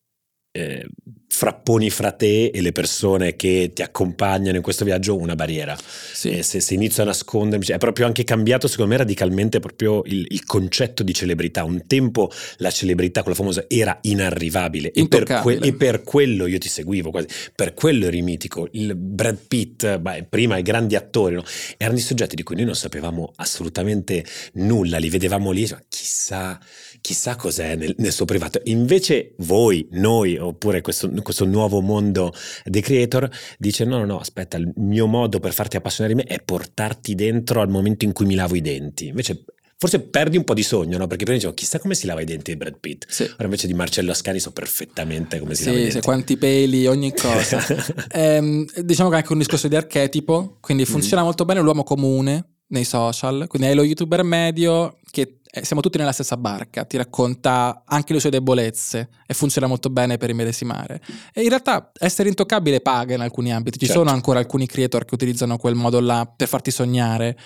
eh, 0.56 0.86
frapponi 1.28 1.90
fra 1.90 2.12
te 2.12 2.52
e 2.54 2.62
le 2.62 2.72
persone 2.72 3.36
che 3.36 3.72
ti 3.74 3.82
accompagnano 3.82 4.56
in 4.56 4.62
questo 4.62 4.86
viaggio 4.86 5.18
una 5.18 5.34
barriera. 5.34 5.76
Sì. 5.76 6.30
E 6.30 6.44
se, 6.44 6.60
se 6.60 6.76
inizio 6.76 7.02
a 7.02 7.08
nascondermi, 7.08 7.66
cioè, 7.66 7.78
è 7.78 7.80
proprio 7.80 8.06
anche 8.06 8.24
cambiato 8.24 8.68
secondo 8.68 8.92
me 8.92 8.98
radicalmente 8.98 9.60
proprio 9.60 10.04
il, 10.06 10.26
il 10.30 10.46
concetto 10.46 11.02
di 11.02 11.12
celebrità. 11.12 11.64
Un 11.64 11.88
tempo 11.88 12.32
la 12.58 12.70
celebrità, 12.70 13.22
quella 13.24 13.36
famosa, 13.36 13.66
era 13.68 13.98
inarrivabile 14.02 14.92
e 14.92 15.08
per, 15.08 15.24
que- 15.42 15.58
e 15.58 15.74
per 15.74 16.04
quello 16.04 16.46
io 16.46 16.60
ti 16.60 16.70
seguivo 16.70 17.10
quasi, 17.10 17.28
per 17.56 17.74
quello 17.74 18.06
eri 18.06 18.22
mitico. 18.22 18.68
Il 18.74 18.96
Brad 18.96 19.40
Pitt, 19.48 19.98
beh, 19.98 20.28
prima 20.30 20.60
i 20.60 20.62
grandi 20.62 20.96
attori, 20.96 21.34
no? 21.34 21.44
erano 21.78 21.96
dei 21.96 22.06
soggetti 22.06 22.36
di 22.36 22.44
cui 22.44 22.56
noi 22.56 22.66
non 22.66 22.76
sapevamo 22.76 23.34
assolutamente 23.38 24.24
nulla, 24.54 25.00
li 25.00 25.10
vedevamo 25.10 25.50
lì, 25.50 25.68
ma 25.72 25.82
chissà, 25.90 26.60
chissà 27.04 27.36
cos'è 27.36 27.76
nel, 27.76 27.94
nel 27.98 28.14
suo 28.14 28.24
privato. 28.24 28.62
Invece 28.64 29.34
voi, 29.40 29.86
noi, 29.92 30.38
oppure 30.38 30.80
questo, 30.80 31.12
questo 31.22 31.44
nuovo 31.44 31.82
mondo 31.82 32.34
dei 32.64 32.82
creator, 32.82 33.30
dice 33.58 33.84
no, 33.84 33.98
no, 33.98 34.06
no, 34.06 34.20
aspetta, 34.20 34.56
il 34.56 34.72
mio 34.78 35.06
modo 35.06 35.42
per 35.42 35.52
farti 35.52 35.76
appassionare 35.76 36.16
di 36.16 36.22
me 36.24 36.34
è 36.34 36.42
portarti 36.42 37.14
dentro 37.14 37.60
al 37.60 37.68
momento 37.68 38.06
in 38.06 38.14
cui 38.14 38.26
mi 38.26 38.36
lavo 38.36 38.56
i 38.56 38.62
denti. 38.62 39.08
Invece 39.08 39.44
forse 39.78 40.00
perdi 40.00 40.38
un 40.38 40.46
po' 40.46 40.54
di 40.54 40.64
sogno, 40.64 40.98
no? 40.98 41.08
Perché 41.08 41.26
prima 41.26 41.38
dicevo, 41.40 41.54
chissà 41.56 41.78
come 41.78 41.94
si 41.94 42.06
lava 42.06 42.22
i 42.22 42.26
denti 42.26 42.52
di 42.52 42.58
Brad 42.58 42.78
Pitt. 42.80 43.04
Sì. 43.10 43.24
Ora 43.24 43.44
invece 43.44 43.68
di 43.68 43.74
Marcello 43.74 44.12
Ascani 44.12 44.40
so 44.40 44.52
perfettamente 44.54 45.40
come 45.40 45.56
si 45.56 45.66
lava 45.66 45.76
i 45.76 45.80
Sì, 45.80 45.84
denti. 45.88 46.00
sì, 46.00 46.06
quanti 46.06 46.38
peli, 46.38 46.88
ogni 46.88 47.14
cosa. 47.14 47.62
Ehm, 48.12 48.66
diciamo 48.82 49.10
che 49.10 49.16
è 49.16 49.18
anche 49.20 49.34
un 49.34 49.40
discorso 49.40 49.68
di 49.68 49.76
archetipo, 49.76 50.58
quindi 50.62 50.86
funziona 50.86 51.22
Mm. 51.22 51.26
molto 51.26 51.44
bene 51.44 51.60
l'uomo 51.60 51.84
comune 51.84 52.46
nei 52.68 52.86
social, 52.86 53.46
quindi 53.50 53.68
hai 53.68 53.76
lo 53.76 53.84
youtuber 53.84 54.24
medio 54.24 55.00
che 55.12 55.40
eh, 55.56 55.64
siamo 55.64 55.84
tutti 55.84 56.00
nella 56.00 56.12
stessa 56.12 56.36
barca, 56.36 56.84
ti 56.84 56.98
racconta 56.98 57.84
anche 57.86 58.12
le 58.14 58.20
sue 58.20 58.32
debolezze 58.32 59.10
e 59.28 59.36
funziona 59.36 59.68
molto 59.68 59.92
bene 59.92 60.18
per 60.18 60.32
immedesimare. 60.32 61.00
E 61.32 61.44
in 61.44 61.50
realtà 61.50 61.92
essere 62.00 62.28
intoccabile 62.30 62.82
paga 62.82 63.14
in 63.14 63.22
alcuni 63.22 63.54
ambiti, 63.54 63.78
ci 63.78 63.86
Certo. 63.86 64.02
sono 64.02 64.12
ancora 64.12 64.40
alcuni 64.40 64.66
creator 64.66 65.06
che 65.06 65.14
utilizzano 65.14 65.58
quel 65.58 65.76
modo 65.76 66.00
là 66.00 66.26
per 66.26 66.48
farti 66.48 66.72
sognare. 66.72 67.38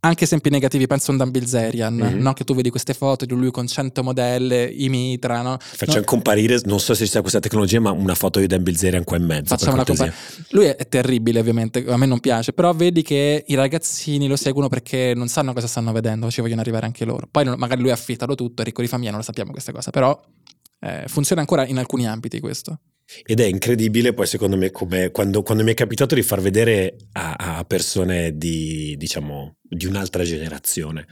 Anche 0.00 0.24
esempi 0.24 0.50
negativi, 0.50 0.86
penso 0.86 1.08
a 1.10 1.12
un 1.12 1.18
Dan 1.18 1.30
Bilzerian, 1.30 1.94
Mhm. 1.94 2.18
no? 2.20 2.32
che 2.32 2.44
tu 2.44 2.54
vedi 2.54 2.70
queste 2.70 2.92
foto 2.94 3.24
di 3.24 3.34
lui 3.34 3.50
con 3.50 3.66
100 3.66 4.02
modelle, 4.04 4.64
i 4.64 4.88
mitra, 4.88 5.42
no? 5.42 5.56
Facciamo 5.58 5.98
No? 5.98 6.04
comparire, 6.04 6.60
non 6.64 6.78
so 6.78 6.94
se 6.94 7.06
sia 7.06 7.20
questa 7.22 7.40
tecnologia, 7.40 7.80
ma 7.80 7.90
una 7.90 8.14
foto 8.14 8.38
di 8.38 8.46
Dan 8.46 8.62
Bilzerian 8.62 9.02
qua 9.04 9.16
in 9.16 9.24
mezzo. 9.24 9.56
Facciamo 9.56 9.74
una 9.74 9.84
cortesia. 9.84 10.12
compa- 10.12 10.46
Lui 10.50 10.66
è 10.66 10.86
terribile, 10.88 11.40
ovviamente, 11.40 11.84
a 11.88 11.96
me 11.96 12.06
non 12.06 12.20
piace, 12.20 12.52
però 12.52 12.72
vedi 12.72 13.02
che 13.02 13.42
i 13.46 13.54
ragazzini 13.54 14.28
lo 14.28 14.36
seguono 14.36 14.68
perché 14.68 15.12
non 15.16 15.28
sanno 15.28 15.52
cosa 15.52 15.66
stanno 15.66 15.90
vedendo, 15.92 16.30
ci 16.30 16.40
vogliono 16.40 16.60
arrivare 16.60 16.86
anche 16.86 17.04
loro. 17.04 17.26
Poi 17.28 17.44
magari 17.56 17.80
lui 17.80 17.90
ha 17.90 17.94
affittato 17.94 18.34
tutto, 18.36 18.62
è 18.62 18.64
ricco 18.64 18.82
di 18.82 18.88
famiglia, 18.88 19.10
non 19.10 19.18
lo 19.20 19.24
sappiamo 19.24 19.50
questa 19.50 19.72
cosa, 19.72 19.90
però 19.90 20.18
eh, 20.80 21.04
funziona 21.08 21.40
ancora 21.40 21.66
in 21.66 21.78
alcuni 21.78 22.06
ambiti 22.06 22.38
questo. 22.38 22.80
Ed 23.24 23.38
è 23.38 23.44
incredibile 23.44 24.12
poi 24.14 24.26
secondo 24.26 24.56
me 24.56 24.72
come 24.72 25.12
quando, 25.12 25.42
quando 25.42 25.62
mi 25.62 25.70
è 25.70 25.74
capitato 25.74 26.16
di 26.16 26.22
far 26.22 26.40
vedere 26.40 26.96
a, 27.12 27.34
a 27.58 27.64
persone 27.64 28.36
di, 28.36 28.96
diciamo, 28.98 29.58
di 29.68 29.86
un'altra 29.86 30.22
generazione 30.24 31.06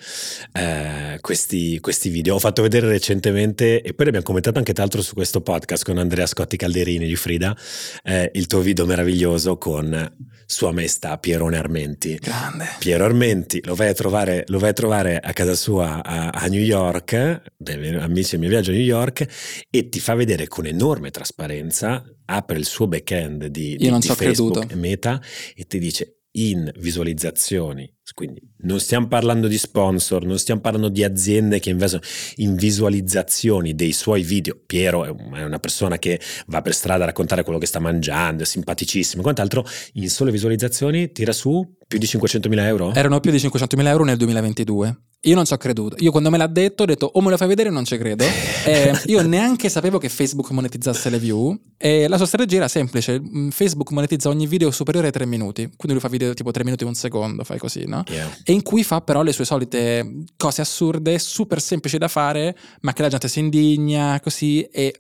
eh, 0.53 1.19
questi, 1.21 1.81
questi 1.81 2.09
video. 2.09 2.35
Ho 2.35 2.39
fatto 2.39 2.63
vedere 2.63 2.89
recentemente 2.89 3.83
e 3.83 3.95
poi 3.95 4.07
l'abbiamo 4.07 4.27
commentato 4.27 4.59
anche 4.59 4.73
tra 4.73 4.83
l'altro 4.83 5.03
su 5.03 5.15
questo 5.15 5.41
podcast 5.41 5.85
con 5.85 5.99
Andrea 5.99 6.27
Scotti 6.27 6.57
Calderini 6.57 7.07
di 7.07 7.17
Frida, 7.17 7.57
eh, 8.03 8.31
il 8.35 8.47
tuo 8.47 8.61
video 8.61 8.87
meraviglioso 8.87 9.59
con 9.59 10.17
Sua 10.47 10.73
Maestà 10.73 11.19
Pierone 11.19 11.57
Armenti. 11.57 12.17
Grande. 12.17 12.67
Piero 12.79 13.05
Armenti 13.05 13.61
lo 13.65 13.75
vai 13.75 13.89
a 13.89 13.95
trovare, 13.95 14.45
lo 14.49 14.59
vai 14.59 14.71
a, 14.71 14.73
trovare 14.75 15.19
a 15.19 15.33
casa 15.33 15.55
sua 15.55 16.03
a, 16.03 16.31
a 16.31 16.47
New 16.47 16.63
York, 16.63 17.43
dei 17.57 17.95
amici 17.95 18.33
del 18.33 18.41
mio 18.41 18.49
viaggio 18.49 18.71
a 18.71 18.75
New 18.75 18.83
York, 18.83 19.27
e 19.71 19.89
ti 19.89 20.01
fa 20.01 20.15
vedere 20.15 20.49
con 20.49 20.67
enorme 20.67 21.11
trasparenza, 21.11 22.05
apre 22.27 22.59
il 22.59 22.67
suo 22.67 22.87
back-end 22.87 23.47
di, 23.47 23.77
di, 23.77 23.89
non 23.89 24.01
di 24.01 24.07
Facebook 24.09 24.59
creduto. 24.59 24.79
Meta 24.79 25.21
e 25.55 25.67
ti 25.67 25.79
dice 25.79 26.21
in 26.33 26.71
visualizzazioni, 26.79 27.94
quindi 28.13 28.41
non 28.59 28.81
stiamo 28.81 29.09
parlando 29.09 29.49
di 29.49 29.57
sponsor, 29.57 30.25
non 30.27 30.39
stiamo 30.39 30.61
parlando 30.61 30.89
di 30.89 31.03
aziende 31.05 31.59
che 31.59 31.71
investono 31.71 32.03
in 32.37 32.55
visualizzazioni 32.57 33.75
dei 33.75 33.93
suoi 33.93 34.23
video. 34.23 34.59
Piero 34.67 35.05
è 35.05 35.09
un- 35.09 35.33
è 35.35 35.45
una 35.45 35.59
persona 35.59 35.99
che 35.99 36.21
va 36.47 36.61
per 36.63 36.75
strada 36.75 37.05
a 37.05 37.07
raccontare 37.07 37.43
quello 37.43 37.59
che 37.59 37.67
sta 37.67 37.81
mangiando, 37.81 38.43
è 38.43 38.47
simpaticissimo, 38.47 39.23
quant'altro, 39.23 39.65
in 39.95 40.11
sole 40.11 40.31
visualizzazioni 40.31 41.13
tira 41.13 41.33
su 41.33 41.77
più 41.87 41.99
di 41.99 42.07
500.000 42.07 42.67
euro? 42.67 42.93
Erano 42.95 43.21
più 43.21 43.31
di 43.31 43.39
500.000 43.39 43.89
euro 43.91 44.05
nel 44.05 44.17
2022. 44.17 44.99
Io 45.27 45.35
non 45.35 45.47
ci 45.47 45.55
ho 45.55 45.57
creduto. 45.57 45.97
Io 46.01 46.11
quando 46.11 46.29
me 46.29 46.37
l'ha 46.37 46.47
detto 46.47 46.83
ho 46.83 46.87
detto 46.87 47.09
o 47.11 47.21
me 47.23 47.31
lo 47.31 47.39
fai 47.39 47.49
vedere 47.49 47.71
o 47.71 47.73
non 47.73 47.85
ci 47.85 47.97
credo. 47.97 48.25
Eh, 48.67 48.99
io 49.07 49.21
neanche 49.21 49.69
sapevo 49.69 49.99
che 49.99 50.09
Facebook 50.09 50.51
monetizzasse 50.51 51.11
le 51.11 51.19
view. 51.19 51.55
E 51.77 52.09
la 52.09 52.17
sua 52.17 52.25
strategia 52.25 52.57
era 52.57 52.69
semplice. 52.69 53.21
Mm, 53.21 53.51
Facebook 53.51 53.91
monetizza 53.91 54.31
ogni 54.31 54.47
video 54.47 54.71
superiore 54.71 55.09
ai 55.09 55.13
3 55.13 55.27
minuti. 55.27 55.65
Quindi 55.65 55.93
lui 55.93 56.01
fa 56.01 56.09
video 56.09 56.33
tipo 56.33 56.51
3 56.51 56.65
minuti 56.65 56.85
e 56.85 56.87
un 56.87 56.95
secondo, 56.95 57.45
fai 57.45 57.59
così, 57.59 57.85
no? 57.95 58.05
Yeah. 58.09 58.31
E 58.45 58.53
in 58.53 58.63
cui 58.63 58.83
fa 58.85 59.01
però 59.01 59.23
le 59.23 59.33
sue 59.33 59.45
solite 59.45 60.25
cose 60.37 60.61
assurde, 60.61 61.19
super 61.19 61.61
semplici 61.61 61.99
da 61.99 62.09
fare, 62.09 62.57
ma 62.81 62.93
che 62.93 63.03
la 63.03 63.09
gente 63.09 63.29
si 63.29 63.39
indigna, 63.39 64.21
così. 64.21 64.63
E 64.63 64.99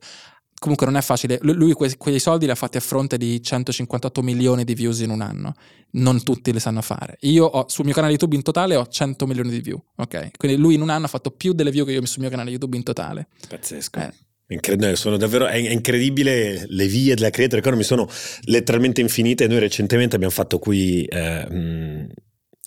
comunque 0.58 0.86
non 0.86 0.96
è 0.96 1.02
facile. 1.02 1.38
Lu- 1.42 1.52
Lui 1.52 1.72
que- 1.72 1.96
quei 1.96 2.18
soldi 2.18 2.46
li 2.46 2.50
ha 2.50 2.54
fatti 2.54 2.76
a 2.76 2.80
fronte 2.80 3.18
di 3.18 3.42
158 3.42 4.22
milioni 4.22 4.64
di 4.64 4.74
views 4.74 5.00
in 5.00 5.10
un 5.10 5.20
anno. 5.20 5.54
Non 5.92 6.22
tutti 6.22 6.52
le 6.52 6.60
sanno 6.60 6.80
fare. 6.80 7.18
Io 7.20 7.44
ho, 7.44 7.66
sul 7.68 7.84
mio 7.84 7.94
canale 7.94 8.12
YouTube 8.12 8.34
in 8.34 8.42
totale 8.42 8.74
ho 8.76 8.86
100 8.86 9.26
milioni 9.26 9.50
di 9.50 9.60
view, 9.60 9.80
ok? 9.96 10.30
Quindi 10.36 10.58
lui 10.58 10.74
in 10.74 10.80
un 10.80 10.90
anno 10.90 11.04
ha 11.04 11.08
fatto 11.08 11.30
più 11.30 11.52
delle 11.52 11.70
view 11.70 11.84
che 11.84 11.92
io 11.92 12.04
sul 12.06 12.22
mio 12.22 12.30
canale 12.30 12.50
YouTube 12.50 12.76
in 12.76 12.82
totale. 12.82 13.28
Pazzesco. 13.48 13.98
Eh. 14.00 14.12
Incredibile, 14.46 14.96
sono 14.96 15.16
davvero, 15.16 15.46
è, 15.46 15.56
incredibile 15.56 16.66
le 16.68 16.86
vie 16.86 17.14
della 17.14 17.30
creator 17.30 17.60
economy 17.60 17.82
sono 17.82 18.08
letteralmente 18.44 19.00
infinite. 19.00 19.46
Noi 19.46 19.58
recentemente 19.58 20.16
abbiamo 20.16 20.34
fatto 20.34 20.58
qui 20.58 21.04
eh, 21.04 22.08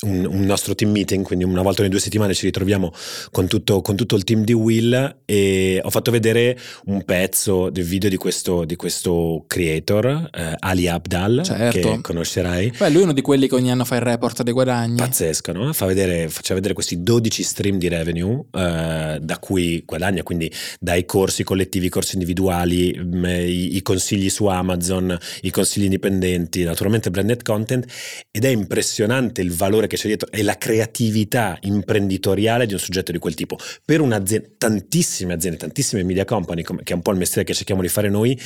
un, 0.02 0.28
un, 0.30 0.42
nostro 0.42 0.76
team 0.76 0.92
meeting, 0.92 1.26
quindi 1.26 1.44
una 1.44 1.64
volta 1.64 1.82
ogni 1.82 1.90
due 1.90 2.00
settimane 2.00 2.36
ci 2.36 2.46
ritroviamo 2.46 2.94
con 3.32 3.48
tutto, 3.48 3.82
con 3.82 3.96
tutto, 3.96 4.16
il 4.16 4.24
team 4.24 4.44
di 4.44 4.54
Will 4.54 5.22
e 5.26 5.82
ho 5.84 5.90
fatto 5.90 6.12
vedere 6.12 6.56
un 6.86 7.04
pezzo 7.04 7.72
del 7.72 7.84
video 7.84 8.08
di 8.08 8.18
questo, 8.18 8.64
di 8.64 8.76
questo 8.76 9.46
creator, 9.48 10.30
eh, 10.32 10.56
Ali 10.60 10.88
Abdal, 10.88 11.42
certo. 11.44 11.80
che 11.80 12.02
conoscerai. 12.02 12.74
Beh, 12.78 12.90
lui 12.92 13.02
è 13.02 13.04
uno 13.06 13.14
di 13.14 13.22
quelli 13.22 13.48
che 13.48 13.56
ogni 13.56 13.72
anno 13.72 13.86
fa 13.86 13.96
il 13.96 14.02
report 14.02 14.44
dei 14.44 14.54
guadagni. 14.54 14.98
Pazzesco, 14.98 15.52
no? 15.52 15.74
Fa 15.74 15.88
vedere, 15.88 16.30
faccia 16.30 16.54
vedere 16.54 16.76
questi 16.76 17.02
12 17.02 17.42
stream 17.42 17.78
di 17.80 17.88
revenue 17.88 18.46
eh, 18.52 19.18
da 19.20 19.40
cui 19.40 19.82
guadagna, 19.84 20.22
quindi 20.22 20.52
dai 20.80 21.06
corsi 21.06 21.44
collettivi, 21.44 21.90
corsi 21.90 22.14
individuali, 22.14 22.94
mh, 22.94 23.18
mm, 23.18 23.26
i, 23.26 23.76
i 23.78 23.82
consigli 23.82 24.30
su 24.30 24.46
Amazon, 24.46 25.18
i 25.42 25.50
consigli 25.50 25.86
indipendenti, 25.86 26.64
naturalmente 26.64 27.10
branded 27.10 27.42
content 27.42 27.86
ed 28.30 28.46
è 28.46 28.50
impressionante 28.50 29.42
il 29.42 29.52
valore 29.52 29.87
che 29.88 29.98
c'è 29.98 30.08
dietro 30.08 30.30
e 30.32 30.44
la 30.44 30.58
creatività 30.58 31.58
imprenditoriale 31.62 32.66
di 32.66 32.74
un 32.74 32.80
soggetto 32.80 33.12
di 33.12 33.20
quel 33.20 33.34
tipo. 33.34 33.58
Per 33.84 34.02
un'azienda, 34.02 34.48
tantissime 34.58 35.34
aziende, 35.34 35.58
tantissime 35.58 36.04
media 36.04 36.26
company, 36.26 36.62
che 36.62 36.94
è 36.94 36.94
un 36.94 37.02
po' 37.02 37.12
il 37.12 37.18
mestiere 37.18 37.46
che 37.46 37.54
cerchiamo 37.54 37.82
di 37.82 37.90
fare 37.90 38.10
noi, 38.10 38.40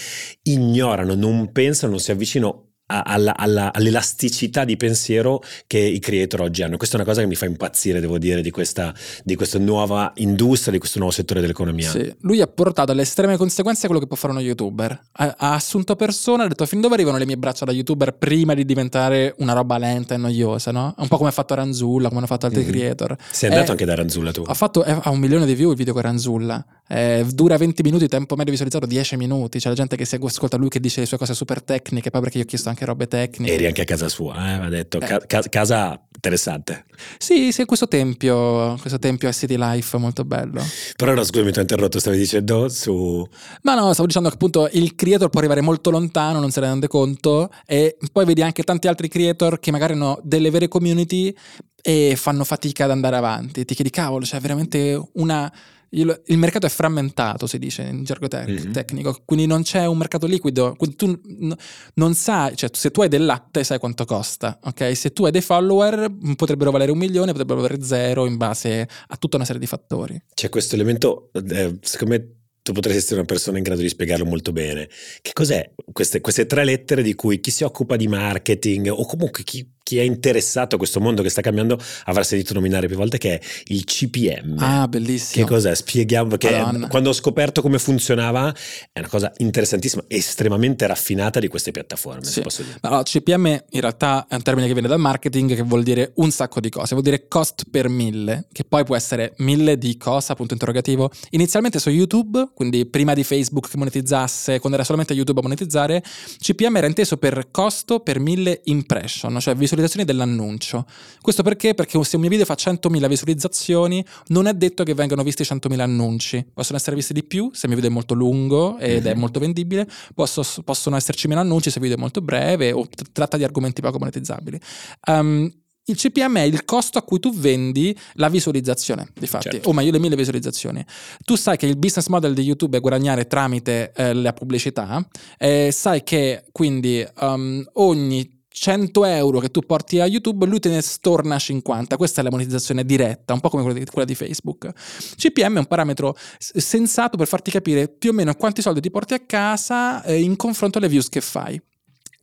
ignorano, 0.43 1.15
non 1.15 1.51
pensano, 1.51 1.91
non 1.91 1.99
si 1.99 2.12
avvicinano 2.12 2.70
alla, 2.91 3.36
alla, 3.36 3.73
all'elasticità 3.73 4.65
di 4.65 4.77
pensiero 4.77 5.41
che 5.67 5.80
i 5.80 5.99
creator 5.99 6.41
oggi 6.41 6.63
hanno. 6.63 6.77
Questa 6.77 6.97
è 6.97 6.99
una 6.99 7.08
cosa 7.08 7.21
che 7.21 7.27
mi 7.27 7.36
fa 7.36 7.45
impazzire, 7.45 7.99
devo 7.99 8.17
dire, 8.17 8.41
di 8.41 8.51
questa, 8.51 8.93
di 9.23 9.36
questa 9.36 9.60
nuova 9.60 10.12
industria, 10.15 10.71
di 10.71 10.80
questo 10.80 10.99
nuovo 10.99 11.13
settore 11.13 11.41
dell'economia. 11.41 11.89
Sì. 11.89 12.13
Lui 12.21 12.41
ha 12.41 12.47
portato 12.47 12.91
alle 12.91 13.04
estreme 13.04 13.38
conseguenze 13.38 13.88
quello 13.88 14.01
che 14.01 14.08
può 14.08 14.15
fare 14.15 14.34
uno 14.34 14.41
youtuber. 14.41 14.99
Ha, 15.13 15.36
ha 15.38 15.54
assunto 15.54 15.95
persone, 15.95 16.43
ha 16.43 16.47
detto 16.47 16.65
fin 16.65 16.82
dove 16.82 16.95
arrivano 16.95 17.17
le 17.17 17.25
mie 17.25 17.38
braccia 17.38 17.65
da 17.65 17.71
youtuber 17.71 18.13
prima 18.13 18.54
di 18.54 18.65
diventare 18.65 19.36
una 19.39 19.54
roba 19.54 19.77
lenta 19.77 20.15
e 20.15 20.17
noiosa, 20.17 20.71
no? 20.71 20.93
Un 20.97 21.08
po' 21.08 21.17
come 21.17 21.30
ha 21.30 21.34
fatto 21.34 21.56
Ranzulla, 21.56 22.08
come 22.08 22.19
hanno 22.19 22.27
fatto 22.27 22.45
altri 22.45 22.63
mm-hmm. 22.63 22.71
creator. 22.71 23.15
Sei 23.32 23.49
andato 23.49 23.69
eh, 23.69 23.71
anche 23.71 23.86
da 23.86 23.95
Ranzulla 23.95 24.32
tu? 24.32 24.43
Ha 24.45 24.54
fatto 24.54 24.84
ha 24.84 25.10
un 25.10 25.19
milione 25.19 25.45
di 25.45 25.56
view 25.56 25.71
il 25.71 25.77
video 25.77 25.93
con 25.93 26.01
Ranzulla. 26.01 26.63
Eh, 26.88 27.25
dura 27.34 27.58
20 27.58 27.84
minuti, 27.84 28.08
tempo 28.08 28.36
medio 28.36 28.51
visualizzato 28.51 28.86
10 28.86 29.15
minuti. 29.15 29.60
C'è 29.60 29.69
la 29.69 29.75
gente 29.75 29.95
che 29.95 30.06
segue, 30.06 30.27
ascolta 30.27 30.58
lui 30.58 30.69
che 30.69 30.80
dice 30.80 30.99
le 30.99 31.06
sue 31.06 31.17
cose 31.17 31.34
super 31.34 31.62
tecniche, 31.62 32.10
poi 32.10 32.21
perché 32.21 32.38
io 32.38 32.43
ho 32.43 32.47
chiesto 32.47 32.69
anche 32.69 32.81
robe 32.86 33.08
tecniche. 33.08 33.54
Eri 33.54 33.65
anche 33.65 33.82
a 33.82 33.86
casa 33.86 34.10
sua, 34.10 34.36
eh? 34.36 34.65
ha 34.65 34.70
detto 34.70 35.00
eh. 35.00 35.26
Ca- 35.26 35.41
casa 35.50 36.02
interessante. 36.13 36.86
Sì, 37.17 37.52
sì, 37.52 37.65
questo 37.65 37.88
tempio, 37.88 38.78
questo 38.80 39.00
tempio 39.00 39.28
è 39.28 39.34
City 39.34 39.56
Life 39.58 39.98
molto 39.98 40.24
bello. 40.24 40.62
Però 40.96 41.13
no, 41.13 41.24
scusami, 41.24 41.52
ti 41.52 41.58
ho 41.58 41.62
interrotto, 41.62 42.00
stavi 42.00 42.17
dicendo 42.17 42.70
su... 42.70 43.28
Ma 43.63 43.74
no, 43.74 43.91
stavo 43.91 44.08
dicendo 44.08 44.30
che 44.30 44.36
appunto 44.36 44.70
il 44.74 44.96
creator 44.96 45.30
può 45.30 45.39
arrivare 45.39 45.62
molto 45.62 45.89
lontano, 45.89 46.39
non 46.39 46.52
se 46.52 46.60
ne 46.60 46.67
rende 46.67 46.88
conto, 46.88 47.50
e 47.65 47.98
poi 48.12 48.26
vedi 48.26 48.44
anche 48.44 48.63
tanti 48.63 48.88
altri 48.88 49.08
creator 49.08 49.60
che 49.60 49.72
magari 49.72 49.94
hanno 49.94 50.20
delle 50.24 50.52
vere 50.52 50.67
community 50.67 51.36
e 51.82 52.13
fanno 52.15 52.44
fatica 52.44 52.84
ad 52.84 52.91
andare 52.91 53.15
avanti. 53.15 53.65
Ti 53.65 53.74
chiedi, 53.74 53.89
cavolo, 53.89 54.24
c'è 54.24 54.39
veramente 54.39 55.02
una 55.13 55.52
il, 55.91 56.21
il, 56.27 56.38
mercato 56.38 56.65
è 56.65 56.69
frammentato, 56.69 57.47
si 57.47 57.58
dice 57.58 57.82
in 57.84 58.04
gergo 58.04 58.27
tec- 58.27 58.49
mm-hmm. 58.49 58.71
tecnico, 58.71 59.21
quindi 59.25 59.45
non 59.45 59.63
c'è 59.63 59.86
un 59.86 59.97
mercato 59.97 60.25
liquido. 60.25 60.75
Quindi 60.77 60.95
tu 60.95 61.08
n- 61.08 61.56
non 61.95 62.13
sai, 62.13 62.56
cioè 62.56 62.69
se 62.71 62.91
tu 62.91 63.01
hai 63.01 63.10
del 63.10 63.25
latte 63.25 63.63
sai 63.63 63.80
quanto 63.80 64.06
costa, 64.06 64.60
ok? 64.63 64.95
Se 64.95 65.12
tu 65.12 65.25
hai 65.25 65.32
dei 65.32 65.41
follower 65.41 66.10
potrebbero 66.36 66.71
valere 66.71 66.91
un 66.91 66.97
milione, 66.97 67.32
potrebbero 67.32 67.62
valere 67.62 67.84
zero 67.84 68.25
in 68.25 68.38
base 68.38 68.88
a 69.08 69.17
tutta 69.17 69.36
una 69.36 69.45
serie 69.45 69.60
di 69.60 69.67
fattori. 69.67 70.21
C'è 70.34 70.49
questo 70.49 70.75
elemento, 70.75 71.30
eh, 71.34 71.77
secondo 71.82 72.13
me 72.13 72.36
tu 72.63 72.73
potresti 72.73 72.99
essere 72.99 73.15
una 73.15 73.25
persona 73.25 73.58
in 73.58 73.63
grado 73.63 73.82
di 73.82 73.89
spiegarlo 73.89 74.25
molto 74.25 74.51
bene. 74.51 74.88
Che 75.21 75.32
cos'è 75.34 75.73
queste, 75.91 76.21
queste 76.21 76.45
tre 76.45 76.63
lettere 76.63 77.01
di 77.01 77.15
cui 77.15 77.39
chi 77.39 77.51
si 77.51 77.63
occupa 77.63 77.95
di 77.95 78.08
marketing 78.08 78.88
o 78.88 79.06
comunque 79.06 79.43
chi 79.43 79.67
chi 79.91 79.99
è 79.99 80.04
interessato 80.04 80.75
a 80.75 80.77
questo 80.77 81.01
mondo 81.01 81.21
che 81.21 81.27
sta 81.27 81.41
cambiando 81.41 81.77
avrà 82.06 82.23
sentito 82.23 82.54
nominare 82.54 82.88
più 82.88 82.95
volte 82.95 83.17
che 83.17 83.38
è 83.38 83.41
il 83.65 83.84
CPM. 83.84 84.56
Ah, 84.58 84.88
bellissimo. 84.88 85.45
Che 85.45 85.51
cos'è? 85.51 85.75
Spieghiamo 85.75 86.30
perché 86.30 86.49
Madonna. 86.49 86.88
quando 86.88 87.10
ho 87.10 87.13
scoperto 87.13 87.62
come 87.62 87.77
funzionava 87.77 88.56
è 88.93 88.99
una 88.99 89.10
cosa 89.10 89.34
interessantissima, 89.39 90.06
estremamente 90.08 90.88
raffinata 90.88 91.41
di 91.41 91.49
queste 91.49 91.71
piattaforme, 91.71 92.23
sì. 92.23 92.39
posso 92.39 92.63
dire. 92.63 92.77
Allora, 92.80 93.04
CPM 93.04 93.47
in 93.47 93.82
realtà 93.82 94.27
è 94.30 94.36
un 94.36 94.41
termine 94.43 94.67
che 94.67 94.71
viene 94.71 94.88
dal 94.88 94.97
marketing 94.97 95.56
che 95.56 95.63
vuol 95.63 95.84
dire 95.84 96.13
un 96.15 96.32
sacco 96.32 96.62
di 96.62 96.69
cose, 96.69 96.91
vuol 96.91 97.04
dire 97.04 97.27
cost 97.27 97.65
per 97.69 97.89
mille, 97.89 98.47
che 98.54 98.63
poi 98.63 98.86
può 98.86 98.95
essere 98.95 99.34
mille 99.39 99.77
di 99.77 99.97
cosa, 99.97 100.36
punto 100.36 100.54
interrogativo. 100.54 101.12
Inizialmente 101.32 101.80
su 101.80 101.89
YouTube, 101.89 102.51
quindi 102.54 102.86
prima 102.86 103.13
di 103.13 103.25
Facebook 103.25 103.69
che 103.69 103.75
monetizzasse, 103.75 104.60
quando 104.60 104.77
era 104.77 104.86
solamente 104.86 105.13
YouTube 105.13 105.39
a 105.39 105.43
monetizzare, 105.43 106.01
CPM 106.38 106.77
era 106.77 106.88
inteso 106.88 107.17
per 107.17 107.49
costo 107.51 107.99
per 107.99 108.21
mille 108.21 108.62
impression, 108.63 109.38
cioè 109.41 109.54
visualizzazioni 109.54 109.80
visualizzazioni 109.82 110.06
dell'annuncio. 110.06 110.86
Questo 111.22 111.44
perché? 111.44 111.74
Perché 111.74 112.02
se 112.04 112.15
un 112.15 112.22
mio 112.22 112.30
video 112.30 112.46
fa 112.46 112.56
100.000 112.56 113.08
visualizzazioni, 113.08 114.06
non 114.28 114.48
è 114.48 114.54
detto 114.54 114.84
che 114.84 114.94
vengano 114.94 115.24
visti 115.24 115.44
100.000 115.44 115.80
annunci. 115.80 116.46
Possono 116.54 116.78
essere 116.78 116.96
visti 116.96 117.13
di 117.13 117.24
più 117.24 117.50
se 117.54 117.65
il 117.65 117.72
mio 117.72 117.76
video 117.76 117.89
è 117.89 117.94
molto 117.94 118.13
lungo 118.13 118.78
ed 118.78 119.06
è 119.06 119.13
mhm. 119.13 119.20
molto 119.20 119.39
vendibile, 119.39 119.88
Posso, 120.13 120.44
possono 120.63 120.96
esserci 120.96 121.28
meno 121.28 121.41
annunci 121.41 121.70
se 121.70 121.78
il 121.78 121.84
video 121.84 121.98
è 121.98 122.00
molto 122.00 122.22
breve 122.22 122.72
o 122.72 122.88
tratta 123.12 123.38
di 123.38 123.44
argomenti 123.44 123.82
poco 123.82 123.98
monetizzabili. 124.00 124.60
Um, 125.08 125.52
il 125.86 125.96
CPM 125.96 126.38
è 126.38 126.41
il 126.41 126.63
costo 126.63 127.00
a 127.00 127.02
cui 127.02 127.20
tu 127.20 127.34
vendi 127.34 127.96
la 128.13 128.30
visualizzazione, 128.30 129.10
di 129.13 129.26
fatti, 129.26 129.50
certo. 129.50 129.70
o 129.70 129.74
meglio 129.74 129.91
le 129.91 130.00
mille 130.00 130.15
visualizzazioni. 130.15 130.86
Tu 131.26 131.36
sai 131.36 131.58
che 131.58 131.65
il 131.65 131.76
business 131.76 132.08
model 132.08 132.34
di 132.34 132.44
YouTube 132.44 132.78
è 132.78 132.80
guadagnare 132.80 133.26
tramite 133.26 133.91
eh, 133.96 134.13
la 134.13 134.32
pubblicità, 134.32 135.06
eh, 135.38 135.72
sai 135.72 136.04
che 136.04 136.46
quindi 136.52 137.06
um, 137.20 137.67
ogni 137.74 138.40
100 138.54 139.06
euro 139.06 139.40
che 139.40 139.50
tu 139.50 139.62
porti 139.62 140.00
a 140.00 140.06
YouTube, 140.06 140.46
lui 140.46 140.60
te 140.60 140.70
ne 140.70 140.82
storna 140.82 141.40
50. 141.40 141.96
Questa 141.96 142.22
è 142.22 142.24
la 142.24 142.30
monetizzazione 142.30 142.84
diretta, 142.84 143.34
un 143.34 143.40
po' 143.40 143.50
come 143.50 143.64
quella 143.64 143.80
di, 143.80 143.86
quella 143.86 144.06
di, 144.06 144.16
Facebook. 144.16 144.72
CPM 145.16 145.56
è 145.56 145.60
un 145.60 145.66
parametro 145.66 146.16
sensato 146.38 147.18
per 147.18 147.28
farti 147.28 147.50
capire 147.50 147.88
più 147.88 148.10
o 148.10 148.14
meno 148.14 148.34
quanti 148.36 148.62
soldi 148.62 148.82
ti 148.82 148.92
porti 148.92 149.14
a 149.14 149.20
casa 149.20 150.04
eh, 150.04 150.20
in 150.20 150.36
confronto 150.36 150.78
alle 150.78 150.90
views 150.90 151.08
che 151.08 151.22
fai. 151.22 151.62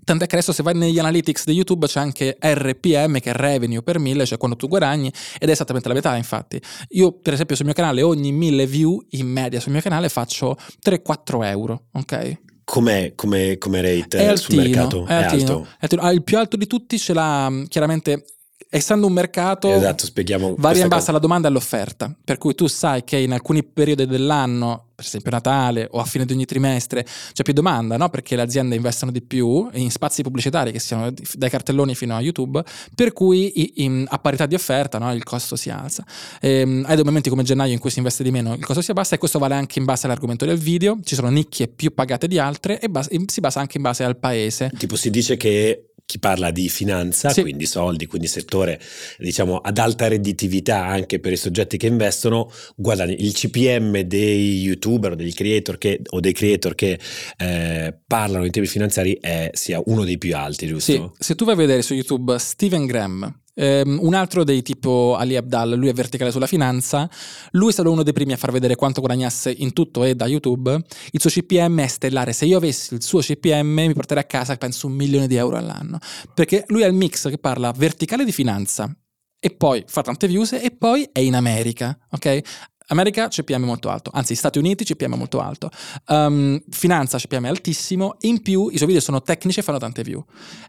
Tant'è 0.04 0.26
che 0.26 0.36
adesso 0.36 0.52
se 0.52 0.62
vai 0.62 0.74
negli 0.74 0.98
analytics 0.98 1.44
di 1.44 1.52
YouTube 1.52 1.86
c'è 1.86 2.00
anche 2.00 2.38
RPM 2.40 3.20
che 3.20 3.30
è 3.30 3.34
revenue 3.34 3.82
per 3.82 3.98
mille, 3.98 4.24
cioè 4.24 4.38
quando 4.38 4.56
tu 4.56 4.66
guadagni, 4.66 5.12
ed 5.38 5.48
è 5.48 5.52
esattamente 5.52 5.88
la 5.88 5.94
metà 5.94 6.16
infatti. 6.16 6.58
Io 6.90 7.12
per 7.12 7.34
esempio 7.34 7.54
sul 7.56 7.66
mio 7.66 7.74
canale 7.74 8.00
ogni 8.00 8.32
mille 8.32 8.66
view 8.66 9.04
in 9.10 9.26
media 9.26 9.60
sul 9.60 9.72
mio 9.72 9.82
canale 9.82 10.08
faccio 10.08 10.56
3-4 10.82 11.44
euro, 11.44 11.88
ok? 11.92 12.38
Com'è 12.70 13.14
come, 13.14 13.56
come 13.56 13.80
rate 13.80 14.18
è 14.18 14.26
altino, 14.26 14.36
sul 14.36 14.56
mercato? 14.56 15.06
È, 15.06 15.08
è 15.08 15.22
alto. 15.22 15.66
È 15.78 15.84
altino. 15.84 16.02
Ah, 16.02 16.12
il 16.12 16.22
più 16.22 16.36
alto 16.36 16.58
di 16.58 16.66
tutti 16.66 16.98
ce 16.98 17.14
l'ha 17.14 17.50
chiaramente 17.66 18.24
essendo 18.70 19.06
un 19.06 19.12
mercato 19.12 19.72
esatto, 19.72 20.04
spieghiamo 20.04 20.54
varia 20.58 20.82
in 20.82 20.88
base 20.88 21.10
alla 21.10 21.18
domanda 21.18 21.48
e 21.48 21.50
all'offerta. 21.50 22.14
Per 22.22 22.38
cui 22.38 22.54
tu 22.54 22.66
sai 22.66 23.04
che 23.04 23.16
in 23.16 23.32
alcuni 23.32 23.64
periodi 23.64 24.06
dell'anno 24.06 24.88
per 24.98 25.06
esempio 25.06 25.30
Natale 25.30 25.86
o 25.92 26.00
a 26.00 26.04
fine 26.04 26.24
di 26.24 26.32
ogni 26.32 26.44
trimestre 26.44 27.06
c'è 27.32 27.44
più 27.44 27.52
domanda 27.52 27.96
no? 27.96 28.08
perché 28.08 28.34
le 28.34 28.42
aziende 28.42 28.74
investono 28.74 29.12
di 29.12 29.22
più 29.22 29.68
in 29.74 29.92
spazi 29.92 30.22
pubblicitari 30.22 30.72
che 30.72 30.80
siano 30.80 31.12
dai 31.34 31.48
cartelloni 31.48 31.94
fino 31.94 32.16
a 32.16 32.20
YouTube 32.20 32.64
per 32.96 33.12
cui 33.12 33.84
in, 33.84 34.04
a 34.08 34.18
parità 34.18 34.46
di 34.46 34.56
offerta 34.56 34.98
no? 34.98 35.14
il 35.14 35.22
costo 35.22 35.54
si 35.54 35.70
alza. 35.70 36.04
Ehm, 36.40 36.84
hai 36.88 36.96
dei 36.96 37.04
momenti 37.04 37.30
come 37.30 37.44
gennaio 37.44 37.72
in 37.72 37.78
cui 37.78 37.90
si 37.90 37.98
investe 37.98 38.24
di 38.24 38.32
meno 38.32 38.54
il 38.54 38.64
costo 38.64 38.82
si 38.82 38.90
abbassa 38.90 39.14
e 39.14 39.18
questo 39.18 39.38
vale 39.38 39.54
anche 39.54 39.78
in 39.78 39.84
base 39.84 40.06
all'argomento 40.06 40.44
del 40.44 40.58
video. 40.58 40.98
Ci 41.04 41.14
sono 41.14 41.28
nicchie 41.28 41.68
più 41.68 41.94
pagate 41.94 42.26
di 42.26 42.40
altre 42.40 42.80
e 42.80 42.88
bas- 42.88 43.08
si 43.26 43.40
basa 43.40 43.60
anche 43.60 43.76
in 43.76 43.84
base 43.84 44.02
al 44.02 44.16
paese. 44.16 44.72
Tipo 44.76 44.96
si 44.96 45.10
dice 45.10 45.36
che 45.36 45.87
chi 46.08 46.18
parla 46.18 46.50
di 46.50 46.70
finanza, 46.70 47.28
sì. 47.28 47.42
quindi 47.42 47.66
soldi, 47.66 48.06
quindi 48.06 48.28
settore 48.28 48.80
diciamo 49.18 49.58
ad 49.58 49.76
alta 49.76 50.08
redditività 50.08 50.86
anche 50.86 51.20
per 51.20 51.32
i 51.32 51.36
soggetti 51.36 51.76
che 51.76 51.86
investono, 51.86 52.50
guadagni 52.76 53.22
il 53.22 53.34
CPM 53.34 54.00
dei 54.00 54.58
youtuber 54.58 55.12
o 55.12 55.14
dei 55.14 55.34
creator 55.34 55.76
che, 55.76 56.00
o 56.08 56.20
dei 56.20 56.32
creator 56.32 56.74
che 56.74 56.98
eh, 57.36 57.94
parlano 58.06 58.46
in 58.46 58.50
temi 58.50 58.66
finanziari 58.66 59.18
è 59.20 59.50
sia 59.52 59.82
uno 59.84 60.04
dei 60.04 60.16
più 60.16 60.34
alti, 60.34 60.66
giusto? 60.66 60.92
Sì, 60.92 61.24
se 61.24 61.34
tu 61.34 61.44
vai 61.44 61.52
a 61.52 61.58
vedere 61.58 61.82
su 61.82 61.92
YouTube 61.92 62.38
Steven 62.38 62.86
Graham, 62.86 63.40
Um, 63.60 63.98
un 64.00 64.14
altro 64.14 64.44
dei 64.44 64.62
tipo 64.62 65.16
Ali 65.16 65.34
Abdal, 65.34 65.74
lui 65.74 65.88
è 65.88 65.92
verticale 65.92 66.30
sulla 66.30 66.46
finanza, 66.46 67.10
lui 67.50 67.70
è 67.70 67.72
stato 67.72 67.90
uno 67.90 68.04
dei 68.04 68.12
primi 68.12 68.32
a 68.32 68.36
far 68.36 68.52
vedere 68.52 68.76
quanto 68.76 69.00
guadagnasse 69.00 69.50
in 69.50 69.72
tutto 69.72 70.04
e 70.04 70.14
da 70.14 70.26
YouTube. 70.26 70.80
Il 71.10 71.20
suo 71.20 71.28
CPM 71.28 71.80
è 71.80 71.86
stellare. 71.88 72.32
Se 72.32 72.44
io 72.44 72.56
avessi 72.56 72.94
il 72.94 73.02
suo 73.02 73.18
CPM 73.18 73.86
mi 73.86 73.94
porterei 73.94 74.22
a 74.22 74.26
casa 74.26 74.56
penso 74.56 74.86
un 74.86 74.92
milione 74.92 75.26
di 75.26 75.34
euro 75.34 75.56
all'anno. 75.56 75.98
Perché 76.32 76.64
lui 76.68 76.84
ha 76.84 76.86
il 76.86 76.94
mix 76.94 77.28
che 77.28 77.38
parla 77.38 77.72
verticale 77.72 78.24
di 78.24 78.32
finanza 78.32 78.94
e 79.40 79.50
poi 79.50 79.82
fa 79.86 80.02
tante 80.02 80.28
views 80.28 80.52
e 80.52 80.70
poi 80.70 81.08
è 81.10 81.20
in 81.20 81.34
America, 81.34 81.98
ok? 82.10 82.40
America 82.88 83.28
CPM 83.28 83.64
molto 83.64 83.88
alto, 83.88 84.10
anzi 84.14 84.34
Stati 84.34 84.58
Uniti 84.58 84.84
CPM 84.84 85.14
molto 85.14 85.40
alto, 85.40 85.70
um, 86.08 86.60
finanza 86.70 87.18
CPM 87.18 87.44
altissimo, 87.44 88.16
in 88.20 88.40
più 88.40 88.68
i 88.70 88.76
suoi 88.76 88.86
video 88.86 89.02
sono 89.02 89.22
tecnici 89.22 89.60
e 89.60 89.62
fanno 89.62 89.78
tante 89.78 90.02
view, 90.02 90.24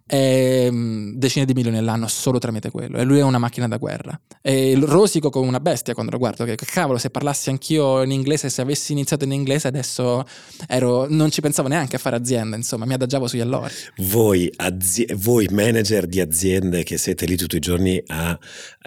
e, 0.05 0.67
um, 0.69 1.13
decine 1.15 1.45
di 1.45 1.53
milioni 1.53 1.77
all'anno 1.77 2.08
solo 2.08 2.38
tramite 2.39 2.71
quello. 2.71 2.97
E 2.97 3.03
lui 3.03 3.19
è 3.19 3.23
una 3.23 3.38
macchina 3.38 3.67
da 3.67 3.77
guerra. 3.77 4.19
E 4.41 4.77
rosico 4.82 5.29
come 5.29 5.47
una 5.47 5.60
bestia 5.60 5.93
quando 5.93 6.12
lo 6.12 6.17
guardo, 6.17 6.43
che 6.43 6.58
cavolo 6.58 6.97
se 6.97 7.10
parlassi 7.10 7.49
anch'io 7.49 8.01
in 8.01 8.12
inglese, 8.12 8.49
se 8.49 8.62
avessi 8.62 8.91
iniziato 8.91 9.23
in 9.23 9.32
inglese 9.32 9.67
adesso 9.67 10.25
ero, 10.67 11.08
non 11.10 11.32
ci 11.32 11.39
pensavo 11.39 11.69
neanche 11.69 11.95
a 11.95 11.99
fare 11.99 12.17
azienda, 12.17 12.55
insomma 12.55 12.86
mi 12.86 12.93
adagiavo 12.93 13.27
sugli 13.27 13.41
allori. 13.41 13.73
Voi, 13.97 14.51
azi- 14.58 15.08
voi 15.15 15.47
manager 15.51 16.05
di 16.05 16.19
aziende 16.19 16.84
che 16.84 16.97
siete 16.97 17.25
lì 17.25 17.38
tutti 17.38 17.55
i 17.55 17.60
giorni 17.60 18.01
a 18.08 18.38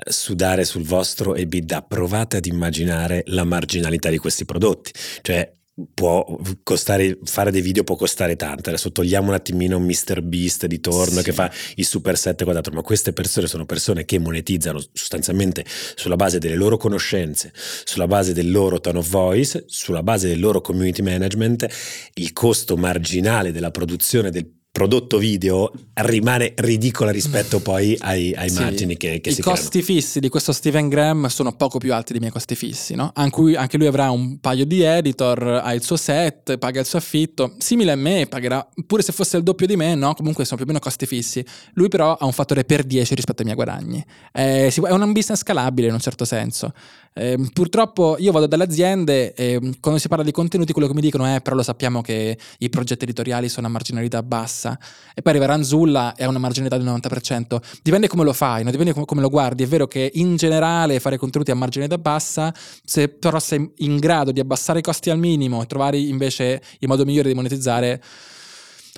sudare 0.04 0.64
sul 0.64 0.84
vostro 0.84 1.34
EBITDA, 1.34 1.82
provate 1.82 2.36
ad 2.36 2.46
immaginare 2.46 3.21
la 3.26 3.44
marginalità 3.44 4.10
di 4.10 4.18
questi 4.18 4.44
prodotti. 4.44 4.92
Cioè, 5.22 5.52
può 5.94 6.38
costare 6.62 7.18
fare 7.24 7.50
dei 7.50 7.62
video 7.62 7.82
può 7.82 7.96
costare 7.96 8.36
tanto 8.36 8.68
adesso 8.68 8.92
togliamo 8.92 9.28
un 9.28 9.34
attimino 9.34 9.80
Mr. 9.80 10.20
Beast 10.20 10.66
di 10.66 10.80
torno 10.80 11.18
sì. 11.18 11.24
che 11.24 11.32
fa 11.32 11.50
i 11.76 11.82
super 11.82 12.18
set 12.18 12.44
quadrato 12.44 12.70
ma 12.72 12.82
queste 12.82 13.14
persone 13.14 13.46
sono 13.46 13.64
persone 13.64 14.04
che 14.04 14.18
monetizzano 14.18 14.78
sostanzialmente 14.92 15.64
sulla 15.94 16.16
base 16.16 16.38
delle 16.38 16.56
loro 16.56 16.76
conoscenze 16.76 17.52
sulla 17.54 18.06
base 18.06 18.34
del 18.34 18.50
loro 18.50 18.80
tone 18.80 18.98
of 18.98 19.08
voice 19.08 19.64
sulla 19.66 20.02
base 20.02 20.28
del 20.28 20.40
loro 20.40 20.60
community 20.60 21.00
management 21.00 21.66
il 22.14 22.32
costo 22.34 22.76
marginale 22.76 23.50
della 23.50 23.70
produzione 23.70 24.30
del 24.30 24.60
prodotto 24.72 25.18
video 25.18 25.70
rimane 25.92 26.54
ridicola 26.56 27.10
rispetto 27.10 27.60
poi 27.60 27.94
ai, 28.00 28.32
ai 28.34 28.48
sì, 28.48 28.58
margini 28.58 28.96
che, 28.96 29.20
che 29.20 29.30
si 29.30 29.42
creano. 29.42 29.60
I 29.60 29.62
costi 29.62 29.82
fissi 29.82 30.18
di 30.18 30.30
questo 30.30 30.52
Steven 30.52 30.88
Graham 30.88 31.26
sono 31.26 31.52
poco 31.52 31.76
più 31.76 31.92
alti 31.92 32.12
dei 32.12 32.20
miei 32.20 32.32
costi 32.32 32.54
fissi, 32.54 32.94
no? 32.94 33.10
Anche 33.14 33.40
lui, 33.40 33.54
anche 33.54 33.76
lui, 33.76 33.86
avrà 33.86 34.10
un 34.10 34.40
paio 34.40 34.64
di 34.64 34.80
editor, 34.80 35.60
ha 35.62 35.74
il 35.74 35.82
suo 35.82 35.96
set, 35.96 36.56
paga 36.56 36.80
il 36.80 36.86
suo 36.86 36.98
affitto, 36.98 37.52
simile 37.58 37.92
a 37.92 37.96
me, 37.96 38.26
pagherà, 38.26 38.66
pure 38.86 39.02
se 39.02 39.12
fosse 39.12 39.36
il 39.36 39.42
doppio 39.42 39.66
di 39.66 39.76
me, 39.76 39.94
no? 39.94 40.14
Comunque 40.14 40.46
sono 40.46 40.56
più 40.56 40.64
o 40.64 40.68
meno 40.68 40.82
costi 40.82 41.04
fissi. 41.04 41.44
Lui 41.74 41.88
però 41.88 42.16
ha 42.16 42.24
un 42.24 42.32
fattore 42.32 42.64
per 42.64 42.84
10 42.84 43.14
rispetto 43.14 43.42
ai 43.42 43.44
miei 43.44 43.56
guadagni. 43.56 44.02
Eh, 44.32 44.68
è 44.68 44.90
un 44.90 45.12
business 45.12 45.40
scalabile 45.40 45.88
in 45.88 45.92
un 45.92 46.00
certo 46.00 46.24
senso. 46.24 46.72
Eh, 47.14 47.38
purtroppo 47.52 48.16
io 48.18 48.32
vado 48.32 48.46
dalle 48.46 48.64
aziende 48.64 49.34
e 49.34 49.60
quando 49.80 50.00
si 50.00 50.08
parla 50.08 50.24
di 50.24 50.30
contenuti 50.30 50.72
quello 50.72 50.88
che 50.88 50.94
mi 50.94 51.02
dicono 51.02 51.26
è 51.26 51.42
però 51.42 51.56
lo 51.56 51.62
sappiamo 51.62 52.00
che 52.00 52.38
i 52.56 52.70
progetti 52.70 53.04
editoriali 53.04 53.50
sono 53.50 53.66
a 53.66 53.70
marginalità 53.70 54.22
bassa 54.22 54.61
e 54.70 55.22
poi 55.22 55.32
arriverà 55.32 55.54
Anzulla 55.54 56.14
e 56.14 56.24
ha 56.24 56.28
una 56.28 56.38
marginalità 56.38 56.76
del 56.76 56.86
90%. 56.86 57.58
Dipende 57.82 58.08
come 58.08 58.24
lo 58.24 58.32
fai, 58.32 58.64
no? 58.64 58.70
dipende 58.70 58.92
come, 58.92 59.20
lo 59.20 59.28
guardi. 59.28 59.62
È 59.62 59.66
vero 59.66 59.86
che 59.86 60.10
in 60.14 60.36
generale 60.36 61.00
fare 61.00 61.16
contenuti 61.16 61.50
a 61.50 61.54
marginalità 61.54 61.98
bassa, 61.98 62.52
se 62.84 63.08
però 63.08 63.38
sei 63.38 63.70
in 63.78 63.98
grado 63.98 64.32
di 64.32 64.40
abbassare 64.40 64.80
i 64.80 64.82
costi 64.82 65.10
al 65.10 65.18
minimo 65.18 65.62
e 65.62 65.66
trovare 65.66 65.98
invece 65.98 66.62
il 66.78 66.88
modo 66.88 67.04
migliore 67.04 67.28
di 67.28 67.34
monetizzare... 67.34 68.02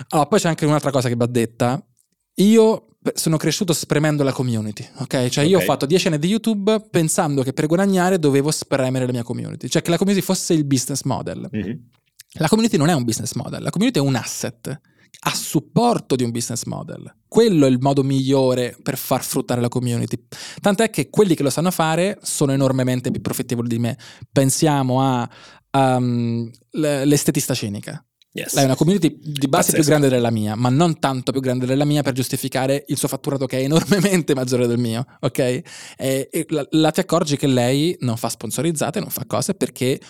Allora, 0.09 0.29
poi 0.29 0.41
c'è 0.41 0.49
anche 0.49 0.67
un'altra 0.67 0.91
cosa 0.91 1.09
che 1.09 1.15
va 1.15 1.27
detta. 1.27 1.81
Io 2.37 2.89
sono 3.13 3.37
cresciuto 3.37 3.73
spremendo 3.73 4.23
la 4.23 4.33
community, 4.33 4.89
ok? 4.97 5.07
Cioè 5.07 5.27
okay. 5.27 5.49
io 5.49 5.59
ho 5.59 5.61
fatto 5.61 5.85
10 5.85 6.07
anni 6.09 6.19
di 6.19 6.29
YouTube 6.29 6.87
pensando 6.91 7.43
che 7.43 7.53
per 7.53 7.67
guadagnare 7.67 8.19
dovevo 8.19 8.51
spremere 8.51 9.05
la 9.07 9.13
mia 9.13 9.23
community, 9.23 9.69
cioè 9.69 9.83
che 9.83 9.91
la 9.91 9.99
community 9.99 10.25
fosse 10.25 10.55
il 10.55 10.65
business 10.65 11.03
model. 11.03 11.49
Mm-hmm. 11.55 11.77
La 12.39 12.49
community 12.49 12.77
non 12.77 12.89
è 12.89 12.95
un 12.95 13.05
business 13.05 13.35
model, 13.35 13.63
la 13.63 13.71
community 13.71 14.01
è 14.01 14.03
un 14.03 14.15
asset 14.15 14.81
a 15.21 15.35
supporto 15.35 16.17
di 16.17 16.25
un 16.25 16.31
business 16.31 16.65
model. 16.65 17.15
Quello 17.27 17.67
è 17.67 17.69
il 17.69 17.79
modo 17.81 18.03
migliore 18.03 18.77
per 18.83 18.97
far 18.97 19.25
fruttare 19.25 19.61
la 19.61 19.69
community. 19.69 20.25
Tant'è 20.61 20.91
che 20.91 21.11
quelli 21.11 21.35
che 21.35 21.43
lo 21.43 21.51
sanno 21.51 21.71
fare 21.71 22.19
sono 22.23 22.53
enormemente 22.53 23.11
più 23.11 23.21
profittevoli 23.21 23.69
di 23.69 23.79
me. 23.79 23.99
Pensiamo 24.31 25.01
a 25.03 25.29
um, 25.73 26.51
l'estetista 26.73 27.55
cinica. 27.55 28.05
Yes. 28.37 28.55
Lei 28.55 28.65
è 28.65 28.67
una 28.67 28.75
community 28.75 29.17
di 29.23 29.47
base 29.47 29.71
Pazzesco. 29.71 29.77
più 29.77 29.85
grande 29.85 30.09
della 30.09 30.31
mia, 30.31 30.57
ma 30.57 30.69
non 30.69 30.99
tanto 30.99 31.31
più 31.31 31.41
grande 31.41 31.67
della 31.67 31.85
mia 31.85 32.03
per 32.03 32.15
giustificare 32.15 32.85
il 32.89 32.97
suo 32.97 33.07
fatturato 33.07 33.47
che 33.47 33.59
è 33.59 33.63
enormemente 33.63 34.35
maggiore 34.37 34.67
del 34.67 34.79
mio, 34.79 35.07
ok? 35.21 35.39
E, 35.39 35.63
e 35.97 36.47
la, 36.49 36.67
la, 36.71 36.91
ti 36.91 36.99
accorgi 36.99 37.37
che 37.37 37.47
lei 37.47 37.97
non 38.01 38.17
fa 38.17 38.29
sponsorizzate, 38.29 38.99
non 38.99 39.11
fa 39.11 39.25
cose 39.25 39.55
perché 39.55 40.01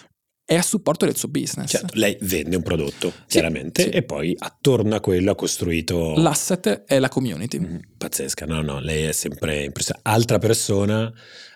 è 0.46 0.54
a 0.57 0.62
supporto 0.62 1.07
del 1.07 1.16
suo 1.16 1.28
business. 1.28 1.70
Certo, 1.70 1.94
lei 1.94 2.16
vende 2.20 2.57
un 2.57 2.62
prodotto, 2.62 3.11
sì, 3.11 3.22
chiaramente, 3.28 3.85
sì. 3.85 3.88
e 3.88 4.02
poi 4.02 4.35
attorno 4.38 4.94
a 4.94 5.00
quello 5.00 5.30
ha 5.30 5.35
costruito... 5.35 6.14
L'asset 6.16 6.85
è 6.85 6.98
la 6.98 7.09
community. 7.09 7.59
Mm, 7.59 7.76
pazzesca, 7.96 8.44
no, 8.44 8.61
no, 8.61 8.78
lei 8.80 9.04
è 9.04 9.12
sempre 9.12 9.64
impressionante. 9.64 10.09
Altra 10.11 10.38
persona 10.38 11.12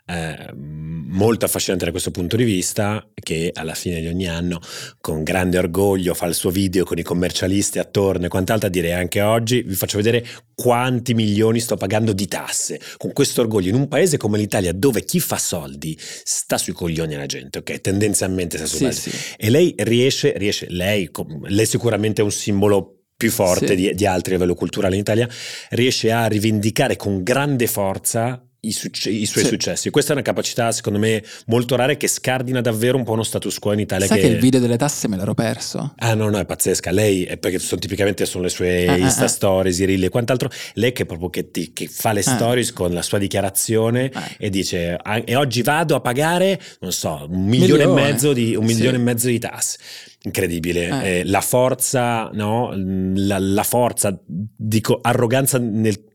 eh, 0.08 0.52
molto 0.54 1.44
affascinante 1.44 1.84
da 1.84 1.90
questo 1.90 2.10
punto 2.10 2.36
di 2.36 2.44
vista, 2.44 3.06
che 3.14 3.50
alla 3.52 3.74
fine 3.74 4.00
di 4.00 4.06
ogni 4.06 4.26
anno 4.26 4.60
con 5.00 5.22
grande 5.22 5.58
orgoglio 5.58 6.14
fa 6.14 6.26
il 6.26 6.34
suo 6.34 6.50
video 6.50 6.84
con 6.84 6.98
i 6.98 7.02
commercialisti 7.02 7.78
attorno 7.78 8.26
e 8.26 8.28
quant'altro, 8.28 8.68
a 8.68 8.70
dire 8.70 8.94
anche 8.94 9.20
oggi 9.20 9.62
vi 9.62 9.74
faccio 9.74 9.98
vedere 9.98 10.26
quanti 10.54 11.14
milioni 11.14 11.60
sto 11.60 11.76
pagando 11.76 12.12
di 12.12 12.26
tasse, 12.26 12.80
con 12.96 13.12
questo 13.12 13.42
orgoglio 13.42 13.68
in 13.68 13.74
un 13.74 13.88
paese 13.88 14.16
come 14.16 14.38
l'Italia 14.38 14.72
dove 14.72 15.04
chi 15.04 15.20
fa 15.20 15.36
soldi 15.38 15.96
sta 15.98 16.56
sui 16.56 16.72
coglioni 16.72 17.14
alla 17.14 17.26
gente, 17.26 17.58
ok? 17.58 17.80
Tendenzialmente 17.80 18.56
sta 18.56 18.66
su 18.66 18.76
sì, 18.76 18.92
sì. 18.92 19.10
E 19.36 19.50
lei 19.50 19.74
riesce, 19.76 20.32
riesce 20.36 20.66
lei, 20.70 21.10
lei 21.44 21.66
sicuramente 21.66 22.22
è 22.22 22.24
un 22.24 22.32
simbolo 22.32 22.94
più 23.16 23.30
forte 23.30 23.68
sì. 23.68 23.74
di, 23.74 23.94
di 23.94 24.06
altri 24.06 24.32
a 24.32 24.36
livello 24.36 24.54
culturale 24.54 24.94
in 24.94 25.00
Italia, 25.00 25.28
riesce 25.70 26.12
a 26.12 26.26
rivendicare 26.26 26.96
con 26.96 27.22
grande 27.22 27.66
forza 27.66 28.47
i, 28.60 28.72
succe- 28.72 29.10
i, 29.10 29.24
suoi 29.26 29.44
sì. 29.44 29.50
successi. 29.50 29.90
Questa 29.90 30.10
è 30.10 30.14
una 30.14 30.24
capacità, 30.24 30.72
secondo 30.72 30.98
me, 30.98 31.22
molto 31.46 31.76
rara 31.76 31.94
che 31.94 32.08
scardina 32.08 32.60
davvero 32.60 32.96
un 32.96 33.04
po' 33.04 33.12
uno 33.12 33.22
status 33.22 33.58
quo 33.58 33.72
in 33.72 33.80
Italia. 33.80 34.06
Sai 34.06 34.20
che, 34.20 34.26
che 34.26 34.32
il 34.32 34.40
video 34.40 34.58
delle 34.58 34.76
tasse 34.76 35.06
me 35.06 35.16
l'ero 35.16 35.34
perso? 35.34 35.94
Ah, 35.96 36.14
no, 36.14 36.28
no, 36.28 36.38
è 36.38 36.44
pazzesca. 36.44 36.90
Lei, 36.90 37.24
è 37.24 37.36
perché 37.36 37.58
sono 37.58 37.80
tipicamente 37.80 38.26
sono 38.26 38.44
le 38.44 38.50
sue 38.50 38.88
ah, 38.88 38.96
Insta 38.96 39.24
ah, 39.24 39.28
stories, 39.28 39.78
i 39.78 39.84
reel 39.84 40.04
e 40.04 40.08
quant'altro. 40.08 40.50
Lei 40.74 40.92
che 40.92 41.06
proprio 41.06 41.30
che, 41.30 41.50
ti, 41.50 41.72
che 41.72 41.86
fa 41.86 42.12
le 42.12 42.20
ah. 42.20 42.34
stories 42.34 42.72
con 42.72 42.92
la 42.92 43.02
sua 43.02 43.18
dichiarazione 43.18 44.10
ah. 44.12 44.28
e 44.36 44.50
dice: 44.50 44.96
ah, 45.00 45.22
E 45.24 45.36
oggi 45.36 45.62
vado 45.62 45.94
a 45.94 46.00
pagare, 46.00 46.60
non 46.80 46.92
so, 46.92 47.26
un 47.30 47.44
milione, 47.44 47.86
milione. 47.86 48.08
e 48.08 48.10
mezzo 48.10 48.32
di, 48.32 48.56
un 48.56 48.64
milione 48.64 48.96
sì. 48.96 49.00
e 49.00 49.04
mezzo 49.04 49.26
di 49.28 49.38
tasse 49.38 49.78
incredibile. 50.24 50.88
Eh. 50.88 51.18
Eh, 51.18 51.24
la 51.24 51.40
forza, 51.40 52.28
no? 52.32 52.72
La, 52.74 53.38
la 53.38 53.62
forza, 53.62 54.18
dico, 54.26 54.98
arroganza 55.00 55.58
nel 55.58 56.07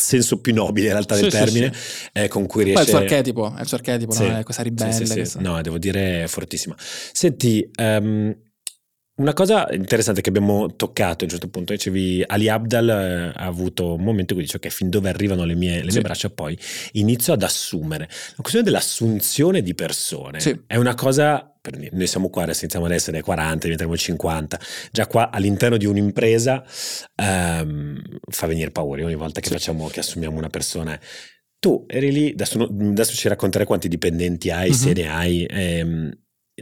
senso 0.00 0.40
più 0.40 0.52
nobile 0.54 0.86
in 0.86 0.92
realtà 0.92 1.14
sì, 1.14 1.22
del 1.22 1.30
termine 1.30 1.72
sì, 1.72 2.08
eh, 2.12 2.28
con 2.28 2.46
cui 2.46 2.64
riesce... 2.64 2.84
Poi 2.84 2.92
è 2.92 3.02
il 3.02 3.08
suo 3.08 3.16
archetipo, 3.16 3.54
è 3.56 3.60
il 3.60 3.66
suo 3.66 3.76
archetipo, 3.76 4.18
no? 4.18 4.38
è 4.38 4.42
questa 4.42 4.62
ribelle. 4.62 5.04
Che... 5.04 5.30
No, 5.38 5.60
devo 5.60 5.78
dire 5.78 6.26
fortissima. 6.28 6.74
Senti, 6.78 7.70
um, 7.80 8.34
una 9.20 9.34
cosa 9.34 9.68
interessante 9.70 10.22
che 10.22 10.30
abbiamo 10.30 10.74
toccato 10.74 11.22
a 11.22 11.24
un 11.24 11.30
certo 11.30 11.48
punto, 11.48 11.72
dicevi 11.72 12.24
Ali 12.26 12.48
Abdal 12.48 12.88
eh, 12.88 13.32
ha 13.36 13.44
avuto 13.44 13.94
un 13.94 14.02
momento 14.02 14.32
in 14.32 14.38
cui 14.38 14.42
dice 14.42 14.56
ok, 14.56 14.68
fin 14.68 14.88
dove 14.88 15.10
arrivano 15.10 15.44
le 15.44 15.54
mie, 15.54 15.84
le 15.84 15.92
mie 15.92 16.00
braccia, 16.00 16.30
poi 16.30 16.58
inizio 16.92 17.34
ad 17.34 17.42
assumere. 17.42 18.08
La 18.08 18.40
questione 18.40 18.64
dell'assunzione 18.64 19.60
di 19.60 19.74
persone 19.74 20.38
è 20.66 20.76
una 20.76 20.94
cosa 20.94 21.44
noi 21.92 22.06
siamo 22.06 22.30
qua, 22.30 22.44
adesso 22.44 22.60
iniziamo 22.60 22.86
ad 22.86 22.92
essere 22.92 23.20
40, 23.20 23.64
diventeremo 23.64 23.94
50, 23.94 24.58
già 24.90 25.06
qua 25.06 25.30
all'interno 25.30 25.76
di 25.76 25.84
un'impresa 25.84 26.64
um, 27.16 28.00
fa 28.30 28.46
venire 28.46 28.70
paura 28.70 29.04
ogni 29.04 29.14
volta 29.14 29.40
che 29.40 29.48
sì. 29.48 29.52
facciamo, 29.52 29.88
che 29.88 30.00
assumiamo 30.00 30.38
una 30.38 30.48
persona. 30.48 30.98
Tu 31.58 31.84
eri 31.86 32.10
lì, 32.10 32.30
adesso, 32.30 32.62
adesso 32.62 33.14
ci 33.14 33.28
racconterai 33.28 33.66
quanti 33.66 33.88
dipendenti 33.88 34.50
hai, 34.50 34.70
mm-hmm. 34.70 34.78
se 34.78 34.92
ne 34.94 35.08
hai. 35.10 35.46
Ehm, 35.50 36.10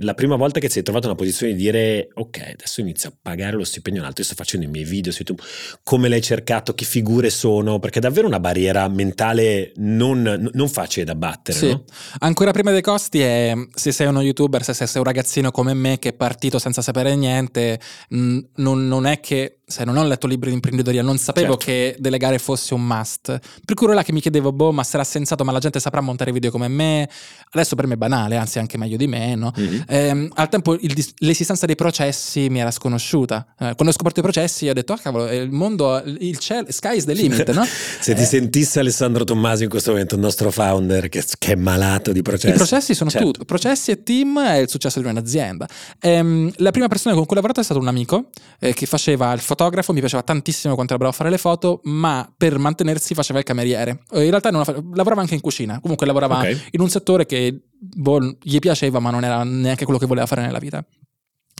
la 0.01 0.15
prima 0.15 0.37
volta 0.37 0.61
che 0.61 0.69
sei 0.69 0.83
trovato 0.83 1.07
in 1.07 1.13
una 1.13 1.21
posizione 1.21 1.53
di 1.53 1.59
dire 1.59 2.09
ok, 2.13 2.51
adesso 2.53 2.81
inizio 2.81 3.11
a 3.11 3.13
pagare 3.21 3.57
lo 3.57 3.65
stipendio 3.65 4.03
in 4.03 4.07
alto, 4.07 4.21
io 4.21 4.27
sto 4.27 4.37
facendo 4.37 4.67
i 4.67 4.69
miei 4.69 4.85
video 4.85 5.13
su 5.13 5.19
YouTube, 5.19 5.43
come 5.83 6.09
l'hai 6.09 6.23
cercato, 6.23 6.75
che 6.75 6.85
figure 6.85 7.31
sono, 7.31 7.79
perché 7.79 7.99
è 7.99 8.03
davvero 8.03 8.27
una 8.27 8.41
barriera 8.41 8.89
mentale 8.89 9.73
non, 9.77 10.51
non 10.53 10.69
facile 10.69 11.05
da 11.05 11.15
battere. 11.15 11.59
Sì. 11.59 11.69
No? 11.69 11.85
Ancora 12.19 12.53
prima 12.53 12.71
dei 12.71 12.83
costi 12.83 13.21
è 13.21 13.53
se 13.75 13.93
sei 13.93 14.07
uno 14.07 14.23
youtuber, 14.23 14.63
se 14.63 14.75
sei 14.75 14.89
un 14.97 15.05
ragazzino 15.05 15.51
come 15.51 15.75
me 15.75 15.99
che 15.99 16.11
è 16.11 16.13
partito 16.13 16.59
senza 16.59 16.83
sapere 16.83 17.15
niente, 17.17 17.81
non, 18.09 18.87
non 18.87 19.07
è 19.07 19.21
che 19.21 19.58
se 19.69 19.85
non 19.85 19.99
ho 19.99 20.05
letto 20.05 20.27
libri 20.27 20.49
di 20.49 20.55
imprenditoria, 20.55 21.03
non 21.03 21.19
sapevo 21.19 21.59
certo. 21.59 21.65
che 21.67 21.97
delegare 21.99 22.39
fosse 22.39 22.73
un 22.73 22.87
must. 22.87 23.39
Per 23.65 23.75
cui 23.75 23.87
ero 23.87 23.95
là 23.95 24.03
che 24.03 24.13
mi 24.13 24.21
chiedevo, 24.21 24.51
boh, 24.51 24.73
ma 24.73 24.83
sarà 24.83 25.05
sensato, 25.05 25.45
ma 25.45 25.53
la 25.53 25.59
gente 25.59 25.79
saprà 25.79 26.01
montare 26.01 26.33
video 26.33 26.51
come 26.51 26.69
me? 26.69 27.09
Adesso 27.51 27.77
per 27.77 27.87
me 27.87 27.95
è 27.95 27.97
banale, 27.99 28.37
anzi 28.37 28.59
anche 28.59 28.79
meglio 28.79 28.97
di 28.97 29.07
me, 29.07 29.35
no? 29.35 29.53
Mm-hmm. 29.59 29.81
Eh, 29.87 30.29
al 30.33 30.49
tempo 30.49 30.73
il, 30.73 31.07
l'esistenza 31.19 31.67
dei 31.67 31.75
processi 31.75 32.49
mi 32.49 32.61
era 32.61 32.71
sconosciuta. 32.71 33.47
Eh, 33.59 33.75
quando 33.75 33.89
ho 33.89 33.93
scoperto 33.93 34.21
i 34.21 34.23
processi 34.23 34.69
ho 34.71 34.73
detto, 34.73 34.95
ah 34.95 34.99
cavolo, 34.99 35.31
il 35.31 35.51
mondo, 35.51 36.03
il 36.03 36.39
cielo, 36.39 36.67
sky 36.71 36.97
is 36.97 37.05
the 37.05 37.13
limit, 37.13 37.51
no? 37.53 37.65
Se 38.01 38.15
ti 38.15 38.23
eh, 38.23 38.25
sentisse 38.25 38.81
Alessandro 38.81 39.25
Tommasi 39.25 39.65
in 39.65 39.69
questo 39.69 39.91
momento, 39.91 40.15
il 40.15 40.23
nostro 40.23 40.51
founder, 40.51 41.11
che, 41.11 41.23
che, 41.39 41.53
è 41.53 41.57
malato 41.57 42.13
di 42.13 42.23
processi. 42.23 42.55
I 42.55 42.57
processi 42.57 42.95
sono 42.95 43.11
certo. 43.11 43.33
tutto, 43.33 43.45
processi 43.45 43.91
e 43.91 44.03
team 44.03 44.41
è 44.41 44.57
il 44.57 44.71
successo 44.71 44.99
di 44.99 45.07
un'azienda. 45.07 45.69
Ehm, 46.01 46.51
la 46.57 46.71
prima 46.71 46.89
persona 46.89 47.15
con 47.15 47.25
cui 47.25 47.33
ho 47.33 47.37
lavorato 47.37 47.61
è 47.61 47.65
stato 47.65 47.81
un 47.81 47.89
amico 47.89 48.31
eh, 48.61 48.73
che 48.73 48.87
faceva 48.87 49.31
il 49.35 49.41
fotografo 49.41 49.57
fotografo, 49.59 49.93
mi 49.93 49.99
piaceva 49.99 50.23
tantissimo 50.23 50.75
quanto 50.75 50.95
era 50.95 51.03
bravo 51.03 51.15
a 51.15 51.17
fare 51.17 51.31
le 51.31 51.39
foto, 51.39 51.81
ma 51.85 52.33
per 52.37 52.59
mantenersi 52.59 53.15
faceva 53.15 53.41
il 53.41 53.45
cameriere. 53.45 54.03
Eh, 54.13 54.23
in 54.23 54.31
realtà 54.31 54.51
fa- 54.65 54.81
lavorava 54.95 55.21
anche 55.21 55.35
in 55.35 55.41
cucina, 55.41 55.81
comunque 55.81 56.07
lavorava 56.07 56.39
okay. 56.39 56.61
in 56.71 56.81
un 56.81 56.89
settore 56.89 57.27
che 57.27 57.61
boh, 57.69 58.37
gli 58.41 58.59
piaceva, 58.61 59.01
ma 59.01 59.11
non 59.11 59.25
era 59.25 59.43
neanche 59.43 59.85
quello 59.85 59.99
che 59.99 60.07
voleva 60.07 60.27
fare 60.27 60.43
nella 60.43 60.59
vita. 60.59 60.85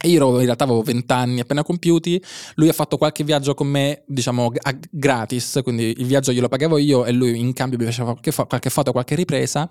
Io 0.03 0.39
in 0.39 0.45
realtà 0.45 0.63
avevo 0.63 0.83
20 0.83 1.13
anni 1.13 1.41
appena 1.41 1.65
compiuti, 1.65 2.23
lui 2.55 2.69
ha 2.69 2.73
fatto 2.73 2.97
qualche 2.97 3.25
viaggio 3.25 3.55
con 3.55 3.67
me, 3.67 4.03
diciamo, 4.07 4.53
gratis, 4.91 5.59
quindi 5.65 5.93
il 5.99 6.07
viaggio 6.07 6.33
glielo 6.33 6.47
pagavo 6.47 6.79
io 6.79 7.05
e 7.05 7.11
lui 7.11 7.41
in 7.41 7.53
cambio 7.53 7.79
mi 7.79 7.85
faceva 7.85 8.13
qualche, 8.13 8.31
fo- 8.31 8.47
qualche 8.47 8.71
foto, 8.71 8.93
qualche 8.93 9.17
ripresa. 9.17 9.69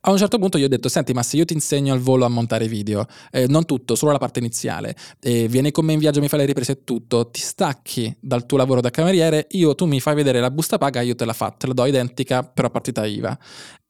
A 0.00 0.10
un 0.10 0.18
certo 0.18 0.38
punto 0.38 0.58
gli 0.58 0.64
ho 0.64 0.68
detto, 0.68 0.88
senti 0.88 1.12
ma 1.12 1.22
se 1.22 1.36
io 1.36 1.44
ti 1.44 1.52
insegno 1.52 1.92
al 1.92 2.00
volo 2.00 2.24
a 2.24 2.28
montare 2.28 2.66
video, 2.66 3.06
eh, 3.30 3.46
non 3.46 3.66
tutto, 3.66 3.94
solo 3.94 4.10
la 4.10 4.18
parte 4.18 4.40
iniziale, 4.40 4.96
eh, 5.20 5.46
vieni 5.46 5.70
con 5.70 5.84
me 5.84 5.92
in 5.92 6.00
viaggio, 6.00 6.20
mi 6.20 6.28
fai 6.28 6.40
le 6.40 6.46
riprese 6.46 6.72
e 6.72 6.84
tutto, 6.84 7.30
ti 7.30 7.40
stacchi 7.40 8.14
dal 8.18 8.46
tuo 8.46 8.58
lavoro 8.58 8.80
da 8.80 8.90
cameriere, 8.90 9.46
io 9.50 9.76
tu 9.76 9.86
mi 9.86 10.00
fai 10.00 10.16
vedere 10.16 10.40
la 10.40 10.50
busta 10.50 10.78
paga, 10.78 11.02
io 11.02 11.14
te 11.14 11.24
la 11.24 11.32
faccio, 11.32 11.56
te 11.58 11.66
la 11.68 11.74
do 11.74 11.86
identica, 11.86 12.42
però 12.42 12.68
partita 12.68 13.06
IVA. 13.06 13.38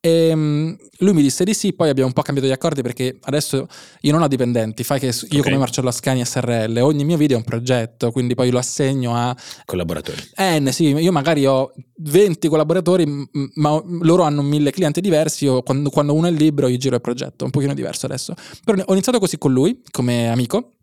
E 0.00 0.28
ehm, 0.28 0.76
lui 0.98 1.12
mi 1.12 1.22
disse 1.22 1.42
di 1.42 1.54
sì, 1.54 1.72
poi 1.72 1.88
abbiamo 1.88 2.08
un 2.08 2.14
po' 2.14 2.22
cambiato 2.22 2.48
gli 2.48 2.52
accordi 2.52 2.82
perché 2.82 3.18
adesso 3.22 3.66
io 4.00 4.12
non 4.12 4.22
ho 4.22 4.28
dipendenti, 4.28 4.84
fai 4.84 5.00
che 5.00 5.06
io 5.06 5.12
okay. 5.12 5.40
come 5.42 5.56
Marcello 5.56 5.88
Ascani 5.88 6.24
SRL, 6.24 6.78
ogni 6.78 7.04
mio 7.04 7.16
video 7.16 7.36
è 7.36 7.40
un 7.40 7.44
progetto, 7.44 8.12
quindi 8.12 8.34
poi 8.34 8.50
lo 8.50 8.58
assegno 8.58 9.16
a 9.16 9.36
collaboratori. 9.64 10.22
Eh, 10.36 10.62
sì, 10.70 10.84
io 10.84 11.12
magari 11.12 11.46
ho 11.46 11.72
20 11.96 12.46
collaboratori, 12.46 13.28
ma 13.54 13.82
loro 14.00 14.22
hanno 14.22 14.42
mille 14.42 14.70
clienti 14.70 15.00
diversi, 15.00 15.44
io 15.44 15.62
quando, 15.62 15.90
quando 15.90 16.14
uno 16.14 16.28
è 16.28 16.30
libero 16.30 16.68
gli 16.68 16.76
giro 16.76 16.94
il 16.94 17.00
progetto, 17.00 17.44
un 17.44 17.50
pochino 17.50 17.74
diverso 17.74 18.06
adesso. 18.06 18.34
Però 18.64 18.80
ho 18.84 18.92
iniziato 18.92 19.18
così 19.18 19.36
con 19.36 19.52
lui, 19.52 19.82
come 19.90 20.30
amico, 20.30 20.74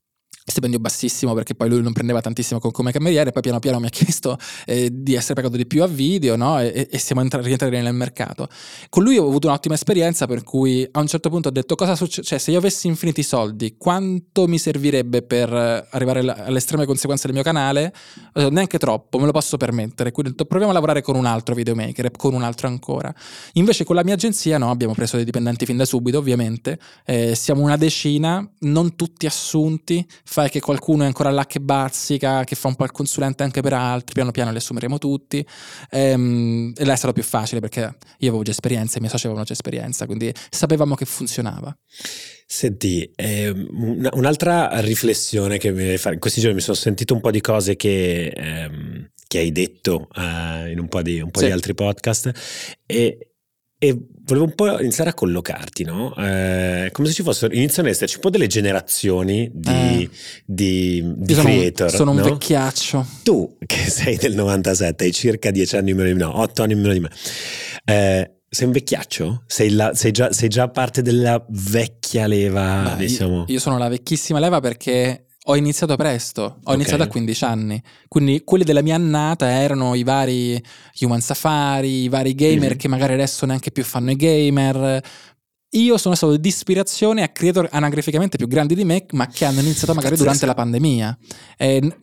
stipendio 0.47 0.79
bassissimo 0.79 1.33
perché 1.33 1.55
poi 1.55 1.69
lui 1.69 1.81
non 1.81 1.91
prendeva 1.91 2.21
tantissimo 2.21 2.59
come 2.59 2.91
cameriere, 2.91 3.31
poi 3.31 3.41
piano 3.41 3.57
piano 3.57 3.79
mi 3.79 3.87
ha 3.87 3.89
chiesto 3.89 4.37
eh, 4.65 4.89
di 4.91 5.15
essere 5.15 5.33
pagato 5.33 5.57
di 5.57 5.65
più 5.65 5.81
a 5.81 5.87
video 5.87 6.35
no? 6.35 6.59
e, 6.61 6.87
e, 6.89 6.97
siamo 6.99 7.21
entrati, 7.21 7.47
rientrati 7.47 7.75
nel 7.75 7.93
mercato. 7.95 8.47
Con 8.89 9.03
lui 9.03 9.17
ho 9.17 9.27
avuto 9.27 9.47
un'ottima 9.47 9.73
esperienza 9.73 10.27
per 10.27 10.43
cui 10.43 10.87
a 10.91 10.99
un 10.99 11.07
certo 11.07 11.29
punto 11.29 11.47
ho 11.47 11.51
detto 11.51 11.73
cosa 11.73 11.95
succede, 11.95 12.27
cioè 12.27 12.37
se 12.37 12.51
io 12.51 12.59
avessi 12.59 12.85
infiniti 12.85 13.23
soldi 13.23 13.75
quanto 13.75 14.47
mi 14.47 14.59
servirebbe 14.59 15.23
per 15.23 15.51
arrivare 15.89 16.19
alle 16.19 16.57
estreme 16.57 16.85
conseguenze 16.85 17.25
del 17.25 17.33
mio 17.35 17.43
canale? 17.43 17.91
Detto, 18.31 18.51
neanche 18.51 18.77
troppo, 18.77 19.17
me 19.17 19.25
lo 19.25 19.31
posso 19.31 19.57
permettere, 19.57 20.11
quindi 20.11 20.31
ho 20.31 20.35
detto 20.35 20.45
proviamo 20.45 20.71
a 20.71 20.75
lavorare 20.75 21.01
con 21.01 21.15
un 21.15 21.25
altro 21.25 21.55
videomaker 21.55 22.11
con 22.11 22.35
un 22.35 22.43
altro 22.43 22.67
ancora. 22.67 23.11
Invece 23.53 23.83
con 23.83 23.95
la 23.95 24.03
mia 24.03 24.13
agenzia 24.13 24.59
no, 24.59 24.69
abbiamo 24.69 24.93
preso 24.93 25.15
dei 25.15 25.25
dipendenti 25.25 25.65
fin 25.65 25.77
da 25.77 25.85
subito 25.85 26.19
ovviamente, 26.19 26.77
eh, 27.03 27.33
siamo 27.33 27.61
una 27.61 27.77
decina, 27.77 28.47
non 28.59 28.95
tutti 28.95 29.25
assunti, 29.25 30.05
fai 30.35 30.49
che 30.49 30.59
qualcuno 30.59 31.03
è 31.03 31.05
ancora 31.05 31.29
là 31.29 31.45
che 31.45 31.61
bazzica, 31.61 32.43
che 32.43 32.55
fa 32.55 32.67
un 32.67 32.75
po' 32.75 32.83
il 32.83 32.91
consulente 32.91 33.43
anche 33.43 33.61
per 33.61 33.71
altri, 33.71 34.13
piano 34.13 34.31
piano 34.31 34.51
li 34.51 34.57
assumeremo 34.57 34.97
tutti. 34.97 35.45
Ehm, 35.91 36.73
e 36.75 36.83
là 36.83 36.91
è 36.91 36.95
stato 36.97 37.13
più 37.13 37.23
facile 37.23 37.61
perché 37.61 37.79
io 37.79 38.27
avevo 38.27 38.43
già 38.43 38.51
esperienza, 38.51 38.97
i 38.97 38.99
miei 38.99 39.09
soci 39.09 39.27
avevano 39.27 39.45
già 39.45 39.53
esperienza, 39.53 40.05
quindi 40.05 40.33
sapevamo 40.49 40.95
che 40.95 41.05
funzionava. 41.05 41.73
Senti, 42.45 43.09
eh, 43.15 43.47
un'altra 43.49 44.81
riflessione 44.81 45.57
che 45.57 45.71
mi 45.71 45.95
fare, 45.95 46.15
in 46.15 46.19
questi 46.19 46.41
giorni 46.41 46.57
mi 46.57 46.61
sono 46.61 46.75
sentito 46.75 47.13
un 47.13 47.21
po' 47.21 47.31
di 47.31 47.39
cose 47.39 47.77
che, 47.77 48.27
ehm, 48.27 49.11
che 49.29 49.37
hai 49.37 49.53
detto 49.53 50.09
uh, 50.15 50.67
in 50.67 50.79
un 50.79 50.89
po' 50.89 51.01
di, 51.01 51.21
un 51.21 51.31
po 51.31 51.39
sì. 51.39 51.45
di 51.45 51.51
altri 51.53 51.73
podcast 51.73 52.81
e 52.85 53.34
e 53.87 53.97
volevo 54.25 54.45
un 54.45 54.55
po' 54.55 54.79
iniziare 54.79 55.11
a 55.11 55.13
collocarti, 55.13 55.83
no? 55.83 56.15
Eh, 56.15 56.89
come 56.91 57.07
se 57.07 57.13
ci 57.13 57.23
fossero, 57.23 57.53
iniziano 57.53 57.87
ad 57.87 57.93
esserci 57.93 58.15
un 58.15 58.21
po' 58.21 58.29
delle 58.29 58.47
generazioni 58.47 59.49
di, 59.53 59.69
eh. 59.69 60.09
di, 60.45 61.03
di 61.15 61.33
sono 61.33 61.49
creator. 61.49 61.89
Un, 61.89 61.95
sono 61.95 62.13
no? 62.13 62.23
un 62.23 62.29
vecchiaccio. 62.31 63.05
Tu, 63.23 63.57
che 63.65 63.89
sei 63.89 64.17
del 64.17 64.33
97, 64.33 65.03
hai 65.03 65.11
circa 65.11 65.51
10 65.51 65.75
anni 65.77 65.93
meno 65.93 66.07
di 66.07 66.13
me, 66.13 66.19
no, 66.19 66.39
8 66.39 66.63
anni 66.63 66.75
meno 66.75 66.93
di 66.93 66.99
me. 66.99 67.11
Eh, 67.85 68.31
sei 68.49 68.67
un 68.67 68.73
vecchiaccio? 68.73 69.43
Sei, 69.45 69.69
la, 69.71 69.93
sei, 69.93 70.11
già, 70.11 70.31
sei, 70.31 70.49
già, 70.49 70.69
parte 70.69 71.01
della 71.01 71.43
vecchia 71.49 72.25
leva, 72.25 72.95
Beh, 72.95 73.05
diciamo? 73.05 73.39
Io, 73.39 73.53
io 73.53 73.59
sono 73.59 73.77
la 73.77 73.89
vecchissima 73.89 74.39
leva 74.39 74.59
perché 74.59 75.25
ho 75.47 75.55
iniziato 75.55 75.95
presto, 75.95 76.41
ho 76.41 76.59
okay. 76.63 76.75
iniziato 76.75 77.03
a 77.03 77.07
15 77.07 77.43
anni, 77.43 77.81
quindi 78.07 78.43
quelli 78.43 78.63
della 78.63 78.81
mia 78.81 78.95
annata 78.95 79.47
erano 79.49 79.93
i 79.93 80.03
vari 80.03 80.61
Human 81.01 81.21
Safari, 81.21 82.03
i 82.03 82.09
vari 82.09 82.33
gamer 82.33 82.73
mm. 82.73 82.77
che 82.77 82.87
magari 82.87 83.13
adesso 83.13 83.45
neanche 83.45 83.71
più 83.71 83.83
fanno 83.83 84.11
i 84.11 84.15
gamer. 84.15 85.03
Io 85.71 85.97
sono 85.97 86.15
stato 86.15 86.37
di 86.37 86.47
ispirazione 86.47 87.21
a 87.21 87.29
creator 87.29 87.67
anagraficamente 87.71 88.37
più 88.37 88.47
grandi 88.47 88.75
di 88.75 88.85
me, 88.85 89.05
ma 89.11 89.27
che 89.27 89.45
hanno 89.45 89.59
iniziato 89.59 89.93
magari 89.93 90.15
durante 90.15 90.45
la 90.45 90.53
pandemia. 90.53 91.17
E 91.57 91.97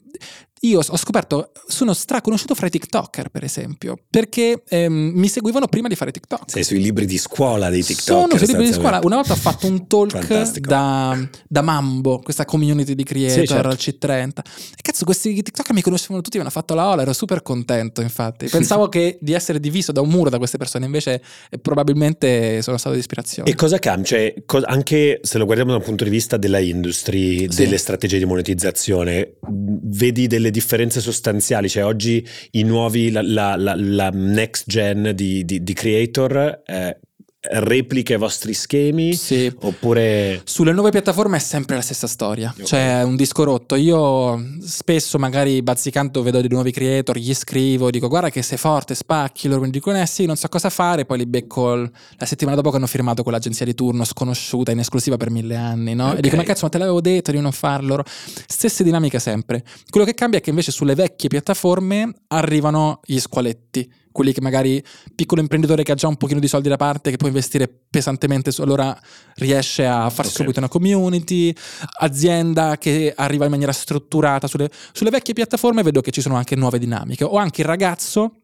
io 0.65 0.79
ho 0.79 0.97
scoperto, 0.97 1.51
sono 1.67 1.93
straconosciuto 1.93 2.55
fra 2.55 2.69
i 2.69 2.71
TikToker, 2.71 3.31
per 3.31 3.43
esempio, 3.43 3.97
perché 4.09 4.63
ehm, 4.69 5.11
mi 5.13 5.27
seguivano 5.27 5.67
prima 5.67 5.89
di 5.89 5.97
fare 5.97 6.13
TikTok. 6.13 6.51
Sei 6.51 6.63
sui 6.63 6.81
libri 6.81 7.05
di 7.05 7.19
scuola 7.19 7.69
dei 7.69 7.83
TikToker. 7.83 8.29
Sono 8.29 8.39
sui 8.39 8.47
libri 8.47 8.67
di 8.67 8.73
scuola. 8.73 9.01
Una 9.03 9.17
volta 9.17 9.33
ho 9.33 9.37
fatto 9.37 9.67
un 9.67 9.89
talk 9.89 10.59
da, 10.61 11.19
da, 11.49 11.63
Mambo, 11.63 12.21
questa 12.21 12.45
community 12.45 12.95
di 12.95 13.03
creator 13.03 13.41
sì, 13.41 13.47
certo. 13.47 13.69
al 13.69 13.75
C30. 13.75 14.39
E 14.39 14.83
cazzo, 14.83 15.05
questi 15.05 15.43
TikToker 15.43 15.75
mi 15.75 15.83
conoscevano 15.83 16.23
tutti, 16.23 16.37
mi 16.37 16.43
hanno 16.43 16.53
fatto 16.53 16.75
la 16.75 16.91
ola, 16.91 17.03
ero 17.03 17.13
super 17.13 17.43
contento, 17.43 18.01
infatti. 18.01 18.47
Pensavo 18.47 18.87
che 18.89 19.19
di 19.21 19.33
essere 19.33 19.59
diviso 19.59 19.91
da 19.91 20.01
un 20.01 20.11
muro 20.11 20.31
da 20.31 20.39
queste 20.39 20.59
persone, 20.59 20.85
invece 20.85 21.21
eh, 21.51 21.59
probabilmente 21.59 22.63
sono 22.63 22.77
stato 22.77 22.95
di 22.95 23.01
ispirazione. 23.01 23.51
E 23.51 23.57
cosa 23.57 23.81
cambia? 23.81 24.05
Cioè, 24.05 24.35
co- 24.47 24.63
anche 24.65 25.19
se 25.25 25.39
lo 25.39 25.45
guardiamo 25.45 25.73
dal 25.73 25.83
punto 25.83 26.05
di 26.05 26.11
vista 26.11 26.37
della 26.37 26.61
industry, 26.61 27.51
sì. 27.51 27.65
delle 27.65 27.79
strategie 27.79 28.19
di 28.19 28.27
monetizzazione, 28.27 29.39
vedi 30.03 30.27
delle 30.27 30.51
differenze 30.51 31.01
sostanziali, 31.01 31.69
cioè 31.69 31.85
oggi 31.85 32.27
i 32.53 32.65
nuovi, 32.65 33.13
la, 33.13 33.23
la, 33.23 33.55
la, 33.55 33.75
la 33.77 34.11
next 34.13 34.65
gen 34.67 35.13
di, 35.15 35.45
di, 35.45 35.63
di 35.63 35.73
creator 35.73 36.63
eh, 36.67 36.99
replica 37.45 38.15
i 38.15 38.19
vostri 38.19 38.55
schemi 38.55 39.15
sì. 39.15 39.53
oppure 39.63 40.43
sulle 40.45 40.71
nuove 40.71 40.91
piattaforme 40.91 41.39
è 41.39 41.41
sempre 41.41 41.75
la 41.75 41.81
stessa 41.81 42.07
storia 42.07 42.51
okay. 42.51 42.65
cioè 42.65 43.03
un 43.03 43.17
disco 43.17 43.43
rotto 43.43 43.75
io 43.75 44.41
spesso 44.61 45.19
magari 45.19 45.61
bazzicando 45.61 46.23
vedo 46.23 46.39
dei 46.39 46.49
nuovi 46.49 46.71
creator 46.71 47.19
gli 47.19 47.35
scrivo 47.35 47.91
dico 47.91 48.07
guarda 48.07 48.31
che 48.31 48.43
sei 48.43 48.59
forte 48.59 48.95
spacchi 48.95 49.49
loro 49.49 49.63
mi 49.63 49.71
dicono 49.71 50.01
eh 50.01 50.07
sì 50.07 50.25
non 50.25 50.37
so 50.37 50.47
cosa 50.47 50.71
fare 50.71 51.05
poi 51.05 51.19
li 51.19 51.27
becco 51.27 51.75
la 51.75 52.27
settimana 52.27 52.55
dopo 52.55 52.71
che 52.71 52.77
hanno 52.77 52.87
firmato 52.87 53.25
con 53.25 53.33
l'agenzia 53.33 53.67
di 53.67 53.75
turno 53.75 54.05
sconosciuta 54.05 54.71
in 54.71 54.79
esclusiva 54.79 55.17
per 55.17 55.31
mille 55.31 55.57
anni 55.57 55.95
no? 55.95 56.07
Okay. 56.07 56.19
e 56.19 56.21
dico 56.21 56.37
ma 56.37 56.45
cazzo 56.45 56.65
ma 56.67 56.71
te 56.71 56.79
l'avevo 56.79 57.01
detto 57.01 57.33
di 57.33 57.41
non 57.41 57.51
farlo 57.51 58.05
stesse 58.47 58.85
dinamiche 58.85 59.19
sempre 59.19 59.65
quello 59.91 60.07
che 60.07 60.15
cambia 60.15 60.39
è 60.39 60.43
che 60.43 60.51
invece 60.51 60.71
sulle 60.71 60.95
vecchie 60.95 61.29
piattaforme 61.29 62.09
arrivano 62.29 63.01
gli 63.05 63.19
squaletti 63.19 64.01
quelli 64.13 64.33
che 64.33 64.41
magari 64.41 64.83
piccolo 65.15 65.41
imprenditore 65.41 65.83
che 65.83 65.93
ha 65.93 65.95
già 65.95 66.07
un 66.07 66.17
pochino 66.17 66.39
di 66.39 66.49
soldi 66.49 66.69
da 66.69 66.77
parte 66.77 67.11
che 67.11 67.17
può 67.17 67.29
investire 67.29 67.69
pesantemente 67.69 68.51
su 68.51 68.63
allora 68.63 68.97
riesce 69.37 69.87
a 69.87 70.11
farsi 70.11 70.33
okay. 70.33 70.45
subito 70.45 70.59
una 70.59 70.69
community 70.69 71.55
azienda 72.01 72.79
che 72.79 73.13
arriva 73.17 73.45
in 73.45 73.51
maniera 73.51 73.73
strutturata 73.73 74.47
sulle, 74.47 74.71
sulle 74.93 75.11
vecchie 75.11 75.35
piattaforme 75.35 75.83
vedo 75.83 76.01
che 76.01 76.11
ci 76.11 76.21
sono 76.21 76.37
anche 76.37 76.55
nuove 76.55 76.79
dinamiche 76.79 77.25
o 77.25 77.37
anche 77.37 77.63
il 77.63 77.67
ragazzo 77.67 78.37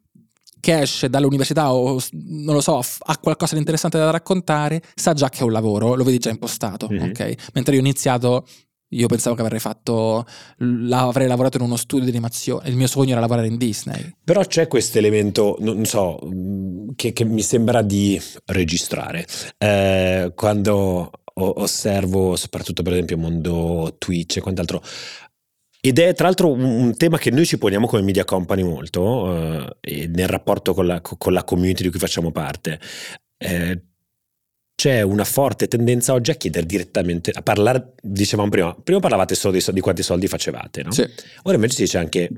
che 0.60 0.80
esce 0.80 1.08
dall'università 1.08 1.72
o 1.72 2.00
non 2.12 2.54
lo 2.54 2.60
so, 2.60 2.78
ha 2.78 3.18
qualcosa 3.18 3.52
di 3.52 3.60
interessante 3.60 3.98
da 3.98 4.10
raccontare, 4.10 4.82
sa 4.94 5.12
già 5.12 5.28
che 5.28 5.40
è 5.40 5.42
un 5.42 5.52
lavoro, 5.52 5.94
lo 5.94 6.04
vedi 6.04 6.18
già 6.18 6.30
impostato, 6.30 6.88
mm-hmm. 6.90 7.10
ok? 7.10 7.34
Mentre 7.54 7.74
io 7.74 7.80
ho 7.80 7.84
iniziato 7.84 8.44
io 8.90 9.06
pensavo 9.06 9.34
che 9.34 9.42
avrei 9.42 9.58
fatto, 9.58 10.26
avrei 10.90 11.26
lavorato 11.26 11.58
in 11.58 11.64
uno 11.64 11.76
studio 11.76 12.04
di 12.04 12.10
animazione. 12.10 12.68
Il 12.68 12.76
mio 12.76 12.86
sogno 12.86 13.12
era 13.12 13.20
lavorare 13.20 13.46
in 13.46 13.56
Disney. 13.56 14.14
Però 14.24 14.42
c'è 14.44 14.66
questo 14.66 14.98
elemento, 14.98 15.56
non 15.60 15.84
so, 15.84 16.18
che, 16.96 17.12
che 17.12 17.24
mi 17.24 17.42
sembra 17.42 17.82
di 17.82 18.20
registrare. 18.46 19.26
Eh, 19.58 20.32
quando 20.34 21.10
osservo, 21.34 22.34
soprattutto 22.36 22.82
per 22.82 22.92
esempio 22.94 23.18
mondo 23.18 23.94
Twitch 23.98 24.38
e 24.38 24.40
quant'altro, 24.40 24.82
ed 25.80 25.98
è 25.98 26.12
tra 26.14 26.26
l'altro 26.26 26.50
un, 26.50 26.96
tema 26.96 27.18
che 27.18 27.30
noi 27.30 27.46
ci 27.46 27.56
poniamo 27.56 27.86
come 27.86 28.02
media 28.02 28.24
company 28.24 28.62
molto 28.64 29.70
eh, 29.80 30.08
nel 30.08 30.26
rapporto 30.26 30.74
con 30.74 30.86
la, 30.86 31.00
con 31.00 31.32
la, 31.32 31.44
community 31.44 31.84
di 31.84 31.90
cui 31.90 32.00
facciamo 32.00 32.32
parte. 32.32 32.80
Eh, 33.36 33.87
c'è 34.78 35.02
una 35.02 35.24
forte 35.24 35.66
tendenza 35.66 36.12
oggi 36.12 36.30
a 36.30 36.34
chiedere 36.34 36.64
direttamente, 36.64 37.32
a 37.32 37.42
parlare, 37.42 37.94
dicevamo 38.00 38.48
prima, 38.48 38.72
prima 38.80 39.00
parlavate 39.00 39.34
solo 39.34 39.58
di, 39.58 39.64
di 39.72 39.80
quanti 39.80 40.04
soldi 40.04 40.28
facevate, 40.28 40.84
no? 40.84 40.92
Sì. 40.92 41.04
Ora 41.42 41.56
invece 41.56 41.74
si 41.74 41.82
dice 41.82 41.98
anche 41.98 42.30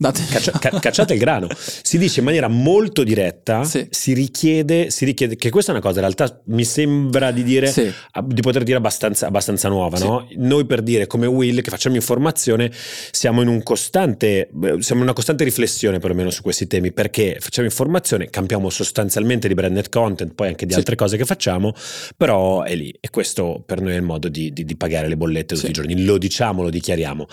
Caccia, 0.00 0.52
ca, 0.52 0.70
cacciate 0.78 1.12
il 1.12 1.18
grano. 1.18 1.46
Si 1.52 1.98
dice 1.98 2.20
in 2.20 2.24
maniera 2.24 2.48
molto 2.48 3.04
diretta, 3.04 3.64
sì. 3.64 3.86
si, 3.90 4.14
richiede, 4.14 4.90
si 4.90 5.04
richiede, 5.04 5.36
che 5.36 5.50
questa 5.50 5.72
è 5.72 5.74
una 5.74 5.82
cosa 5.82 6.00
in 6.00 6.06
realtà 6.06 6.40
mi 6.46 6.64
sembra 6.64 7.30
di 7.30 7.42
dire, 7.42 7.66
sì. 7.66 7.92
di 8.24 8.40
poter 8.40 8.62
dire 8.62 8.78
abbastanza, 8.78 9.26
abbastanza 9.26 9.68
nuova, 9.68 9.98
sì. 9.98 10.04
no? 10.06 10.26
Noi 10.36 10.64
per 10.64 10.80
dire 10.80 11.06
come 11.06 11.26
Will 11.26 11.60
che 11.60 11.68
facciamo 11.68 11.96
informazione 11.96 12.70
siamo 12.72 13.42
in, 13.42 13.48
un 13.48 13.62
costante, 13.62 14.48
siamo 14.78 15.02
in 15.02 15.06
una 15.06 15.12
costante 15.12 15.44
riflessione 15.44 15.98
perlomeno 15.98 16.30
su 16.30 16.40
questi 16.40 16.66
temi, 16.66 16.92
perché 16.92 17.36
facciamo 17.38 17.66
informazione, 17.66 18.30
campiamo 18.30 18.70
sostanzialmente 18.70 19.48
di 19.48 19.54
branded 19.54 19.90
content, 19.90 20.32
poi 20.32 20.48
anche 20.48 20.64
di 20.64 20.72
altre 20.72 20.96
cose 20.96 21.18
che 21.18 21.26
facciamo, 21.26 21.74
però 22.16 22.62
è 22.62 22.74
lì 22.74 22.90
e 22.98 23.10
questo 23.10 23.62
per 23.66 23.82
noi 23.82 23.92
è 23.92 23.96
il 23.96 24.02
modo 24.02 24.28
di, 24.28 24.50
di, 24.50 24.64
di 24.64 24.76
pagare 24.76 25.08
le 25.08 25.18
bollette 25.18 25.56
tutti 25.56 25.68
i 25.68 25.72
giorni, 25.72 26.04
lo 26.04 26.16
diciamo, 26.16 26.62
lo 26.62 26.70
dichiariamo. 26.70 27.26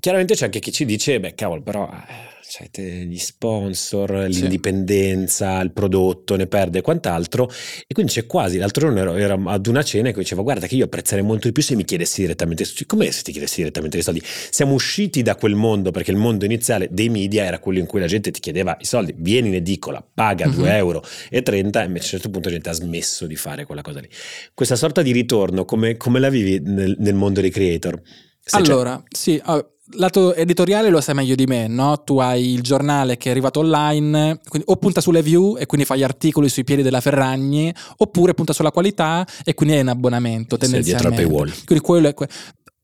Chiaramente 0.00 0.34
c'è 0.34 0.44
anche 0.44 0.60
chi 0.60 0.72
ci 0.72 0.84
dice, 0.84 1.20
beh 1.20 1.34
cavolo, 1.34 1.62
però... 1.62 1.90
Eh 1.90 2.34
cioè, 2.48 2.68
gli 3.04 3.18
sponsor, 3.18 4.28
sì. 4.30 4.40
l'indipendenza, 4.40 5.60
il 5.60 5.72
prodotto, 5.72 6.36
ne 6.36 6.46
perde 6.46 6.78
e 6.78 6.82
quant'altro. 6.82 7.50
E 7.86 7.92
quindi 7.92 8.12
c'è 8.12 8.26
quasi, 8.26 8.58
l'altro 8.58 8.86
giorno 8.86 9.00
ero, 9.00 9.14
ero 9.14 9.40
ad 9.46 9.66
una 9.66 9.82
cena 9.82 10.10
che 10.10 10.18
diceva 10.18 10.42
guarda 10.42 10.66
che 10.66 10.76
io 10.76 10.84
apprezzerei 10.84 11.24
molto 11.24 11.48
di 11.48 11.52
più 11.52 11.62
se 11.62 11.74
mi 11.74 11.84
chiedessi 11.84 12.20
direttamente, 12.20 12.64
come 12.86 13.10
se 13.10 13.22
ti 13.22 13.32
chiedessi 13.32 13.56
direttamente 13.56 13.98
i 13.98 14.02
soldi? 14.02 14.22
Siamo 14.24 14.74
usciti 14.74 15.22
da 15.22 15.34
quel 15.34 15.54
mondo 15.54 15.90
perché 15.90 16.12
il 16.12 16.16
mondo 16.16 16.44
iniziale 16.44 16.88
dei 16.90 17.08
media 17.08 17.44
era 17.44 17.58
quello 17.58 17.80
in 17.80 17.86
cui 17.86 18.00
la 18.00 18.06
gente 18.06 18.30
ti 18.30 18.40
chiedeva 18.40 18.76
i 18.80 18.84
soldi, 18.84 19.14
vieni 19.16 19.48
in 19.48 19.54
edicola, 19.54 20.04
paga 20.14 20.46
uh-huh. 20.46 20.54
2 20.54 20.76
euro 20.76 21.02
e 21.28 21.42
30 21.42 21.82
e 21.82 21.86
invece 21.86 22.04
a 22.04 22.06
un 22.06 22.10
certo 22.12 22.30
punto 22.30 22.48
la 22.48 22.54
gente 22.54 22.70
ha 22.70 22.74
smesso 22.74 23.26
di 23.26 23.36
fare 23.36 23.64
quella 23.66 23.82
cosa 23.82 24.00
lì. 24.00 24.08
Questa 24.54 24.76
sorta 24.76 25.02
di 25.02 25.12
ritorno, 25.12 25.64
come, 25.64 25.96
come 25.96 26.20
la 26.20 26.30
vivi 26.30 26.60
nel, 26.60 26.96
nel 26.98 27.14
mondo 27.14 27.40
dei 27.40 27.50
creator? 27.50 28.00
Se 28.40 28.56
allora, 28.56 29.02
sì, 29.08 29.42
uh, 29.44 29.75
lato 29.94 30.34
editoriale 30.34 30.90
lo 30.90 31.00
sai 31.00 31.14
meglio 31.14 31.34
di 31.34 31.46
me, 31.46 31.66
no? 31.68 32.02
Tu 32.02 32.18
hai 32.18 32.52
il 32.52 32.62
giornale 32.62 33.16
che 33.16 33.28
è 33.28 33.30
arrivato 33.30 33.60
online, 33.60 34.40
quindi, 34.48 34.68
o 34.70 34.76
punta 34.76 35.00
sulle 35.00 35.22
view 35.22 35.56
e 35.58 35.66
quindi 35.66 35.86
fai 35.86 36.02
articoli 36.02 36.48
sui 36.48 36.64
piedi 36.64 36.82
della 36.82 37.00
Ferragni, 37.00 37.72
oppure 37.98 38.34
punta 38.34 38.52
sulla 38.52 38.70
qualità 38.70 39.26
e 39.44 39.54
quindi 39.54 39.76
hai 39.76 39.82
un 39.82 39.88
abbonamento 39.88 40.56
tendenzialmente. 40.56 41.18
Sei 41.18 41.26
dietro 41.26 41.36
al 41.38 41.46
paywall. 41.46 41.64
Quindi 41.64 41.84
quello 41.84 42.08
è, 42.08 42.14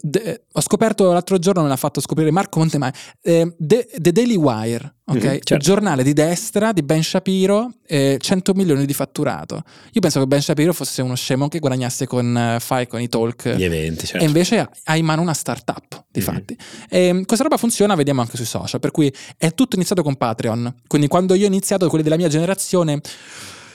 De, 0.05 0.47
ho 0.51 0.61
scoperto 0.61 1.13
l'altro 1.13 1.39
giorno, 1.39 1.63
me 1.63 1.69
l'ha 1.69 1.77
fatto 1.77 2.01
scoprire 2.01 2.33
Marco 2.33 2.59
Montemai, 2.59 2.91
eh, 3.23 3.55
The, 3.57 3.89
The, 3.99 4.11
Daily 4.11 4.35
Wire, 4.35 4.97
okay? 5.05 5.21
mm-hmm, 5.21 5.39
certo. 5.45 5.59
giornale 5.59 6.03
di 6.03 6.13
destra 6.13 6.73
di 6.73 6.83
Ben 6.83 7.05
Shapiro, 7.05 7.75
eh, 7.87 8.17
100 8.21 8.53
milioni 8.55 8.85
di 8.85 8.95
fatturato. 8.95 9.63
Io 9.93 10.01
penso 10.01 10.19
che 10.19 10.27
Ben 10.27 10.43
Shapiro 10.43 10.73
fosse 10.73 11.03
uno 11.03 11.15
scemo 11.15 11.47
che 11.47 11.61
guadagnasse 11.61 12.09
con 12.09 12.57
uh, 12.57 12.59
Fai, 12.59 12.89
con 12.89 13.01
i 13.01 13.09
talk. 13.09 13.55
Gli 13.55 13.63
eventi, 13.63 14.07
certo. 14.07 14.25
E 14.25 14.27
invece 14.27 14.69
ha 14.83 14.97
in 14.97 15.05
mano 15.05 15.23
una 15.23 15.35
startup, 15.35 16.02
mm-hmm. 16.21 16.35
fatti. 16.35 16.57
E, 16.89 17.23
questa 17.27 17.45
roba 17.45 17.57
funziona, 17.57 17.95
vediamo 17.95 18.21
anche 18.21 18.37
sui 18.37 18.47
social, 18.47 18.81
per 18.81 18.91
cui 18.91 19.13
è 19.37 19.55
tutto 19.55 19.77
iniziato 19.77 20.03
con 20.03 20.17
Patreon. 20.17 20.75
Quindi 20.87 21.09
quando 21.09 21.35
io 21.35 21.45
ho 21.45 21.49
iniziato, 21.49 21.89
quelli 21.89 22.05
della 22.05 22.17
mia 22.17 22.29
generazione 22.29 23.01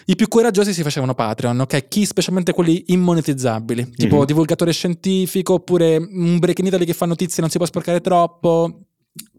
i 0.10 0.16
più 0.16 0.30
coraggiosi 0.30 0.74
si 0.74 0.84
facevano 0.84 1.14
Patreon, 1.14 1.60
ok? 1.60 1.88
Chi, 1.90 2.06
specialmente 2.06 2.54
quelli 2.54 2.86
immonetizzabili, 2.88 3.90
tipo 3.92 4.18
mm-hmm. 4.18 4.26
divulgatore 4.26 4.72
scientifico 4.72 5.56
oppure 5.56 5.98
un 5.98 6.40
break 6.40 6.60
in 6.60 6.68
Italy 6.68 6.86
che 6.86 6.94
fa 6.94 7.06
notizie 7.06 7.38
e 7.40 7.42
non 7.42 7.50
si 7.50 7.58
può 7.58 7.66
sporcare 7.66 8.00
troppo. 8.00 8.84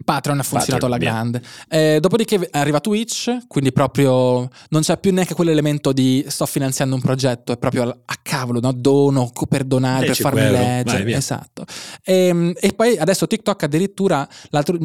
Patreon 0.09 0.39
ha 0.39 0.43
funzionato 0.43 0.89
Patreon, 0.89 1.11
alla 1.11 1.21
grande. 1.21 1.43
Eh, 1.69 1.99
dopodiché 2.01 2.49
arriva 2.53 2.81
Twitch, 2.81 3.47
quindi 3.47 3.73
proprio 3.73 4.49
non 4.71 4.81
c'è 4.81 4.97
più 4.99 5.13
neanche 5.13 5.35
quell'elemento 5.35 5.93
di 5.93 6.25
sto 6.29 6.47
finanziando 6.47 6.95
un 6.95 7.03
progetto, 7.03 7.53
è 7.53 7.59
proprio 7.59 7.83
a 7.83 8.15
cavolo, 8.23 8.59
no? 8.59 8.73
dono 8.73 9.31
per 9.47 9.65
donare, 9.65 10.07
per 10.07 10.17
farmi 10.17 10.41
leggere. 10.41 11.05
Vai, 11.05 11.13
esatto. 11.13 11.67
E, 12.03 12.29
ehm, 12.29 12.55
e, 12.59 12.73
poi 12.73 12.97
adesso 12.97 13.27
TikTok 13.27 13.65
addirittura, 13.65 14.27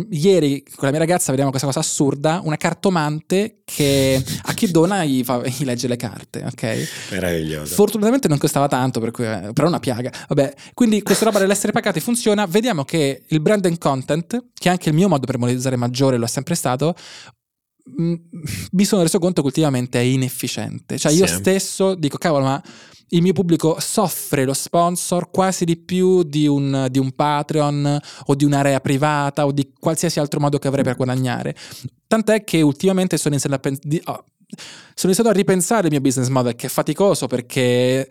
ieri 0.09 0.61
con 0.63 0.83
la 0.83 0.89
mia 0.89 0.99
ragazza 0.99 1.29
vediamo 1.29 1.51
questa 1.51 1.67
cosa 1.67 1.79
assurda, 1.79 2.41
una 2.43 2.57
cartomante 2.57 3.59
che 3.63 4.21
a 4.43 4.53
chi 4.53 4.69
dona 4.71 5.05
gli, 5.05 5.23
fa, 5.23 5.41
gli 5.41 5.63
legge 5.63 5.87
le 5.87 5.95
carte, 5.95 6.43
ok? 6.45 6.89
Meraviglioso. 7.11 7.75
Fortunatamente 7.75 8.27
non 8.27 8.37
costava 8.37 8.67
tanto, 8.67 8.99
per 8.99 9.11
cui, 9.11 9.23
però 9.23 9.67
è 9.67 9.69
una 9.69 9.79
piaga. 9.79 10.11
Vabbè, 10.27 10.53
quindi 10.73 11.01
questa 11.01 11.23
roba 11.23 11.39
dell'essere 11.39 11.71
pagati 11.71 12.01
funziona. 12.01 12.45
Vediamo 12.45 12.83
che 12.83 13.23
il 13.25 13.39
brand 13.39 13.65
and 13.65 13.77
content, 13.77 14.47
che 14.53 14.67
è 14.67 14.71
anche 14.71 14.89
il 14.89 14.95
mio 14.95 15.07
modo 15.13 15.25
per 15.25 15.37
monetizzare 15.37 15.75
maggiore, 15.75 16.17
lo 16.17 16.25
è 16.25 16.27
sempre 16.27 16.55
stato, 16.55 16.95
mm, 18.01 18.13
mi 18.71 18.85
sono 18.85 19.01
reso 19.01 19.19
conto 19.19 19.41
che 19.41 19.47
ultimamente 19.47 19.99
è 19.99 20.03
inefficiente. 20.03 20.97
Cioè, 20.97 21.11
io 21.11 21.27
sì. 21.27 21.35
stesso 21.35 21.95
dico, 21.95 22.17
cavolo, 22.17 22.45
ma 22.45 22.63
il 23.09 23.21
mio 23.21 23.33
pubblico 23.33 23.77
soffre 23.79 24.43
lo 24.43 24.53
sponsor 24.53 25.29
quasi 25.29 25.65
di 25.65 25.77
più 25.77 26.23
di 26.23 26.47
un, 26.47 26.87
di 26.89 26.99
un, 26.99 27.11
Patreon 27.11 27.99
o 28.25 28.35
di 28.35 28.43
un'area 28.43 28.79
privata 28.79 29.45
o 29.45 29.51
di 29.51 29.71
qualsiasi 29.79 30.19
altro 30.19 30.39
modo 30.39 30.57
che 30.57 30.67
avrei 30.67 30.83
per 30.83 30.95
guadagnare. 30.95 31.55
Tant'è 32.07 32.43
che 32.43 32.61
ultimamente 32.61 33.17
sono 33.17 33.35
iniziato 33.35 33.55
a, 33.55 33.59
pen- 33.59 33.79
di, 33.81 34.01
oh, 34.05 34.25
sono 34.93 35.11
iniziato 35.11 35.29
a 35.29 35.33
ripensare 35.33 35.87
il 35.87 35.91
mio 35.91 36.01
business 36.01 36.27
model, 36.29 36.55
che 36.55 36.67
è 36.67 36.69
faticoso 36.69 37.27
perché 37.27 38.07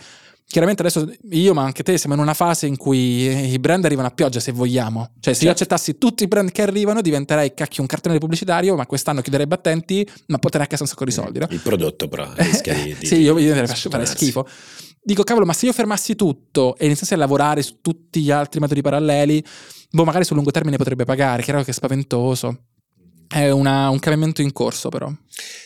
chiaramente 0.53 0.83
adesso 0.83 1.11
io, 1.31 1.55
ma 1.55 1.63
anche 1.63 1.83
te, 1.83 1.97
siamo 1.97 2.15
in 2.15 2.21
una 2.21 2.35
fase 2.35 2.67
in 2.67 2.77
cui 2.77 3.53
i 3.53 3.59
brand 3.59 3.87
arrivano 3.87 4.09
a 4.09 4.11
pioggia, 4.11 4.39
se 4.39 4.53
vogliamo. 4.53 5.13
Cioè, 5.19 5.33
se 5.33 5.33
certo. 5.33 5.45
io 5.47 5.51
accettassi 5.53 5.97
tutti 5.97 6.25
i 6.25 6.29
brand 6.29 6.53
che 6.53 6.61
arrivano, 6.61 7.01
diventerei 7.01 7.55
cacchio 7.55 7.81
un 7.81 7.89
cartone 7.89 8.19
pubblicitario, 8.19 8.77
ma 8.77 8.85
quest'anno 8.85 9.23
chiuderei 9.23 9.47
battenti, 9.47 10.07
ma 10.27 10.37
potrei 10.37 10.65
a 10.65 10.67
casa 10.67 10.83
un 10.83 10.91
sacco 10.91 11.07
di 11.07 11.11
soldi. 11.11 11.39
No? 11.39 11.47
Il 11.49 11.61
prodotto, 11.61 12.07
però, 12.07 12.31
rischia 12.35 12.75
di. 12.85 12.95
sì, 13.01 13.21
io, 13.21 13.39
io 13.39 13.55
farei 13.55 13.67
fare 13.67 14.05
schifo. 14.05 14.47
Dico, 15.03 15.23
cavolo, 15.23 15.47
ma 15.47 15.55
se 15.55 15.65
io 15.65 15.73
fermassi 15.73 16.15
tutto 16.17 16.77
e 16.77 16.85
iniziassi 16.85 17.15
a 17.15 17.17
lavorare 17.17 17.63
su 17.63 17.79
tutti 17.81 18.21
gli 18.21 18.31
altri 18.31 18.61
metodi 18.61 18.83
paralleli, 18.83 19.43
boh, 19.91 20.05
magari 20.05 20.27
sul 20.27 20.37
lungo 20.37 20.51
termine 20.51 20.77
potrebbe 20.77 21.07
pagare. 21.07 21.43
Chiaro 21.43 21.63
che 21.63 21.71
è 21.71 21.75
spaventoso. 21.75 22.65
È 23.33 23.51
una, 23.51 23.89
un 23.89 23.99
cambiamento 23.99 24.43
in 24.43 24.53
corso, 24.53 24.91
però. 24.91 25.11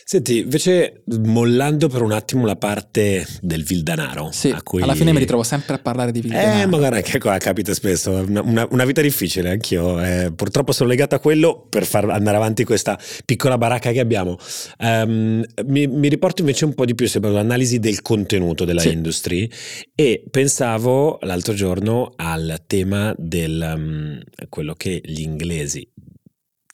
Senti, 0.05 0.39
invece, 0.39 1.03
mollando 1.25 1.89
per 1.89 2.01
un 2.01 2.13
attimo 2.13 2.45
la 2.45 2.55
parte 2.55 3.27
del 3.41 3.65
Vildanaro. 3.65 4.29
Sì, 4.31 4.55
cui... 4.63 4.81
alla 4.81 4.95
fine 4.95 5.11
mi 5.11 5.19
ritrovo 5.19 5.43
sempre 5.43 5.75
a 5.75 5.79
parlare 5.79 6.13
di 6.13 6.21
Vildanaro. 6.21 6.61
Eh, 6.61 6.65
magari 6.65 6.95
anche 6.95 7.19
qua 7.19 7.37
capita 7.39 7.73
spesso. 7.73 8.11
Una, 8.11 8.41
una, 8.41 8.67
una 8.71 8.85
vita 8.85 9.01
difficile, 9.01 9.49
anch'io. 9.49 10.01
Eh, 10.01 10.31
purtroppo 10.33 10.71
sono 10.71 10.87
legato 10.87 11.15
a 11.15 11.19
quello 11.19 11.65
per 11.69 11.85
far 11.85 12.09
andare 12.09 12.37
avanti 12.37 12.63
questa 12.63 12.97
piccola 13.25 13.57
baracca 13.57 13.91
che 13.91 13.99
abbiamo. 13.99 14.37
Um, 14.79 15.43
mi, 15.65 15.87
mi, 15.87 16.07
riporto 16.07 16.39
invece 16.41 16.63
un 16.63 16.73
po' 16.73 16.85
di 16.85 16.95
più 16.95 17.05
sull'analisi 17.05 17.79
del 17.79 18.01
contenuto 18.01 18.63
della 18.63 18.79
sì. 18.79 18.91
industry 18.93 19.49
e 19.93 20.23
pensavo 20.31 21.19
l'altro 21.23 21.53
giorno 21.53 22.13
al 22.15 22.61
tema 22.65 23.13
del 23.17 23.73
um, 23.75 24.21
quello 24.47 24.73
che 24.73 25.01
gli 25.03 25.19
inglesi 25.19 25.85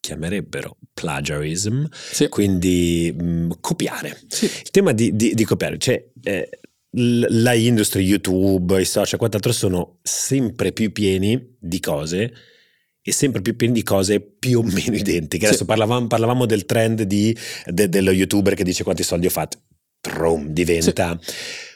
chiamerebbero 0.04 0.76
plagiarism, 0.93 1.86
sì. 1.89 2.28
quindi 2.28 3.16
mh, 3.18 3.24
mm, 3.24 3.51
copiare. 3.62 4.20
Sì. 4.28 4.45
Il 4.45 4.70
tema 4.70 4.91
di, 4.91 5.16
di, 5.16 5.34
di 5.34 5.45
copiare, 5.45 5.78
cioè 5.78 6.06
eh, 6.24 6.49
la 6.89 7.54
industria, 7.54 8.04
YouTube, 8.04 8.82
i 8.82 8.84
social, 8.84 9.18
quant'altro 9.18 9.54
sono 9.54 9.99
sempre 10.04 10.74
più 10.74 10.91
pieni 10.91 11.56
di 11.58 11.80
cose 11.80 12.34
e 13.01 13.12
sempre 13.14 13.41
più 13.41 13.56
pieni 13.56 13.74
di 13.74 13.84
cose 13.84 14.20
più 14.20 14.60
o 14.60 14.64
meno 14.64 14.97
identiche. 14.97 15.45
Adesso 15.45 15.62
sì. 15.62 15.68
parlavamo, 15.68 16.08
parlavamo, 16.08 16.45
del 16.45 16.66
trend 16.66 17.04
di, 17.04 17.36
de, 17.66 17.88
dello 17.88 18.12
youtuber 18.12 18.56
che 18.56 18.66
dice 18.66 18.84
quanti 18.84 19.04
soldi 19.04 19.28
ho 19.28 19.30
fatto. 19.30 19.60
Trom, 20.01 20.47
diventa. 20.47 21.18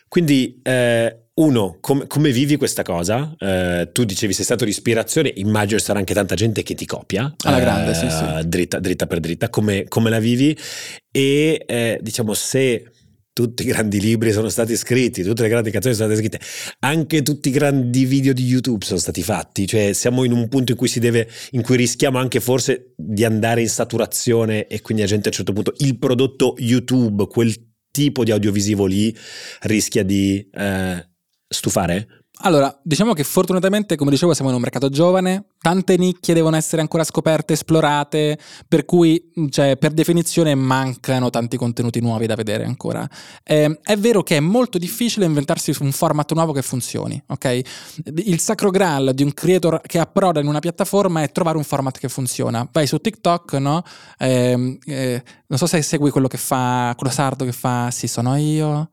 Quindi 0.10 0.60
eh, 0.64 1.27
uno, 1.38 1.78
com- 1.82 2.08
come 2.08 2.32
vivi 2.32 2.56
questa 2.58 2.84
cosa? 2.84 3.36
Uh, 3.38 3.92
tu 3.92 4.04
dicevi 4.04 4.34
sei 4.34 4.46
stato 4.46 4.66
l'ispirazione, 4.66 5.32
immagino 5.36 5.80
sarà 5.80 6.00
anche 6.00 6.14
tanta 6.14 6.36
gente 6.36 6.64
che 6.64 6.74
ti 6.74 6.86
copia. 6.86 7.34
Alla 7.44 7.60
grande, 7.60 7.92
uh, 7.92 7.94
sì, 7.94 8.10
sì. 8.10 8.48
Dritta, 8.48 8.80
dritta, 8.80 9.06
per 9.06 9.20
dritta, 9.20 9.50
come, 9.50 9.86
come 9.88 10.10
la 10.10 10.20
vivi? 10.20 10.58
E 11.12 11.64
eh, 11.68 12.00
diciamo, 12.02 12.34
se 12.34 12.92
tutti 13.38 13.62
i 13.62 13.66
grandi 13.66 14.00
libri 14.00 14.32
sono 14.32 14.50
stati 14.50 14.76
scritti, 14.76 15.22
tutte 15.22 15.44
le 15.44 15.50
grandi 15.50 15.70
canzoni 15.70 15.94
sono 15.94 16.12
state 16.12 16.28
scritte, 16.28 16.44
anche 16.80 17.22
tutti 17.22 17.50
i 17.50 17.52
grandi 17.52 18.06
video 18.06 18.34
di 18.34 18.44
YouTube 18.44 18.84
sono 18.84 18.98
stati 18.98 19.22
fatti, 19.22 19.68
cioè 19.68 19.94
siamo 19.94 20.24
in 20.24 20.32
un 20.32 20.48
punto 20.48 20.72
in 20.72 20.78
cui 20.78 20.88
si 20.88 21.00
deve, 21.00 21.30
in 21.52 21.62
cui 21.62 21.78
rischiamo 21.78 22.18
anche 22.18 22.40
forse 22.40 22.94
di 22.98 23.24
andare 23.24 23.62
in 23.62 23.70
saturazione 23.70 24.66
e 24.66 24.82
quindi 24.82 25.04
la 25.04 25.10
gente 25.10 25.28
a 25.28 25.30
un 25.30 25.36
certo 25.36 25.54
punto 25.54 25.74
il 25.78 26.00
prodotto 26.00 26.56
YouTube, 26.58 27.28
quel 27.28 27.54
tipo 27.92 28.24
di 28.24 28.32
audiovisivo 28.32 28.88
lì 28.88 29.16
rischia 29.62 30.04
di 30.04 30.50
eh, 30.52 31.08
stufare? 31.48 32.26
Allora, 32.42 32.78
diciamo 32.84 33.14
che 33.14 33.24
fortunatamente, 33.24 33.96
come 33.96 34.12
dicevo, 34.12 34.32
siamo 34.34 34.52
in 34.52 34.58
un 34.58 34.62
mercato 34.62 34.90
giovane, 34.90 35.46
tante 35.60 35.98
nicchie 35.98 36.36
devono 36.36 36.56
essere 36.56 36.84
ancora 36.84 37.04
scoperte, 37.04 37.54
esplorate, 37.54 38.38
per 38.68 38.86
cui, 38.86 39.32
cioè, 39.50 39.76
per 39.76 39.92
definizione 39.92 40.54
mancano 40.54 41.32
tanti 41.32 41.58
contenuti 41.58 42.00
nuovi 42.00 42.28
da 42.28 42.36
vedere 42.36 42.64
ancora. 42.64 43.10
Eh, 43.44 43.80
è 43.82 43.98
vero 43.98 44.22
che 44.22 44.38
è 44.38 44.40
molto 44.40 44.78
difficile 44.78 45.26
inventarsi 45.26 45.74
un 45.80 45.92
format 45.92 46.32
nuovo 46.34 46.54
che 46.54 46.62
funzioni, 46.62 47.20
ok? 47.26 47.62
Il 48.18 48.40
sacro 48.40 48.70
graal 48.70 49.14
di 49.16 49.24
un 49.24 49.34
creator 49.34 49.82
che 49.82 49.98
approda 49.98 50.40
in 50.40 50.46
una 50.46 50.60
piattaforma 50.60 51.24
è 51.24 51.32
trovare 51.32 51.58
un 51.58 51.64
format 51.64 51.98
che 51.98 52.08
funziona. 52.08 52.70
Vai 52.72 52.86
su 52.86 53.00
TikTok, 53.00 53.54
no? 53.54 53.82
Eh, 54.20 54.78
eh, 54.86 55.24
non 55.48 55.58
so 55.58 55.66
se 55.66 55.82
segui 55.82 56.12
quello 56.12 56.28
che 56.28 56.38
fa, 56.38 56.94
quello 56.96 57.12
sardo 57.12 57.46
che 57.46 57.52
fa 57.52 57.90
Sì, 57.90 58.08
sono 58.08 58.36
io 58.36 58.90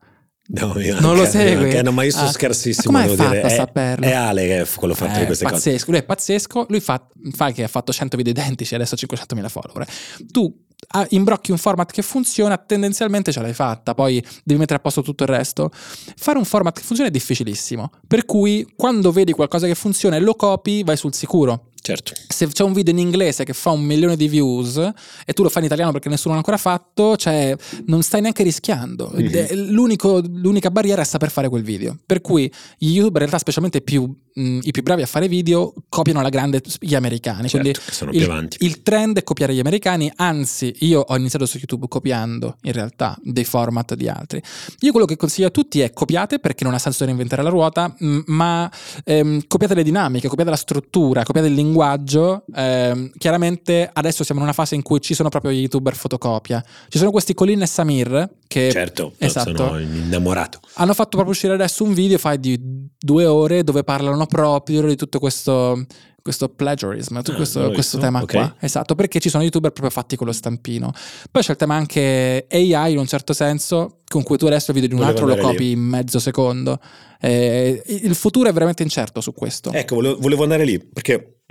No, 0.47 0.73
non 0.99 1.15
lo 1.15 1.25
segue. 1.25 1.65
Anche, 1.65 1.81
no, 1.81 1.91
ma 1.91 2.03
io 2.03 2.11
sono 2.11 2.27
ah, 2.27 2.31
scarsissimo. 2.31 2.91
Ma 2.91 3.05
come 3.05 3.15
dire. 3.15 3.41
È, 3.41 3.95
è, 3.95 4.11
Ale 4.11 4.45
che 4.45 4.65
fa 4.65 4.77
quello 4.77 4.93
fatto 4.93 5.15
eh, 5.15 5.19
di 5.21 5.25
queste 5.25 5.43
pazzesco. 5.43 5.71
cose. 5.71 5.91
Lui 5.91 5.99
è 5.99 6.03
pazzesco. 6.03 6.65
Lui 6.69 6.79
fa, 6.79 7.07
fa 7.31 7.51
che 7.51 7.63
ha 7.63 7.67
fatto 7.67 7.91
100 7.91 8.15
video 8.15 8.31
identici 8.31 8.73
e 8.73 8.75
adesso 8.75 8.93
ha 8.93 8.97
500.000 8.97 9.49
follower. 9.49 9.87
Tu 10.31 10.55
ah, 10.89 11.05
imbrocchi 11.09 11.49
un 11.49 11.57
format 11.57 11.91
che 11.91 12.03
funziona, 12.03 12.57
tendenzialmente 12.57 13.31
ce 13.31 13.41
l'hai 13.41 13.53
fatta, 13.53 13.95
poi 13.95 14.23
devi 14.43 14.59
mettere 14.59 14.77
a 14.77 14.81
posto 14.81 15.01
tutto 15.01 15.23
il 15.23 15.29
resto. 15.29 15.71
Fare 15.71 16.37
un 16.37 16.45
format 16.45 16.75
che 16.75 16.83
funziona 16.83 17.09
è 17.09 17.13
difficilissimo. 17.13 17.89
Per 18.07 18.25
cui 18.25 18.71
quando 18.75 19.11
vedi 19.11 19.31
qualcosa 19.31 19.65
che 19.65 19.75
funziona 19.75 20.15
e 20.15 20.19
lo 20.19 20.35
copi, 20.35 20.83
vai 20.83 20.95
sul 20.95 21.13
sicuro. 21.15 21.69
Certo. 21.85 22.13
Se 22.29 22.47
c'è 22.47 22.63
un 22.63 22.73
video 22.73 22.91
in 22.93 22.99
inglese 22.99 23.43
che 23.43 23.53
fa 23.53 23.69
un 23.69 23.83
milione 23.83 24.15
di 24.15 24.27
views 24.27 24.77
e 25.23 25.33
tu 25.33 25.43
lo 25.43 25.49
fai 25.49 25.61
in 25.61 25.67
italiano 25.67 25.91
perché 25.91 26.09
nessuno 26.09 26.33
l'ha 26.33 26.39
ancora 26.39 26.57
fatto, 26.57 27.15
cioè 27.15 27.55
non 27.85 28.01
stai 28.01 28.21
neanche 28.21 28.41
rischiando. 28.41 29.13
Mm-hmm. 29.15 29.69
l'unica 29.69 30.71
barriera 30.71 31.03
è 31.03 31.05
saper 31.05 31.29
fare 31.29 31.47
quel 31.47 31.61
video. 31.61 31.95
Per 32.03 32.21
cui 32.21 32.51
gli 32.79 32.87
youtuber 32.87 33.21
in 33.21 33.27
realtà, 33.27 33.37
specialmente 33.37 33.81
più, 33.81 34.01
mh, 34.33 34.59
i 34.63 34.71
più 34.71 34.81
bravi 34.81 35.03
a 35.03 35.05
fare 35.05 35.27
video, 35.27 35.75
copiano 35.87 36.21
alla 36.21 36.29
grande 36.29 36.59
gli 36.79 36.95
americani. 36.95 37.47
Certo, 37.47 37.59
Quindi 37.59 37.79
sono 37.91 38.09
più 38.09 38.19
il, 38.19 38.25
avanti. 38.25 38.57
il 38.61 38.81
trend 38.81 39.19
è 39.19 39.23
copiare 39.23 39.53
gli 39.53 39.59
americani, 39.59 40.11
anzi 40.15 40.73
io 40.79 41.01
ho 41.01 41.15
iniziato 41.15 41.45
su 41.45 41.57
YouTube 41.57 41.85
copiando 41.87 42.57
in 42.63 42.71
realtà 42.71 43.15
dei 43.21 43.45
format 43.45 43.93
di 43.93 44.07
altri. 44.07 44.41
Io 44.79 44.89
quello 44.89 45.05
che 45.05 45.17
consiglio 45.17 45.49
a 45.49 45.51
tutti 45.51 45.81
è 45.81 45.93
copiate 45.93 46.39
perché 46.39 46.63
non 46.63 46.73
ha 46.73 46.79
senso 46.79 47.05
reinventare 47.05 47.43
la 47.43 47.49
ruota, 47.49 47.93
mh, 47.95 48.21
ma 48.25 48.71
ehm, 49.03 49.41
copiate 49.45 49.75
le 49.75 49.83
dinamiche, 49.83 50.27
copiate 50.27 50.49
la 50.49 50.55
struttura, 50.55 51.21
copiate 51.21 51.47
il 51.47 51.53
linguaggio 51.53 51.73
linguaggio, 51.75 52.45
ehm, 52.55 53.11
chiaramente 53.17 53.89
adesso 53.91 54.23
siamo 54.23 54.39
in 54.39 54.47
una 54.47 54.55
fase 54.55 54.75
in 54.75 54.81
cui 54.81 55.01
ci 55.01 55.13
sono 55.13 55.29
proprio 55.29 55.51
gli 55.51 55.59
youtuber 55.59 55.95
fotocopia. 55.95 56.63
Ci 56.87 56.97
sono 56.97 57.11
questi 57.11 57.33
Colin 57.33 57.61
e 57.61 57.67
Samir 57.67 58.29
che... 58.47 58.71
Certo, 58.71 59.13
esatto, 59.17 59.55
sono 59.55 59.79
innamorato. 59.79 60.59
Hanno 60.75 60.93
fatto 60.93 61.11
proprio 61.11 61.31
uscire 61.31 61.53
adesso 61.53 61.83
un 61.83 61.93
video, 61.93 62.17
fai 62.17 62.39
di 62.39 62.57
due 62.97 63.25
ore, 63.25 63.63
dove 63.63 63.83
parlano 63.83 64.25
proprio 64.25 64.81
di 64.83 64.95
tutto 64.95 65.19
questo 65.19 65.85
questo 66.25 66.49
plagiarism, 66.49 67.17
ah, 67.17 67.21
questo, 67.21 67.69
questo 67.69 67.99
tema 67.99 68.19
okay. 68.19 68.41
qua. 68.41 68.55
Esatto, 68.59 68.95
perché 68.95 69.19
ci 69.19 69.29
sono 69.29 69.43
youtuber 69.43 69.69
proprio 69.69 69.91
fatti 69.91 70.15
con 70.15 70.25
lo 70.25 70.33
stampino. 70.33 70.91
Poi 71.29 71.43
c'è 71.43 71.51
il 71.51 71.57
tema 71.57 71.75
anche 71.75 72.47
AI 72.49 72.93
in 72.93 72.97
un 72.97 73.05
certo 73.05 73.31
senso, 73.31 73.99
con 74.07 74.23
cui 74.23 74.35
tu 74.35 74.47
adesso 74.47 74.71
il 74.71 74.81
video 74.81 74.89
di 74.89 74.95
un 74.95 75.05
volevo 75.05 75.19
altro 75.19 75.35
lo 75.35 75.47
copi 75.47 75.65
lì. 75.65 75.71
in 75.73 75.81
mezzo 75.81 76.17
secondo. 76.17 76.79
Eh, 77.21 77.79
il 77.85 78.15
futuro 78.15 78.49
è 78.49 78.53
veramente 78.53 78.81
incerto 78.81 79.21
su 79.21 79.33
questo. 79.33 79.71
Ecco, 79.71 79.93
volevo, 79.93 80.17
volevo 80.19 80.41
andare 80.41 80.65
lì, 80.65 80.79
perché 80.79 81.41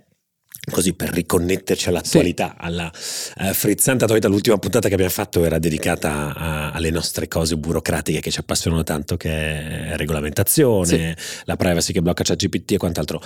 così 0.70 0.94
per 0.94 1.10
riconnetterci 1.10 1.88
all'attualità, 1.88 2.50
sì. 2.58 2.66
alla 2.66 2.90
uh, 2.90 3.52
frizzante 3.52 4.04
attualità. 4.04 4.28
L'ultima 4.28 4.58
puntata 4.58 4.88
che 4.88 4.94
abbiamo 4.94 5.12
fatto 5.12 5.44
era 5.44 5.58
dedicata 5.58 6.34
a, 6.34 6.70
alle 6.72 6.90
nostre 6.90 7.28
cose 7.28 7.56
burocratiche 7.56 8.20
che 8.20 8.30
ci 8.30 8.40
appassionano 8.40 8.82
tanto, 8.82 9.16
che 9.16 9.30
è 9.30 9.96
regolamentazione, 9.96 11.14
sì. 11.16 11.42
la 11.44 11.56
privacy 11.56 11.92
che 11.92 12.02
blocca 12.02 12.22
ChatGPT 12.24 12.72
e 12.72 12.76
quant'altro. 12.76 13.20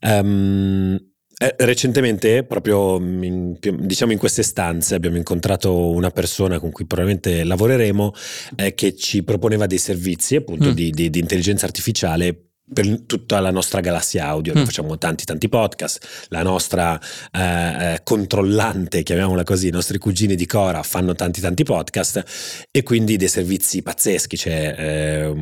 Um, 0.00 0.98
eh, 1.36 1.56
recentemente, 1.58 2.44
proprio 2.44 2.96
in, 2.98 3.58
diciamo 3.60 4.12
in 4.12 4.18
queste 4.18 4.44
stanze, 4.44 4.94
abbiamo 4.94 5.16
incontrato 5.16 5.90
una 5.90 6.10
persona 6.10 6.60
con 6.60 6.70
cui 6.70 6.86
probabilmente 6.86 7.42
lavoreremo 7.42 8.12
eh, 8.54 8.74
che 8.74 8.94
ci 8.94 9.24
proponeva 9.24 9.66
dei 9.66 9.78
servizi 9.78 10.36
appunto 10.36 10.70
mm. 10.70 10.72
di, 10.72 10.90
di, 10.90 11.10
di 11.10 11.18
intelligenza 11.18 11.66
artificiale 11.66 12.50
per 12.72 13.02
tutta 13.06 13.40
la 13.40 13.50
nostra 13.50 13.80
galassia 13.80 14.26
audio, 14.26 14.54
mm. 14.56 14.64
facciamo 14.64 14.96
tanti 14.96 15.24
tanti 15.24 15.48
podcast, 15.48 16.26
la 16.28 16.42
nostra 16.42 16.98
eh, 17.30 17.94
eh, 17.94 18.00
controllante, 18.02 19.02
chiamiamola 19.02 19.44
così, 19.44 19.68
i 19.68 19.70
nostri 19.70 19.98
cugini 19.98 20.34
di 20.34 20.46
Cora 20.46 20.82
fanno 20.82 21.14
tanti 21.14 21.40
tanti 21.40 21.62
podcast 21.62 22.66
e 22.70 22.82
quindi 22.82 23.16
dei 23.16 23.28
servizi 23.28 23.82
pazzeschi, 23.82 24.36
cioè 24.36 24.74
eh, 24.78 25.34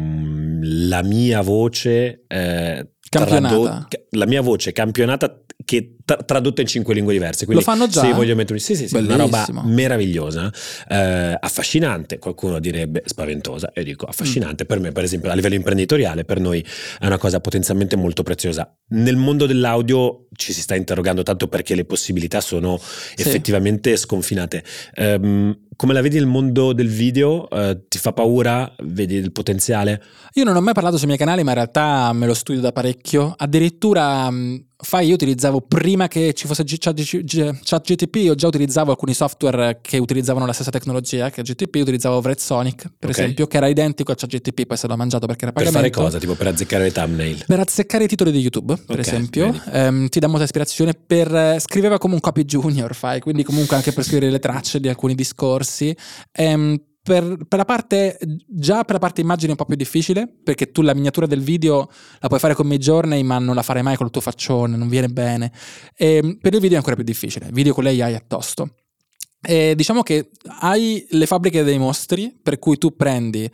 la 0.62 1.02
mia 1.02 1.42
voce 1.42 2.24
eh, 2.26 2.88
campionata. 3.18 3.88
la 4.10 4.26
mia 4.26 4.40
voce 4.40 4.72
campionata 4.72 5.42
che 5.64 5.96
tra- 6.04 6.16
tradotta 6.16 6.60
in 6.60 6.66
cinque 6.66 6.94
lingue 6.94 7.12
diverse. 7.12 7.44
Quindi, 7.44 7.64
Lo 7.64 7.70
fanno 7.70 7.86
già? 7.86 8.00
Se 8.00 8.12
voglio 8.12 8.34
mettere 8.34 8.58
sì, 8.58 8.74
sì, 8.74 8.88
sì, 8.88 8.96
una 8.96 9.16
roba 9.16 9.46
meravigliosa, 9.64 10.52
eh, 10.88 11.36
affascinante, 11.38 12.18
qualcuno 12.18 12.58
direbbe 12.58 13.02
spaventosa, 13.04 13.72
io 13.74 13.84
dico 13.84 14.06
affascinante. 14.06 14.64
Mm. 14.64 14.66
Per 14.66 14.80
me, 14.80 14.92
per 14.92 15.04
esempio, 15.04 15.30
a 15.30 15.34
livello 15.34 15.54
imprenditoriale, 15.54 16.24
per 16.24 16.40
noi 16.40 16.64
è 16.98 17.06
una 17.06 17.18
cosa 17.18 17.40
potenzialmente 17.40 17.96
molto 17.96 18.22
preziosa. 18.22 18.74
Nel 18.88 19.16
mondo 19.16 19.46
dell'audio 19.46 20.26
ci 20.34 20.52
si 20.52 20.60
sta 20.60 20.74
interrogando 20.74 21.22
tanto 21.22 21.48
perché 21.48 21.74
le 21.74 21.84
possibilità 21.84 22.40
sono 22.40 22.78
effettivamente 23.16 23.96
sconfinate. 23.96 24.64
Um, 24.96 25.61
come 25.82 25.94
la 25.94 26.00
vedi 26.00 26.14
nel 26.14 26.26
mondo 26.26 26.72
del 26.72 26.86
video? 26.86 27.48
Uh, 27.50 27.88
ti 27.88 27.98
fa 27.98 28.12
paura? 28.12 28.72
Vedi 28.84 29.16
il 29.16 29.32
potenziale? 29.32 30.00
Io 30.34 30.44
non 30.44 30.54
ho 30.54 30.60
mai 30.60 30.74
parlato 30.74 30.96
sui 30.96 31.08
miei 31.08 31.18
canali, 31.18 31.42
ma 31.42 31.50
in 31.50 31.56
realtà 31.56 32.12
me 32.12 32.26
lo 32.26 32.34
studio 32.34 32.60
da 32.60 32.70
parecchio. 32.70 33.34
Addirittura 33.36 34.30
fai, 34.84 35.06
io 35.06 35.14
utilizzavo 35.14 35.60
prima 35.60 36.08
che 36.08 36.32
ci 36.34 36.46
fosse 36.46 36.64
ChatGTP, 36.64 38.14
io 38.16 38.34
già 38.34 38.46
utilizzavo 38.48 38.90
alcuni 38.90 39.14
software 39.14 39.78
che 39.80 39.98
utilizzavano 39.98 40.44
la 40.44 40.52
stessa 40.52 40.70
tecnologia 40.70 41.30
che 41.30 41.42
GTP, 41.42 41.76
utilizzavo 41.76 42.20
Vretsonic, 42.20 42.82
per 42.98 43.10
okay. 43.10 43.22
esempio, 43.22 43.46
che 43.46 43.56
era 43.56 43.68
identico 43.68 44.12
a 44.12 44.14
ChatGTP, 44.14 44.66
poi 44.66 44.74
è 44.74 44.76
stato 44.76 44.96
mangiato 44.96 45.26
perché 45.26 45.44
era 45.44 45.52
pagamento. 45.52 45.80
Per 45.80 45.90
fare 45.90 46.04
cosa? 46.04 46.18
Tipo 46.18 46.34
per 46.34 46.48
azzeccare 46.48 46.84
le 46.84 46.92
thumbnail? 46.92 47.44
Per 47.46 47.60
azzeccare 47.60 48.04
i 48.04 48.08
titoli 48.08 48.32
di 48.32 48.40
YouTube, 48.40 48.74
per 48.74 48.98
okay, 48.98 49.00
esempio. 49.00 49.62
Um, 49.72 50.08
ti 50.08 50.18
dà 50.18 50.26
molta 50.26 50.44
ispirazione 50.44 50.94
per... 50.94 51.32
Uh, 51.32 51.58
scriveva 51.58 51.98
come 51.98 52.14
un 52.14 52.20
copy 52.20 52.44
junior, 52.44 52.94
fai, 52.94 53.20
quindi 53.20 53.44
comunque 53.44 53.76
anche 53.76 53.92
per 53.92 54.04
scrivere 54.04 54.30
le 54.30 54.38
tracce 54.38 54.80
di 54.80 54.88
alcuni 54.88 55.14
discorsi. 55.14 55.96
Um, 56.38 56.76
per, 57.02 57.36
per, 57.48 57.58
la 57.58 57.64
parte, 57.64 58.18
già 58.46 58.84
per 58.84 58.94
la 58.94 59.00
parte 59.00 59.20
immagine 59.20 59.48
è 59.48 59.50
un 59.50 59.56
po' 59.56 59.64
più 59.64 59.76
difficile, 59.76 60.28
perché 60.28 60.70
tu 60.70 60.82
la 60.82 60.94
miniatura 60.94 61.26
del 61.26 61.40
video 61.40 61.90
la 62.20 62.28
puoi 62.28 62.38
fare 62.38 62.54
con 62.54 62.66
Midjourney, 62.66 63.22
ma 63.22 63.38
non 63.38 63.54
la 63.54 63.62
farai 63.62 63.82
mai 63.82 63.96
col 63.96 64.10
tuo 64.10 64.20
faccione, 64.20 64.76
non 64.76 64.88
viene 64.88 65.08
bene. 65.08 65.52
E 65.96 66.16
ehm, 66.16 66.38
per 66.40 66.54
il 66.54 66.60
video 66.60 66.74
è 66.74 66.78
ancora 66.78 66.94
più 66.94 67.04
difficile, 67.04 67.48
video 67.52 67.74
con 67.74 67.84
l'AI 67.84 68.12
è 68.12 68.22
tosto. 68.26 68.76
E 69.44 69.74
diciamo 69.74 70.02
che 70.02 70.30
hai 70.60 71.04
le 71.10 71.26
fabbriche 71.26 71.64
dei 71.64 71.78
mostri, 71.78 72.38
per 72.40 72.60
cui 72.60 72.78
tu 72.78 72.94
prendi 72.94 73.50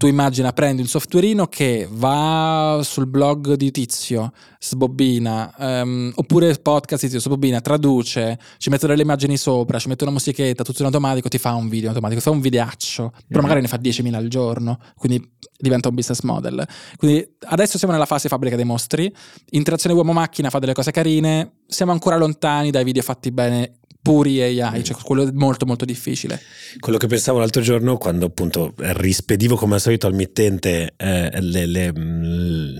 tu 0.00 0.06
immagina, 0.06 0.50
prendi 0.54 0.80
un 0.80 0.88
softwareino 0.88 1.46
che 1.46 1.86
va 1.90 2.80
sul 2.82 3.06
blog 3.06 3.52
di 3.52 3.70
Tizio, 3.70 4.32
sbobbina, 4.58 5.54
um, 5.58 6.10
oppure 6.14 6.54
podcast 6.54 7.02
di 7.02 7.10
Tizio, 7.10 7.20
sbobbina, 7.20 7.60
traduce, 7.60 8.38
ci 8.56 8.70
mette 8.70 8.86
delle 8.86 9.02
immagini 9.02 9.36
sopra, 9.36 9.78
ci 9.78 9.88
mette 9.88 10.04
una 10.04 10.14
musichetta, 10.14 10.64
tutto 10.64 10.78
in 10.80 10.86
automatico, 10.86 11.28
ti 11.28 11.36
fa 11.36 11.52
un 11.52 11.68
video 11.68 11.82
in 11.82 11.88
automatico, 11.88 12.22
fa 12.22 12.30
un 12.30 12.40
videaccio, 12.40 13.10
però 13.10 13.20
mm-hmm. 13.28 13.42
magari 13.42 13.60
ne 13.60 13.68
fa 13.68 13.76
10.000 13.76 14.14
al 14.14 14.28
giorno, 14.28 14.78
quindi 14.96 15.22
diventa 15.58 15.90
un 15.90 15.94
business 15.94 16.22
model. 16.22 16.66
Quindi 16.96 17.36
adesso 17.48 17.76
siamo 17.76 17.92
nella 17.92 18.06
fase 18.06 18.30
fabbrica 18.30 18.56
dei 18.56 18.64
mostri, 18.64 19.14
interazione 19.50 19.94
uomo-macchina 19.94 20.48
fa 20.48 20.60
delle 20.60 20.72
cose 20.72 20.92
carine, 20.92 21.59
siamo 21.70 21.92
ancora 21.92 22.16
lontani 22.16 22.70
dai 22.70 22.84
video 22.84 23.02
fatti 23.02 23.30
bene 23.30 23.80
puri 24.02 24.40
AI, 24.40 24.82
cioè 24.82 24.96
quello 25.02 25.28
è 25.28 25.30
molto 25.32 25.66
molto 25.66 25.84
difficile. 25.84 26.40
Quello 26.78 26.98
che 26.98 27.06
pensavo 27.06 27.38
l'altro 27.38 27.62
giorno 27.62 27.96
quando 27.98 28.26
appunto 28.26 28.74
rispedivo 28.76 29.56
come 29.56 29.74
al 29.74 29.80
solito 29.80 30.06
al 30.06 30.14
mittente 30.14 30.94
eh, 30.96 31.40
le, 31.40 31.66
le, 31.66 31.92
mh, 31.92 32.00
mm, 32.00 32.76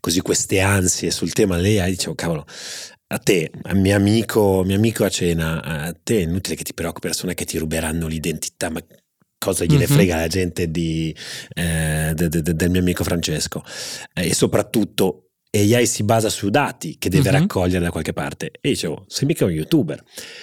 così 0.00 0.20
queste 0.20 0.60
ansie 0.60 1.10
sul 1.10 1.32
tema 1.32 1.56
dell'AI, 1.56 1.90
dicevo 1.90 2.14
cavolo, 2.14 2.46
a 3.08 3.18
te, 3.18 3.50
a 3.62 3.74
mio 3.74 3.96
amico, 3.96 4.62
mio 4.64 4.76
amico 4.76 5.04
a 5.04 5.08
cena, 5.08 5.62
a 5.62 5.94
te 6.00 6.18
è 6.18 6.22
inutile 6.22 6.56
che 6.56 6.64
ti 6.64 6.74
preoccupi, 6.74 7.08
persone 7.08 7.34
che 7.34 7.44
ti 7.44 7.58
ruberanno 7.58 8.06
l'identità, 8.06 8.70
ma 8.70 8.80
cosa 9.38 9.64
gliene 9.64 9.86
mm-hmm. 9.86 9.94
frega 9.94 10.16
la 10.16 10.28
gente 10.28 10.70
di, 10.70 11.14
eh, 11.54 12.12
de, 12.14 12.28
de, 12.28 12.42
de, 12.42 12.54
del 12.54 12.70
mio 12.70 12.80
amico 12.80 13.04
Francesco? 13.04 13.62
Eh, 14.12 14.28
e 14.28 14.34
soprattutto 14.34 15.25
AI 15.58 15.86
si 15.86 16.02
basa 16.02 16.28
su 16.28 16.50
dati 16.50 16.96
che 16.98 17.08
deve 17.08 17.28
uh-huh. 17.28 17.38
raccogliere 17.38 17.84
da 17.84 17.90
qualche 17.90 18.12
parte. 18.12 18.50
E 18.60 18.70
dicevo, 18.70 19.04
sei 19.08 19.26
mica 19.26 19.44
un 19.44 19.52
youtuber. 19.52 20.02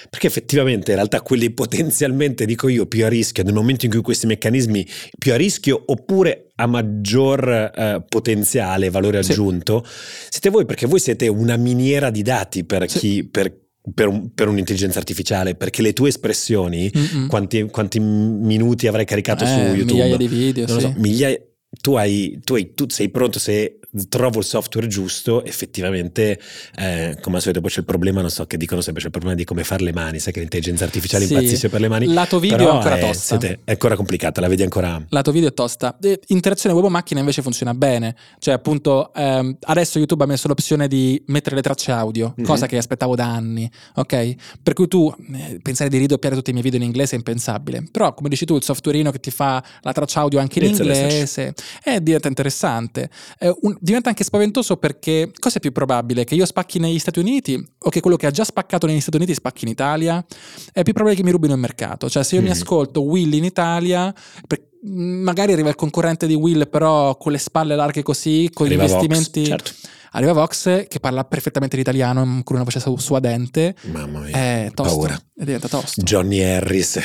Perché 0.09 0.27
effettivamente 0.27 0.91
in 0.91 0.97
realtà 0.97 1.21
quelli 1.21 1.51
potenzialmente, 1.51 2.45
dico 2.45 2.67
io, 2.67 2.85
più 2.85 3.05
a 3.05 3.09
rischio, 3.09 3.43
nel 3.43 3.53
momento 3.53 3.85
in 3.85 3.91
cui 3.91 4.01
questi 4.01 4.25
meccanismi 4.27 4.87
più 5.17 5.33
a 5.33 5.35
rischio 5.35 5.81
oppure 5.85 6.51
a 6.55 6.67
maggior 6.67 7.47
eh, 7.49 8.03
potenziale, 8.07 8.89
valore 8.89 9.19
aggiunto, 9.19 9.83
sì. 9.85 10.27
siete 10.29 10.49
voi 10.49 10.65
perché 10.65 10.85
voi 10.85 10.99
siete 10.99 11.27
una 11.27 11.57
miniera 11.57 12.09
di 12.09 12.21
dati 12.21 12.63
per 12.63 12.89
sì. 12.89 12.99
chi... 12.99 13.29
Per, 13.29 13.61
per, 13.93 14.07
un, 14.07 14.33
per, 14.33 14.47
un'intelligenza 14.47 14.97
artificiale 14.97 15.55
perché 15.55 15.81
le 15.81 15.91
tue 15.91 16.07
espressioni 16.07 16.89
quanti, 17.27 17.63
quanti, 17.63 17.99
minuti 17.99 18.87
avrai 18.87 19.03
caricato 19.03 19.43
eh, 19.43 19.47
su 19.47 19.53
YouTube 19.59 19.91
migliaia 19.91 20.15
di 20.15 20.27
video 20.29 20.65
non 20.67 20.79
sì. 20.79 20.85
so, 20.85 20.93
migliaia 20.95 21.37
tu, 21.81 21.95
hai, 21.95 22.39
tu, 22.43 22.55
hai, 22.55 22.73
tu 22.73 22.85
sei 22.89 23.09
pronto 23.09 23.39
se 23.39 23.79
trovo 24.09 24.39
il 24.39 24.45
software 24.45 24.87
giusto, 24.87 25.43
effettivamente, 25.45 26.39
eh, 26.75 27.17
come 27.21 27.35
al 27.35 27.41
solito 27.41 27.61
poi 27.61 27.69
c'è 27.69 27.79
il 27.79 27.85
problema, 27.85 28.21
non 28.21 28.31
so 28.31 28.45
che 28.45 28.57
dicono 28.57 28.81
sempre, 28.81 29.01
c'è 29.01 29.07
il 29.07 29.13
problema 29.13 29.37
di 29.37 29.43
come 29.43 29.63
fare 29.63 29.83
le 29.83 29.93
mani, 29.93 30.19
sai 30.19 30.33
che 30.33 30.39
l'intelligenza 30.39 30.83
artificiale 30.83 31.25
sì. 31.25 31.33
impazzisce 31.33 31.69
per 31.69 31.79
le 31.79 31.87
mani. 31.87 32.11
Lato 32.11 32.39
video 32.39 32.69
è 32.69 32.75
ancora 32.75 32.97
è, 32.97 32.99
tosta. 33.01 33.39
Siete, 33.39 33.59
è 33.63 33.71
ancora 33.71 33.95
complicata, 33.95 34.41
la 34.41 34.47
vedi 34.47 34.63
ancora... 34.63 35.03
Lato 35.09 35.31
video 35.31 35.49
è 35.49 35.53
tosta. 35.53 35.97
Interazione 36.27 36.75
uomo-macchina 36.75 37.19
invece 37.19 37.41
funziona 37.41 37.73
bene, 37.73 38.15
cioè 38.39 38.55
appunto 38.55 39.13
ehm, 39.13 39.57
adesso 39.61 39.99
YouTube 39.99 40.23
ha 40.23 40.27
messo 40.27 40.47
l'opzione 40.47 40.87
di 40.87 41.21
mettere 41.27 41.55
le 41.55 41.61
tracce 41.61 41.91
audio, 41.91 42.33
mm-hmm. 42.35 42.47
cosa 42.47 42.65
che 42.65 42.77
aspettavo 42.77 43.15
da 43.15 43.25
anni, 43.25 43.69
ok? 43.95 44.35
Per 44.63 44.73
cui 44.73 44.87
tu 44.87 45.13
eh, 45.33 45.59
pensare 45.61 45.89
di 45.89 45.97
ridoppiare 45.99 46.35
tutti 46.35 46.49
i 46.49 46.53
miei 46.53 46.63
video 46.63 46.79
in 46.79 46.85
inglese 46.85 47.13
è 47.13 47.17
impensabile, 47.17 47.83
però 47.91 48.13
come 48.15 48.29
dici 48.29 48.45
tu 48.45 48.55
il 48.55 48.63
softwareino 48.63 49.11
che 49.11 49.19
ti 49.19 49.29
fa 49.29 49.63
la 49.81 49.91
traccia 49.91 50.21
audio 50.21 50.39
anche 50.39 50.59
in 50.59 50.65
It's 50.65 50.79
inglese 50.79 51.53
eh, 51.83 52.01
diventa 52.01 52.27
interessante. 52.27 53.09
Eh, 53.39 53.53
un, 53.61 53.77
diventa 53.79 54.09
anche 54.09 54.23
spaventoso 54.23 54.77
perché 54.77 55.31
cosa 55.39 55.57
è 55.57 55.59
più 55.59 55.71
probabile? 55.71 56.23
Che 56.23 56.35
io 56.35 56.45
spacchi 56.45 56.79
negli 56.79 56.99
Stati 56.99 57.19
Uniti 57.19 57.63
o 57.79 57.89
che 57.89 57.99
quello 57.99 58.17
che 58.17 58.27
ha 58.27 58.31
già 58.31 58.43
spaccato 58.43 58.87
negli 58.87 59.01
Stati 59.01 59.17
Uniti 59.17 59.33
spacchi 59.33 59.65
in 59.65 59.71
Italia? 59.71 60.23
È 60.71 60.83
più 60.83 60.93
probabile 60.93 61.15
che 61.15 61.23
mi 61.23 61.31
rubino 61.31 61.53
il 61.53 61.59
mercato. 61.59 62.09
Cioè, 62.09 62.23
se 62.23 62.35
io 62.35 62.41
mm. 62.41 62.45
mi 62.45 62.51
ascolto 62.51 63.01
Willy 63.01 63.37
in 63.37 63.45
Italia, 63.45 64.13
per, 64.47 64.71
magari 64.85 65.53
arriva 65.53 65.69
il 65.69 65.75
concorrente 65.75 66.27
di 66.27 66.33
Will, 66.35 66.69
però 66.69 67.15
con 67.17 67.31
le 67.31 67.37
spalle 67.37 67.75
larghe 67.75 68.03
così, 68.03 68.49
con 68.53 68.65
Arriva 68.67 68.83
gli 68.83 68.87
investimenti. 68.89 69.39
Vox, 69.39 69.49
certo. 69.49 69.71
Arriva 70.15 70.33
Vox 70.33 70.87
che 70.87 70.99
parla 70.99 71.23
perfettamente 71.25 71.75
l'italiano 71.75 72.21
con 72.43 72.55
una 72.55 72.63
voce 72.63 72.79
su- 72.79 72.95
suadente. 72.97 73.75
Mamma 73.85 74.19
mia. 74.19 74.29
È 74.31 74.71
tosto. 74.71 74.93
Paura. 74.93 75.15
E 75.35 75.43
diventa 75.45 75.67
tosto. 75.67 76.03
Johnny 76.03 76.39
Harris 76.43 76.99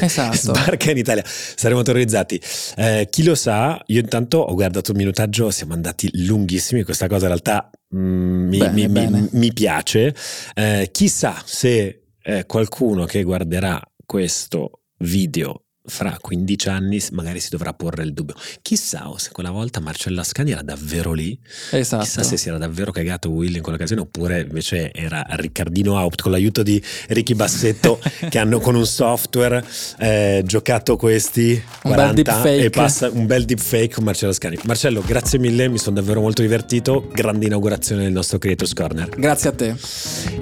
Esatto. 0.00 0.36
sbarca 0.40 0.90
in 0.90 0.96
Italia. 0.96 1.22
Saremo 1.26 1.82
terrorizzati. 1.82 2.40
Eh, 2.76 3.08
chi 3.10 3.24
lo 3.24 3.34
sa, 3.34 3.78
io 3.88 4.00
intanto 4.00 4.38
ho 4.38 4.54
guardato 4.54 4.92
il 4.92 4.96
minutaggio, 4.96 5.50
siamo 5.50 5.74
andati 5.74 6.08
lunghissimi. 6.24 6.82
Questa 6.82 7.08
cosa 7.08 7.24
in 7.26 7.32
realtà 7.32 7.70
mm, 7.94 8.48
mi, 8.48 8.56
Bene, 8.58 8.72
mi- 8.72 8.88
bene. 8.88 9.28
mi 9.32 9.52
piace. 9.52 10.14
Eh, 10.54 10.88
chissà 10.90 11.42
se 11.44 12.04
eh, 12.22 12.46
qualcuno 12.46 13.04
che 13.04 13.22
guarderà 13.22 13.78
questo 14.06 14.80
video 15.00 15.64
fra 15.90 16.16
15 16.18 16.68
anni 16.68 17.02
magari 17.12 17.40
si 17.40 17.50
dovrà 17.50 17.74
porre 17.74 18.02
il 18.04 18.14
dubbio. 18.14 18.34
Chissà 18.62 19.10
se 19.16 19.30
quella 19.32 19.50
volta 19.50 19.80
Marcello 19.80 20.20
Ascani 20.20 20.52
era 20.52 20.62
davvero 20.62 21.12
lì 21.12 21.38
Esatto. 21.72 22.04
Chissà 22.04 22.22
se 22.22 22.36
si 22.36 22.48
era 22.48 22.56
davvero 22.58 22.92
cagato 22.92 23.28
Will 23.30 23.54
in 23.54 23.62
quell'occasione 23.62 24.00
oppure 24.02 24.40
invece 24.40 24.92
era 24.92 25.24
Riccardino 25.28 25.98
Haupt 25.98 26.22
con 26.22 26.30
l'aiuto 26.30 26.62
di 26.62 26.82
Ricky 27.08 27.34
Bassetto 27.34 28.00
che 28.30 28.38
hanno 28.38 28.60
con 28.60 28.74
un 28.74 28.86
software 28.86 29.64
eh, 29.98 30.42
giocato 30.46 30.96
questi 30.96 31.50
Un 31.82 31.90
bel 31.90 32.12
40 32.12 32.12
deepfake. 32.22 32.64
e 32.64 32.70
passa 32.70 33.10
un 33.10 33.26
bel 33.26 33.44
deepfake 33.44 33.94
con 33.94 34.04
Marcello 34.04 34.32
Scani. 34.32 34.58
Marcello, 34.64 35.02
grazie 35.04 35.38
mille, 35.38 35.68
mi 35.68 35.78
sono 35.78 35.96
davvero 35.96 36.20
molto 36.20 36.42
divertito. 36.42 37.08
Grande 37.12 37.46
inaugurazione 37.46 38.04
del 38.04 38.12
nostro 38.12 38.38
Creators 38.38 38.72
Corner. 38.74 39.08
Grazie 39.08 39.48
a 39.48 39.52
te. 39.52 39.74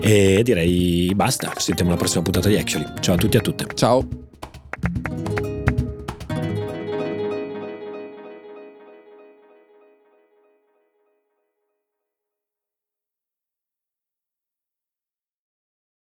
E 0.01 0.43
direi 0.43 1.13
basta, 1.15 1.53
ci 1.57 1.65
sentiamo 1.65 1.91
alla 1.91 1.99
prossima 1.99 2.23
puntata 2.23 2.49
di 2.49 2.57
Actually. 2.57 2.93
Ciao 3.01 3.15
a 3.15 3.19
tutti 3.19 3.37
e 3.37 3.39
a 3.41 3.43
tutte. 3.43 3.67
Ciao. 3.75 5.38